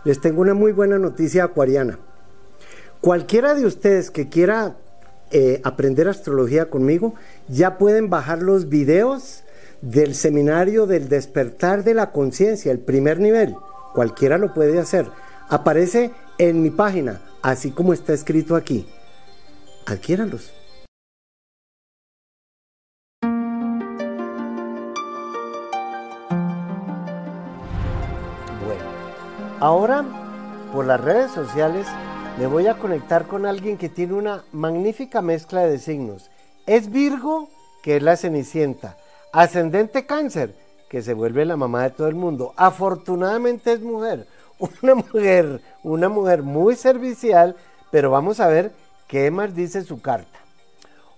les 0.04 0.20
tengo 0.20 0.42
una 0.42 0.54
muy 0.54 0.74
buena 0.74 1.00
noticia 1.00 1.46
acuariana. 1.46 1.98
Cualquiera 3.00 3.56
de 3.56 3.66
ustedes 3.66 4.12
que 4.12 4.28
quiera 4.28 4.76
eh, 5.32 5.62
aprender 5.64 6.10
astrología 6.10 6.70
conmigo, 6.70 7.16
ya 7.48 7.78
pueden 7.78 8.10
bajar 8.10 8.42
los 8.42 8.68
videos 8.68 9.46
del 9.80 10.14
seminario 10.14 10.88
del 10.88 11.08
despertar 11.08 11.86
de 11.86 11.94
la 11.94 12.12
conciencia, 12.12 12.74
el 12.74 12.80
primer 12.80 13.22
nivel, 13.22 13.56
cualquiera 13.94 14.38
lo 14.38 14.54
puede 14.54 14.78
hacer. 14.78 15.06
Aparece 15.48 16.12
en 16.38 16.62
mi 16.62 16.70
página, 16.70 17.22
así 17.42 17.72
como 17.72 17.94
está 17.94 18.12
escrito 18.12 18.58
aquí. 18.58 18.90
Adquiéralos. 19.86 20.52
Ahora 29.62 30.04
por 30.74 30.86
las 30.86 31.00
redes 31.00 31.32
sociales 31.32 31.88
me 32.40 32.48
voy 32.48 32.66
a 32.68 32.78
conectar 32.80 33.28
con 33.28 33.46
alguien 33.46 33.78
que 33.78 33.90
tiene 33.90 34.14
una 34.14 34.44
magnífica 34.52 35.22
mezcla 35.22 35.62
de 35.62 35.78
signos. 35.78 36.32
Es 36.66 36.90
Virgo, 36.90 37.48
que 37.84 37.98
es 37.98 38.04
la 38.04 38.18
Cenicienta. 38.18 38.98
Ascendente 39.32 40.06
Cáncer, 40.06 40.56
que 40.90 41.04
se 41.04 41.14
vuelve 41.14 41.46
la 41.46 41.58
mamá 41.58 41.84
de 41.84 41.92
todo 41.92 42.08
el 42.08 42.16
mundo. 42.16 42.54
Afortunadamente 42.58 43.72
es 43.72 43.82
mujer. 43.82 44.28
Una 44.82 44.96
mujer, 44.96 45.62
una 45.82 46.08
mujer 46.08 46.44
muy 46.44 46.76
servicial, 46.76 47.56
pero 47.90 48.12
vamos 48.12 48.40
a 48.40 48.48
ver 48.48 48.72
qué 49.08 49.32
más 49.32 49.56
dice 49.56 49.82
su 49.82 50.02
carta. 50.02 50.40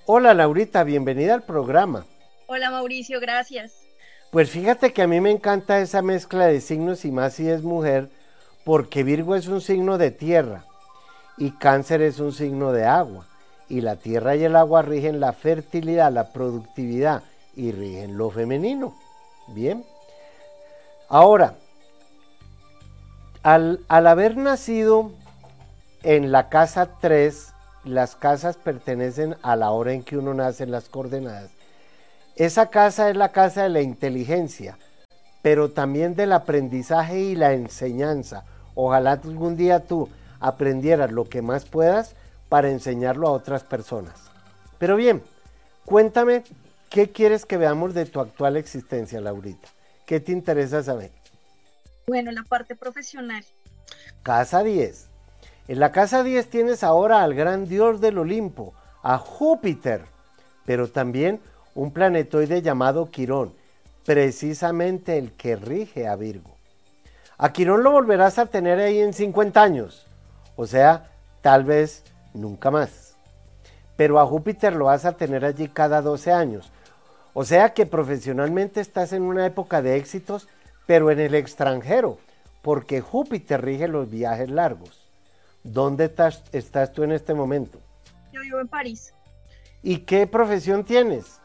Hola 0.06 0.34
Laurita, 0.34 0.86
bienvenida 0.86 1.34
al 1.34 1.44
programa. 1.44 2.06
Hola 2.48 2.72
Mauricio, 2.72 3.20
gracias. 3.20 3.74
Pues 4.32 4.50
fíjate 4.50 4.94
que 4.94 5.02
a 5.02 5.08
mí 5.08 5.20
me 5.20 5.30
encanta 5.30 5.82
esa 5.82 6.02
mezcla 6.02 6.48
de 6.48 6.62
signos 6.62 7.04
y 7.04 7.12
más 7.12 7.34
si 7.34 7.50
es 7.50 7.64
mujer, 7.64 8.10
porque 8.64 9.04
Virgo 9.04 9.36
es 9.36 9.48
un 9.48 9.62
signo 9.62 9.98
de 9.98 10.12
tierra 10.12 10.66
y 11.38 11.52
Cáncer 11.52 12.02
es 12.02 12.20
un 12.20 12.32
signo 12.32 12.72
de 12.72 12.86
agua. 12.86 13.26
Y 13.70 13.82
la 13.82 13.96
tierra 13.96 14.36
y 14.36 14.44
el 14.44 14.56
agua 14.56 14.82
rigen 14.82 15.20
la 15.20 15.34
fertilidad, 15.34 16.12
la 16.12 16.32
productividad 16.32 17.24
y 17.56 17.72
rigen 17.72 18.18
lo 18.18 18.30
femenino. 18.30 18.96
Bien. 19.48 19.84
Ahora, 21.10 21.56
al, 23.44 23.86
haber 23.90 24.38
nacido 24.38 25.12
en 26.02 26.32
la 26.32 26.50
casa 26.50 26.90
3, 27.02 27.54
las 27.84 28.16
casas 28.16 28.58
pertenecen 28.58 29.36
a 29.42 29.56
la 29.56 29.72
hora 29.72 29.94
en 29.94 30.04
que 30.04 30.18
uno 30.18 30.34
nace 30.34 30.64
en 30.64 30.72
las 30.72 30.90
coordenadas. 30.90 31.52
Esa 32.36 32.70
casa 32.70 33.10
es 33.10 33.16
la 33.16 33.32
casa 33.32 33.64
de 33.64 33.70
la 33.70 33.82
inteligencia, 33.82 34.78
pero 35.42 35.72
también 35.72 36.16
del 36.16 36.32
aprendizaje 36.32 37.20
y 37.20 37.36
la 37.36 37.54
enseñanza. 37.54 38.46
Ojalá 38.76 39.14
algún 39.14 39.56
día 39.56 39.86
tú 39.86 40.10
aprendieras 40.40 41.12
lo 41.12 41.26
que 41.26 41.42
más 41.42 41.66
puedas 41.66 42.16
para 42.50 42.70
enseñarlo 42.70 43.28
a 43.28 43.32
otras 43.32 43.64
personas. 43.64 44.14
Pero 44.78 44.96
bien, 44.96 45.24
cuéntame 45.86 46.44
qué 46.90 47.12
quieres 47.12 47.46
que 47.46 47.58
veamos 47.58 47.94
de 47.94 48.06
tu 48.06 48.20
actual 48.20 48.58
existencia, 48.58 49.22
Laurita. 49.22 49.70
¿Qué 50.06 50.20
te 50.20 50.32
interesa 50.32 50.84
saber? 50.84 51.12
Bueno, 52.08 52.32
la 52.32 52.44
parte 52.44 52.76
profesional. 52.76 53.44
Casa 54.22 54.64
10. 54.64 55.08
En 55.70 55.80
la 55.80 55.92
casa 55.92 56.24
10 56.24 56.50
tienes 56.50 56.84
ahora 56.84 57.24
al 57.24 57.34
gran 57.34 57.66
dios 57.66 58.02
del 58.02 58.18
Olimpo, 58.18 58.74
a 59.02 59.18
Júpiter, 59.18 60.04
pero 60.66 60.90
también 60.90 61.40
un 61.74 61.92
planetoide 61.92 62.62
llamado 62.62 63.10
Quirón, 63.10 63.54
precisamente 64.06 65.18
el 65.18 65.32
que 65.32 65.56
rige 65.56 66.08
a 66.08 66.16
Virgo. 66.18 66.53
A 67.38 67.52
Quirón 67.52 67.84
lo 67.84 67.92
volverás 67.92 68.38
a 68.38 68.46
tener 68.46 68.80
ahí 68.80 69.00
en 69.00 69.12
50 69.12 69.62
años, 69.62 70.06
o 70.56 70.68
sea, 70.68 71.10
tal 71.42 71.64
vez 71.64 72.04
nunca 72.34 72.70
más. 72.70 73.16
Pero 73.96 74.20
a 74.20 74.26
Júpiter 74.26 74.76
lo 74.76 74.86
vas 74.86 75.06
a 75.06 75.18
tener 75.18 75.44
allí 75.44 75.68
cada 75.68 76.02
12 76.02 76.32
años. 76.32 76.72
O 77.34 77.44
sea 77.44 77.74
que 77.74 77.88
profesionalmente 77.88 78.82
estás 78.82 79.14
en 79.14 79.24
una 79.24 79.48
época 79.48 79.82
de 79.82 79.98
éxitos, 79.98 80.48
pero 80.86 81.10
en 81.10 81.20
el 81.20 81.34
extranjero, 81.34 82.20
porque 82.62 83.02
Júpiter 83.02 83.64
rige 83.64 83.88
los 83.88 84.10
viajes 84.10 84.50
largos. 84.52 85.08
¿Dónde 85.64 86.06
estás, 86.06 86.44
estás 86.52 86.94
tú 86.94 87.02
en 87.04 87.14
este 87.14 87.34
momento? 87.34 87.80
Yo 88.32 88.42
vivo 88.42 88.60
en 88.60 88.68
París. 88.68 89.14
¿Y 89.82 90.00
qué 90.00 90.28
profesión 90.28 90.84
tienes? 90.84 91.40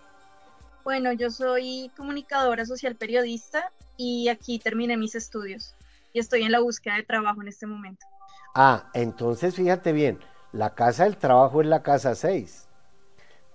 Bueno, 0.85 1.13
yo 1.13 1.31
soy 1.31 1.91
comunicadora 1.97 2.67
social 2.67 2.95
periodista 2.95 3.73
y 3.97 4.29
aquí 4.29 4.59
terminé 4.59 4.97
mis 4.97 5.15
estudios 5.15 5.75
estoy 6.19 6.43
en 6.43 6.53
la 6.53 6.61
búsqueda 6.61 6.97
de 6.97 7.03
trabajo 7.03 7.43
en 7.43 7.49
este 7.49 7.67
momento. 7.67 8.05
Ah, 8.55 8.91
entonces 8.95 9.55
fíjate 9.55 9.93
bien, 9.93 10.19
la 10.53 10.75
casa 10.75 11.05
del 11.05 11.17
trabajo 11.17 11.61
es 11.61 11.67
la 11.67 11.83
casa 11.83 12.15
6. 12.15 12.69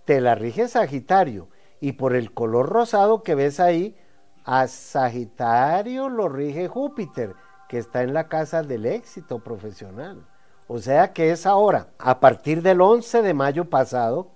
Te 0.05 0.21
la 0.21 0.35
rige 0.35 0.67
Sagitario 0.67 1.49
y 1.79 1.93
por 1.93 2.15
el 2.15 2.33
color 2.33 2.69
rosado 2.69 3.23
que 3.23 3.35
ves 3.35 3.59
ahí, 3.59 3.97
a 4.45 4.67
Sagitario 4.67 6.09
lo 6.09 6.29
rige 6.29 6.67
Júpiter, 6.67 7.35
que 7.67 7.77
está 7.77 8.03
en 8.03 8.13
la 8.13 8.27
casa 8.27 8.61
del 8.61 8.85
éxito 8.85 9.39
profesional. 9.39 10.25
O 10.67 10.79
sea 10.79 11.13
que 11.13 11.31
es 11.31 11.45
ahora, 11.45 11.87
a 11.99 12.19
partir 12.19 12.61
del 12.61 12.81
11 12.81 13.21
de 13.21 13.33
mayo 13.33 13.69
pasado, 13.69 14.31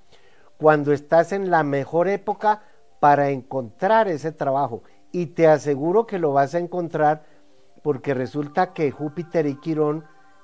cuando 0.57 0.91
estás 0.91 1.31
en 1.31 1.49
la 1.49 1.63
mejor 1.63 2.07
época 2.07 2.63
para 2.99 3.29
encontrar 3.29 4.07
ese 4.07 4.31
trabajo. 4.31 4.83
Y 5.11 5.27
te 5.27 5.47
aseguro 5.47 6.05
que 6.05 6.19
lo 6.19 6.33
vas 6.33 6.55
a 6.55 6.59
encontrar 6.59 7.23
porque 7.87 8.13
resulta 8.13 8.73
que 8.73 8.91
Júpiter 8.91 9.45
y 9.45 9.55
Quirón 9.55 10.03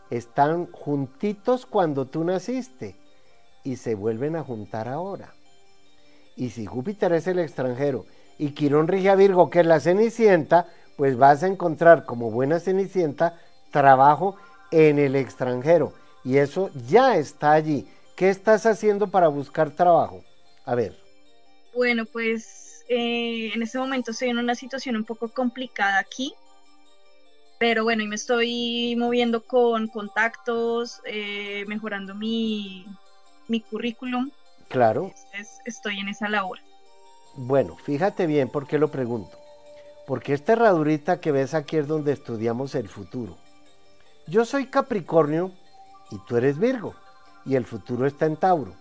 están 0.10 0.72
juntitos 0.72 1.66
cuando 1.66 2.06
tú 2.06 2.24
naciste 2.24 2.96
y 3.66 3.76
se 3.76 3.96
vuelven 3.96 4.38
a 4.38 4.44
juntar 4.44 4.88
ahora. 4.88 5.34
Y 6.38 6.52
si 6.52 6.66
Júpiter 6.66 7.12
es 7.12 7.28
el 7.28 7.40
extranjero 7.40 8.06
y 8.38 8.52
Quirón 8.52 8.88
rige 8.88 9.10
a 9.10 9.16
Virgo, 9.16 9.50
que 9.50 9.60
es 9.60 9.66
la 9.66 9.82
cenicienta, 9.82 10.68
pues 10.96 11.18
vas 11.18 11.44
a 11.44 11.48
encontrar 11.48 12.06
como 12.06 12.32
buena 12.32 12.62
cenicienta 12.62 13.38
trabajo 13.72 14.38
en 14.72 14.98
el 14.98 15.14
extranjero. 15.18 15.92
Y 16.24 16.38
eso 16.38 16.70
ya 16.88 17.18
está 17.18 17.52
allí. 17.52 17.86
¿Qué 18.16 18.30
estás 18.30 18.66
haciendo 18.66 19.08
para 19.12 19.28
buscar 19.28 19.72
trabajo? 19.72 20.24
A 20.64 20.76
ver. 20.76 20.98
Bueno, 21.76 22.06
pues 22.06 22.86
eh, 22.88 23.52
en 23.54 23.62
este 23.62 23.80
momento 23.80 24.12
estoy 24.12 24.30
en 24.30 24.38
una 24.38 24.56
situación 24.56 24.96
un 24.96 25.04
poco 25.04 25.28
complicada 25.28 26.00
aquí. 26.00 26.34
Pero 27.64 27.86
bueno, 27.86 28.04
y 28.04 28.10
me 28.10 28.16
estoy 28.16 28.94
moviendo 28.98 29.46
con 29.46 29.88
contactos, 29.88 31.00
eh, 31.06 31.64
mejorando 31.66 32.14
mi, 32.14 32.86
mi 33.48 33.62
currículum. 33.62 34.32
Claro. 34.68 35.06
Entonces, 35.06 35.62
estoy 35.64 35.98
en 36.02 36.10
esa 36.10 36.28
labor. 36.28 36.60
Bueno, 37.36 37.78
fíjate 37.78 38.28
bien 38.28 38.50
por 38.50 38.68
qué 38.68 38.78
lo 38.78 38.90
pregunto. 38.90 39.38
Porque 40.06 40.34
esta 40.34 40.52
herradurita 40.52 41.22
que 41.22 41.32
ves 41.32 41.54
aquí 41.54 41.78
es 41.78 41.88
donde 41.88 42.12
estudiamos 42.12 42.76
el 42.76 42.90
futuro. 42.90 43.38
Yo 44.28 44.44
soy 44.44 44.66
Capricornio 44.66 45.54
y 46.12 46.18
tú 46.28 46.36
eres 46.36 46.60
Virgo 46.60 46.94
y 47.46 47.56
el 47.56 47.64
futuro 47.64 48.06
está 48.06 48.26
en 48.26 48.36
Tauro. 48.36 48.74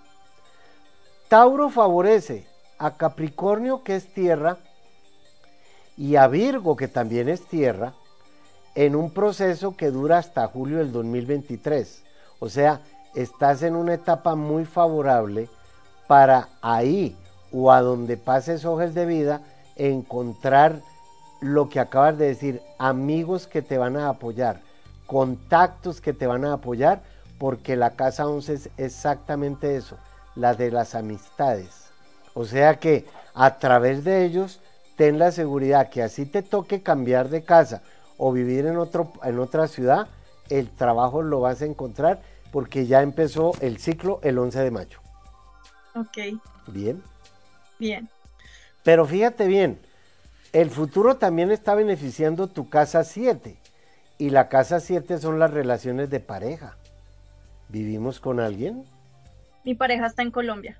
Tauro 1.28 1.70
favorece 1.70 2.48
a 2.78 2.96
Capricornio 2.96 3.84
que 3.84 3.94
es 3.94 4.12
tierra 4.12 4.58
y 5.96 6.16
a 6.16 6.26
Virgo 6.26 6.74
que 6.74 6.88
también 6.88 7.28
es 7.28 7.46
tierra 7.46 7.94
en 8.74 8.96
un 8.96 9.10
proceso 9.10 9.76
que 9.76 9.90
dura 9.90 10.18
hasta 10.18 10.46
julio 10.46 10.78
del 10.78 10.92
2023. 10.92 12.02
O 12.40 12.48
sea, 12.48 12.80
estás 13.14 13.62
en 13.62 13.76
una 13.76 13.94
etapa 13.94 14.34
muy 14.34 14.64
favorable 14.64 15.48
para 16.06 16.48
ahí 16.60 17.16
o 17.52 17.70
a 17.70 17.80
donde 17.82 18.16
pases 18.16 18.64
hojas 18.64 18.94
de 18.94 19.06
vida 19.06 19.42
encontrar 19.76 20.80
lo 21.40 21.68
que 21.68 21.80
acabas 21.80 22.16
de 22.18 22.26
decir, 22.26 22.62
amigos 22.78 23.46
que 23.46 23.62
te 23.62 23.78
van 23.78 23.96
a 23.96 24.08
apoyar 24.08 24.60
contactos 25.12 26.00
que 26.00 26.14
te 26.14 26.26
van 26.26 26.46
a 26.46 26.54
apoyar, 26.54 27.02
porque 27.36 27.76
la 27.76 27.90
casa 27.90 28.26
11 28.26 28.54
es 28.54 28.70
exactamente 28.78 29.76
eso, 29.76 29.98
la 30.36 30.54
de 30.54 30.70
las 30.70 30.94
amistades. 30.94 31.90
O 32.32 32.46
sea 32.46 32.80
que 32.80 33.04
a 33.34 33.58
través 33.58 34.04
de 34.04 34.24
ellos 34.24 34.60
ten 34.96 35.18
la 35.18 35.30
seguridad 35.30 35.90
que 35.90 36.02
así 36.02 36.24
te 36.24 36.42
toque 36.42 36.82
cambiar 36.82 37.28
de 37.28 37.42
casa 37.42 37.82
o 38.24 38.30
vivir 38.30 38.66
en, 38.66 38.76
otro, 38.76 39.12
en 39.24 39.40
otra 39.40 39.66
ciudad, 39.66 40.06
el 40.48 40.70
trabajo 40.70 41.22
lo 41.22 41.40
vas 41.40 41.60
a 41.60 41.64
encontrar 41.64 42.22
porque 42.52 42.86
ya 42.86 43.02
empezó 43.02 43.50
el 43.60 43.78
ciclo 43.78 44.20
el 44.22 44.38
11 44.38 44.60
de 44.60 44.70
mayo. 44.70 45.00
Ok. 45.96 46.40
Bien. 46.68 47.02
Bien. 47.80 48.08
Pero 48.84 49.06
fíjate 49.06 49.48
bien, 49.48 49.80
el 50.52 50.70
futuro 50.70 51.16
también 51.16 51.50
está 51.50 51.74
beneficiando 51.74 52.46
tu 52.46 52.70
casa 52.70 53.02
7. 53.02 53.58
Y 54.18 54.30
la 54.30 54.48
casa 54.48 54.78
7 54.78 55.18
son 55.18 55.40
las 55.40 55.50
relaciones 55.50 56.08
de 56.08 56.20
pareja. 56.20 56.76
¿Vivimos 57.70 58.20
con 58.20 58.38
alguien? 58.38 58.84
Mi 59.64 59.74
pareja 59.74 60.06
está 60.06 60.22
en 60.22 60.30
Colombia. 60.30 60.78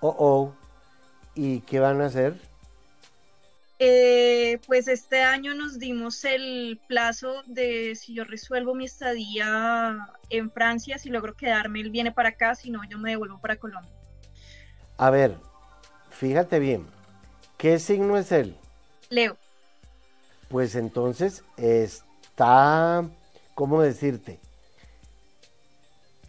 Oh, 0.00 0.16
oh. 0.18 0.54
¿Y 1.34 1.60
qué 1.60 1.80
van 1.80 2.00
a 2.00 2.06
hacer? 2.06 2.40
Eh, 3.82 4.60
pues 4.66 4.88
este 4.88 5.22
año 5.22 5.54
nos 5.54 5.78
dimos 5.78 6.24
el 6.24 6.78
plazo 6.86 7.42
de 7.46 7.96
si 7.96 8.14
yo 8.14 8.24
resuelvo 8.24 8.74
mi 8.74 8.84
estadía 8.84 10.06
en 10.28 10.50
Francia, 10.50 10.98
si 10.98 11.08
logro 11.08 11.34
quedarme, 11.34 11.80
él 11.80 11.90
viene 11.90 12.12
para 12.12 12.28
acá, 12.28 12.54
si 12.54 12.70
no, 12.70 12.82
yo 12.88 12.98
me 12.98 13.10
devuelvo 13.10 13.40
para 13.40 13.56
Colombia. 13.56 13.90
A 14.98 15.08
ver, 15.10 15.34
fíjate 16.10 16.58
bien, 16.58 16.86
¿Qué 17.60 17.78
signo 17.78 18.16
es 18.16 18.32
él? 18.32 18.56
Leo. 19.10 19.36
Pues 20.48 20.74
entonces 20.76 21.44
está, 21.58 23.04
¿cómo 23.54 23.82
decirte? 23.82 24.40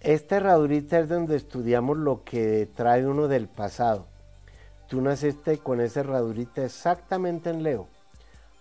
Esta 0.01 0.35
herradurita 0.35 0.99
es 0.99 1.07
donde 1.07 1.37
estudiamos 1.37 1.95
lo 1.95 2.25
que 2.25 2.67
trae 2.75 3.07
uno 3.07 3.29
del 3.29 3.47
pasado. 3.47 4.07
Tú 4.91 4.99
naciste 4.99 5.57
con 5.57 5.79
esa 5.79 6.01
herradurita 6.01 6.65
exactamente 6.65 7.49
en 7.49 7.63
Leo. 7.63 7.87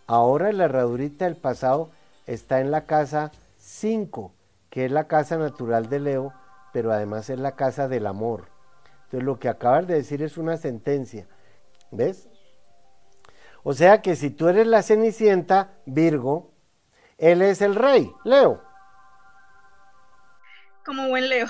Ahora 0.06 0.52
la 0.52 0.66
herradurita 0.66 1.24
del 1.24 1.36
pasado 1.36 1.90
está 2.24 2.60
en 2.60 2.70
la 2.70 2.86
casa 2.86 3.32
5, 3.58 4.32
que 4.70 4.84
es 4.84 4.92
la 4.92 5.08
casa 5.08 5.38
natural 5.38 5.88
de 5.88 5.98
Leo, 5.98 6.32
pero 6.72 6.92
además 6.92 7.28
es 7.30 7.40
la 7.40 7.56
casa 7.56 7.88
del 7.88 8.06
amor. 8.06 8.44
Entonces 9.06 9.24
lo 9.24 9.40
que 9.40 9.48
acabas 9.48 9.88
de 9.88 9.94
decir 9.94 10.22
es 10.22 10.38
una 10.38 10.56
sentencia. 10.56 11.26
¿Ves? 11.90 12.28
O 13.64 13.74
sea 13.74 14.00
que 14.00 14.14
si 14.14 14.30
tú 14.30 14.46
eres 14.46 14.68
la 14.68 14.84
cenicienta, 14.84 15.72
Virgo, 15.84 16.52
él 17.18 17.42
es 17.42 17.60
el 17.60 17.74
rey, 17.74 18.08
Leo 18.22 18.70
como 20.84 21.08
buen 21.08 21.28
Leo. 21.28 21.46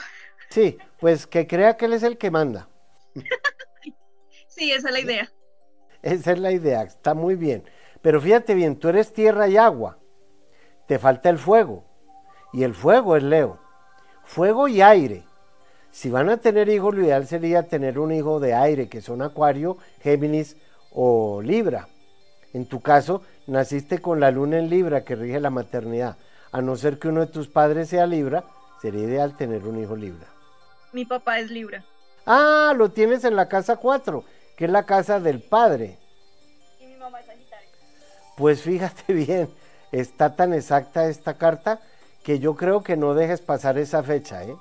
Sí, 0.51 0.77
pues 0.99 1.27
que 1.27 1.47
crea 1.47 1.77
que 1.77 1.87
él 1.87 1.93
es 1.93 2.03
el 2.03 2.19
que 2.19 2.31
manda. 2.31 2.69
sí, 4.61 4.73
esa 4.73 4.89
es 4.89 4.95
la 4.95 5.01
idea. 5.01 5.33
Esa 6.03 6.33
es 6.33 6.39
la 6.39 6.53
idea, 6.53 6.83
está 6.83 7.15
muy 7.15 7.35
bien. 7.35 7.65
Pero 8.03 8.21
fíjate 8.21 8.55
bien, 8.55 8.77
tú 8.77 8.89
eres 8.89 9.13
tierra 9.13 9.49
y 9.49 9.57
agua. 9.57 9.99
Te 10.87 10.99
falta 10.99 11.29
el 11.29 11.39
fuego. 11.39 11.85
Y 12.53 12.63
el 12.63 12.75
fuego 12.75 13.17
es 13.17 13.23
Leo. 13.23 13.59
Fuego 14.25 14.69
y 14.69 14.83
aire. 14.83 15.25
Si 15.91 16.11
van 16.11 16.29
a 16.29 16.37
tener 16.37 16.69
hijos, 16.69 16.95
lo 16.95 17.03
ideal 17.03 17.27
sería 17.27 17.67
tener 17.67 17.99
un 17.99 18.13
hijo 18.13 18.39
de 18.39 18.55
aire, 18.55 18.89
que 18.89 19.01
son 19.01 19.23
Acuario, 19.23 19.77
Géminis 20.03 20.57
o 20.93 21.43
Libra. 21.43 21.89
En 22.53 22.67
tu 22.67 22.81
caso, 22.81 23.23
naciste 23.47 23.99
con 23.99 24.21
la 24.21 24.31
luna 24.31 24.59
en 24.59 24.71
Libra, 24.71 25.05
que 25.05 25.17
rige 25.17 25.41
la 25.41 25.51
maternidad. 25.51 26.17
A 26.53 26.63
no 26.63 26.77
ser 26.77 26.99
que 26.99 27.09
uno 27.09 27.21
de 27.21 27.33
tus 27.33 27.49
padres 27.49 27.89
sea 27.89 28.07
Libra, 28.07 28.45
Sería 28.81 29.03
ideal 29.03 29.37
tener 29.37 29.67
un 29.67 29.79
hijo 29.79 29.95
Libra. 29.95 30.27
Mi 30.93 31.05
papá 31.05 31.39
es 31.39 31.51
Libra. 31.51 31.85
Ah, 32.25 32.73
lo 32.75 32.91
tienes 32.91 33.25
en 33.25 33.37
la 33.37 33.47
casa 33.47 33.77
4, 33.77 34.25
que 34.57 34.67
es 34.67 34.71
la 34.71 34.85
casa 34.85 35.21
del 35.21 35.41
padre. 35.41 35.99
Y 36.81 36.87
mi 36.87 36.97
mamá 36.97 37.21
es 37.21 37.27
Sagitario. 37.27 37.69
Pues 38.37 38.63
fíjate 38.63 39.13
bien, 39.13 39.51
está 39.93 40.37
tan 40.37 40.55
exacta 40.55 41.09
esta 41.09 41.35
carta 41.35 41.81
que 42.23 42.39
yo 42.39 42.55
creo 42.57 42.83
que 42.83 42.97
no 42.97 43.15
dejes 43.15 43.41
pasar 43.41 43.79
esa 43.79 44.03
fecha, 44.03 44.45
¿eh? 44.45 44.57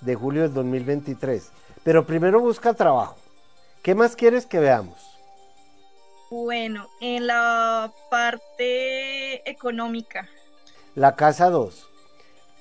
De 0.00 0.14
julio 0.14 0.42
del 0.42 0.54
2023. 0.54 1.50
Pero 1.82 2.06
primero 2.06 2.40
busca 2.40 2.74
trabajo. 2.74 3.16
¿Qué 3.82 3.94
más 3.94 4.16
quieres 4.16 4.46
que 4.46 4.58
veamos? 4.58 5.16
Bueno, 6.30 6.88
en 7.00 7.26
la 7.28 7.92
parte 8.10 9.48
económica. 9.48 10.28
La 10.94 11.14
casa 11.14 11.50
2. 11.50 11.88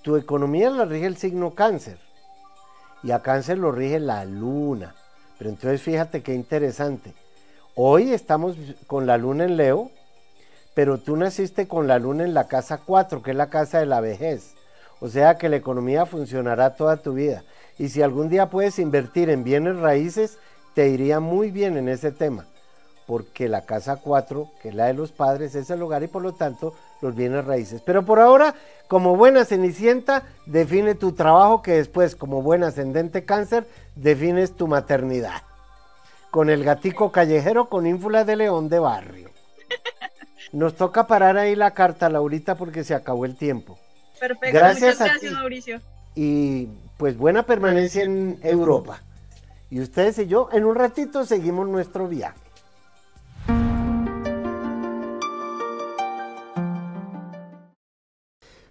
Tu 0.04 0.18
economía 0.18 0.70
la 0.70 0.86
rige 0.86 1.08
el 1.08 1.18
signo 1.18 1.56
cáncer 1.56 1.98
y 3.02 3.12
a 3.12 3.22
cáncer 3.24 3.58
lo 3.58 3.72
rige 3.72 4.00
la 4.00 4.26
luna. 4.26 4.94
Pero 5.38 5.50
entonces 5.50 5.82
fíjate 5.82 6.22
qué 6.22 6.34
interesante. 6.34 7.14
Hoy 7.76 8.14
estamos 8.14 8.56
con 8.88 9.06
la 9.06 9.18
luna 9.18 9.46
en 9.46 9.58
Leo, 9.58 9.92
pero 10.74 10.98
tú 10.98 11.18
naciste 11.18 11.68
con 11.68 11.88
la 11.88 12.00
luna 12.00 12.24
en 12.24 12.34
la 12.34 12.48
casa 12.48 12.80
4, 12.86 13.22
que 13.22 13.32
es 13.32 13.38
la 13.38 13.50
casa 13.50 13.80
de 13.80 13.86
la 13.86 14.02
vejez. 14.02 14.54
O 15.00 15.10
sea 15.10 15.38
que 15.38 15.50
la 15.50 15.58
economía 15.58 16.06
funcionará 16.06 16.76
toda 16.76 16.98
tu 16.98 17.14
vida. 17.14 17.44
Y 17.78 17.90
si 17.90 18.02
algún 18.02 18.30
día 18.30 18.50
puedes 18.50 18.80
invertir 18.80 19.30
en 19.30 19.44
bienes 19.44 19.78
raíces, 19.78 20.38
te 20.74 20.88
iría 20.90 21.20
muy 21.20 21.52
bien 21.52 21.78
en 21.78 21.90
ese 21.90 22.12
tema. 22.12 22.46
Porque 23.06 23.50
la 23.50 23.66
casa 23.66 23.98
4, 23.98 24.50
que 24.62 24.70
es 24.70 24.76
la 24.76 24.86
de 24.86 24.94
los 24.94 25.12
padres, 25.12 25.54
es 25.56 25.70
el 25.70 25.82
hogar 25.82 26.04
y 26.04 26.08
por 26.08 26.22
lo 26.22 26.34
tanto 26.34 26.74
los 27.06 27.16
bienes 27.16 27.46
raíces. 27.46 27.82
Pero 27.86 28.04
por 28.04 28.20
ahora, 28.20 28.56
como 28.88 29.16
buena 29.16 29.46
cenicienta, 29.46 30.24
define 30.46 30.96
tu 30.96 31.14
trabajo 31.14 31.62
que 31.62 31.74
después, 31.74 32.16
como 32.16 32.42
buen 32.42 32.64
ascendente 32.64 33.26
cáncer, 33.26 33.68
defines 33.96 34.56
tu 34.56 34.68
maternidad. 34.68 35.44
Con 36.32 36.50
el 36.50 36.64
gatico 36.64 37.12
callejero 37.12 37.70
con 37.70 37.86
ínfula 37.86 38.26
de 38.26 38.36
león 38.36 38.68
de 38.70 38.80
barrio. 38.80 39.30
Nos 40.52 40.76
toca 40.76 41.08
parar 41.08 41.38
ahí 41.38 41.56
la 41.56 41.72
carta, 41.72 42.10
Laurita, 42.10 42.56
porque 42.56 42.84
se 42.84 42.96
acabó 42.96 43.26
el 43.26 43.36
tiempo. 43.36 43.78
Perfecto, 44.20 44.58
gracias, 44.58 45.00
muchas 45.00 45.10
gracias, 45.10 45.34
Mauricio. 45.34 45.82
Y 46.16 46.68
pues 46.98 47.18
buena 47.18 47.44
permanencia 47.44 48.04
en 48.04 48.40
Europa. 48.42 49.02
Y 49.70 49.82
ustedes 49.82 50.18
y 50.20 50.28
yo, 50.28 50.50
en 50.52 50.66
un 50.66 50.76
ratito 50.76 51.26
seguimos 51.26 51.68
nuestro 51.68 52.08
viaje. 52.08 52.45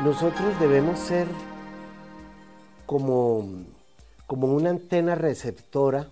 nosotros 0.00 0.58
debemos 0.58 0.98
ser 0.98 1.28
como, 2.86 3.64
como 4.26 4.48
una 4.48 4.70
antena 4.70 5.14
receptora 5.14 6.08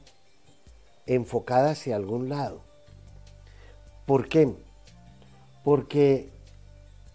enfocada 1.06 1.70
hacia 1.70 1.96
algún 1.96 2.28
lado. 2.28 2.60
¿Por 4.06 4.28
qué? 4.28 4.54
Porque 5.64 6.30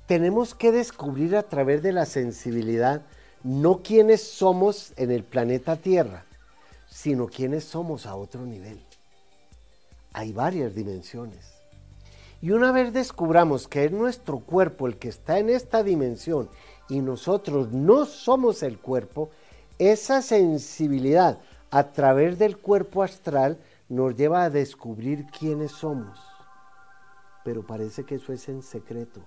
tenemos 0.05 0.53
que 0.53 0.71
descubrir 0.71 1.35
a 1.35 1.43
través 1.43 1.81
de 1.81 1.93
la 1.93 2.05
sensibilidad 2.05 3.03
no 3.43 3.81
quiénes 3.83 4.23
somos 4.23 4.91
en 4.97 5.11
el 5.11 5.23
planeta 5.23 5.77
Tierra, 5.77 6.25
sino 6.87 7.27
quiénes 7.27 7.63
somos 7.63 8.05
a 8.05 8.15
otro 8.15 8.41
nivel. 8.41 8.79
Hay 10.13 10.33
varias 10.33 10.73
dimensiones. 10.75 11.54
Y 12.41 12.51
una 12.51 12.71
vez 12.71 12.93
descubramos 12.93 13.67
que 13.67 13.85
es 13.85 13.91
nuestro 13.91 14.39
cuerpo 14.39 14.87
el 14.87 14.97
que 14.97 15.09
está 15.09 15.39
en 15.39 15.49
esta 15.49 15.83
dimensión 15.83 16.49
y 16.89 17.01
nosotros 17.01 17.71
no 17.71 18.05
somos 18.05 18.61
el 18.63 18.79
cuerpo, 18.79 19.29
esa 19.79 20.21
sensibilidad 20.21 21.39
a 21.71 21.91
través 21.91 22.37
del 22.39 22.57
cuerpo 22.57 23.03
astral 23.03 23.59
nos 23.89 24.15
lleva 24.15 24.43
a 24.43 24.49
descubrir 24.49 25.25
quiénes 25.27 25.71
somos. 25.71 26.19
Pero 27.43 27.65
parece 27.65 28.05
que 28.05 28.15
eso 28.15 28.31
es 28.31 28.47
en 28.49 28.61
secreto, 28.61 29.21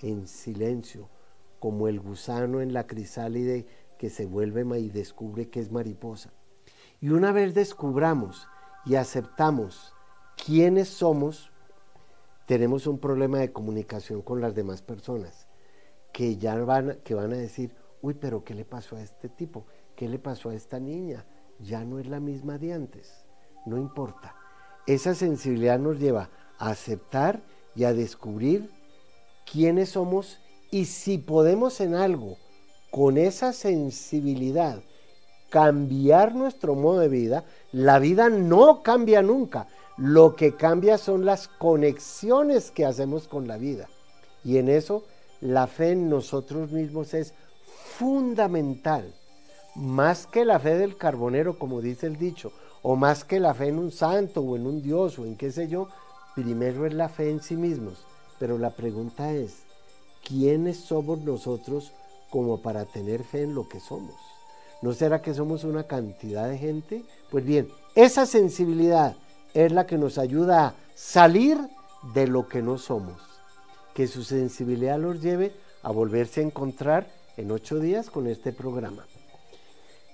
en 0.00 0.26
silencio, 0.26 1.08
como 1.58 1.86
el 1.86 2.00
gusano 2.00 2.60
en 2.60 2.72
la 2.72 2.86
crisálide 2.86 3.66
que 3.98 4.10
se 4.10 4.26
vuelve 4.26 4.80
y 4.80 4.90
descubre 4.90 5.48
que 5.48 5.60
es 5.60 5.70
mariposa. 5.70 6.32
Y 7.00 7.10
una 7.10 7.30
vez 7.30 7.54
descubramos 7.54 8.48
y 8.84 8.96
aceptamos 8.96 9.94
quiénes 10.44 10.88
somos, 10.88 11.51
tenemos 12.46 12.86
un 12.86 12.98
problema 12.98 13.38
de 13.38 13.52
comunicación 13.52 14.22
con 14.22 14.40
las 14.40 14.54
demás 14.54 14.82
personas 14.82 15.46
que 16.12 16.36
ya 16.36 16.56
van, 16.56 16.98
que 17.04 17.14
van 17.14 17.32
a 17.32 17.36
decir, 17.36 17.74
uy, 18.02 18.14
pero 18.14 18.44
¿qué 18.44 18.54
le 18.54 18.64
pasó 18.64 18.96
a 18.96 19.02
este 19.02 19.28
tipo? 19.28 19.66
¿Qué 19.96 20.08
le 20.08 20.18
pasó 20.18 20.50
a 20.50 20.54
esta 20.54 20.78
niña? 20.78 21.24
Ya 21.58 21.84
no 21.84 21.98
es 21.98 22.06
la 22.06 22.20
misma 22.20 22.58
de 22.58 22.72
antes. 22.72 23.24
No 23.66 23.78
importa. 23.78 24.34
Esa 24.86 25.14
sensibilidad 25.14 25.78
nos 25.78 25.98
lleva 25.98 26.30
a 26.58 26.70
aceptar 26.70 27.40
y 27.74 27.84
a 27.84 27.94
descubrir 27.94 28.70
quiénes 29.50 29.90
somos 29.90 30.38
y 30.70 30.86
si 30.86 31.18
podemos 31.18 31.80
en 31.80 31.94
algo 31.94 32.36
con 32.90 33.16
esa 33.16 33.52
sensibilidad 33.52 34.82
cambiar 35.50 36.34
nuestro 36.34 36.74
modo 36.74 37.00
de 37.00 37.08
vida, 37.08 37.44
la 37.72 37.98
vida 37.98 38.28
no 38.30 38.82
cambia 38.82 39.22
nunca. 39.22 39.68
Lo 40.04 40.34
que 40.34 40.56
cambia 40.56 40.98
son 40.98 41.24
las 41.24 41.46
conexiones 41.46 42.72
que 42.72 42.84
hacemos 42.84 43.28
con 43.28 43.46
la 43.46 43.56
vida. 43.56 43.88
Y 44.42 44.56
en 44.58 44.68
eso 44.68 45.04
la 45.40 45.68
fe 45.68 45.92
en 45.92 46.10
nosotros 46.10 46.72
mismos 46.72 47.14
es 47.14 47.34
fundamental, 47.96 49.14
más 49.76 50.26
que 50.26 50.44
la 50.44 50.58
fe 50.58 50.74
del 50.76 50.96
carbonero, 50.96 51.56
como 51.56 51.80
dice 51.80 52.08
el 52.08 52.16
dicho, 52.16 52.50
o 52.82 52.96
más 52.96 53.22
que 53.22 53.38
la 53.38 53.54
fe 53.54 53.68
en 53.68 53.78
un 53.78 53.92
santo 53.92 54.40
o 54.40 54.56
en 54.56 54.66
un 54.66 54.82
Dios 54.82 55.20
o 55.20 55.24
en 55.24 55.36
qué 55.36 55.52
sé 55.52 55.68
yo, 55.68 55.86
primero 56.34 56.84
es 56.84 56.94
la 56.94 57.08
fe 57.08 57.30
en 57.30 57.40
sí 57.40 57.54
mismos. 57.54 58.04
Pero 58.40 58.58
la 58.58 58.70
pregunta 58.70 59.32
es, 59.32 59.62
¿quiénes 60.26 60.78
somos 60.78 61.20
nosotros 61.20 61.92
como 62.28 62.60
para 62.60 62.86
tener 62.86 63.22
fe 63.22 63.42
en 63.42 63.54
lo 63.54 63.68
que 63.68 63.78
somos? 63.78 64.16
¿No 64.82 64.94
será 64.94 65.22
que 65.22 65.32
somos 65.32 65.62
una 65.62 65.84
cantidad 65.84 66.48
de 66.48 66.58
gente? 66.58 67.04
Pues 67.30 67.44
bien, 67.44 67.68
esa 67.94 68.26
sensibilidad 68.26 69.14
es 69.54 69.72
la 69.72 69.86
que 69.86 69.98
nos 69.98 70.18
ayuda 70.18 70.66
a 70.66 70.74
salir 70.94 71.58
de 72.14 72.26
lo 72.26 72.48
que 72.48 72.62
no 72.62 72.78
somos. 72.78 73.20
Que 73.94 74.06
su 74.06 74.24
sensibilidad 74.24 74.98
los 74.98 75.20
lleve 75.20 75.52
a 75.82 75.90
volverse 75.90 76.40
a 76.40 76.44
encontrar 76.44 77.06
en 77.36 77.50
ocho 77.50 77.78
días 77.78 78.10
con 78.10 78.26
este 78.26 78.52
programa. 78.52 79.04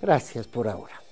Gracias 0.01 0.47
por 0.47 0.69
ahora. 0.69 1.08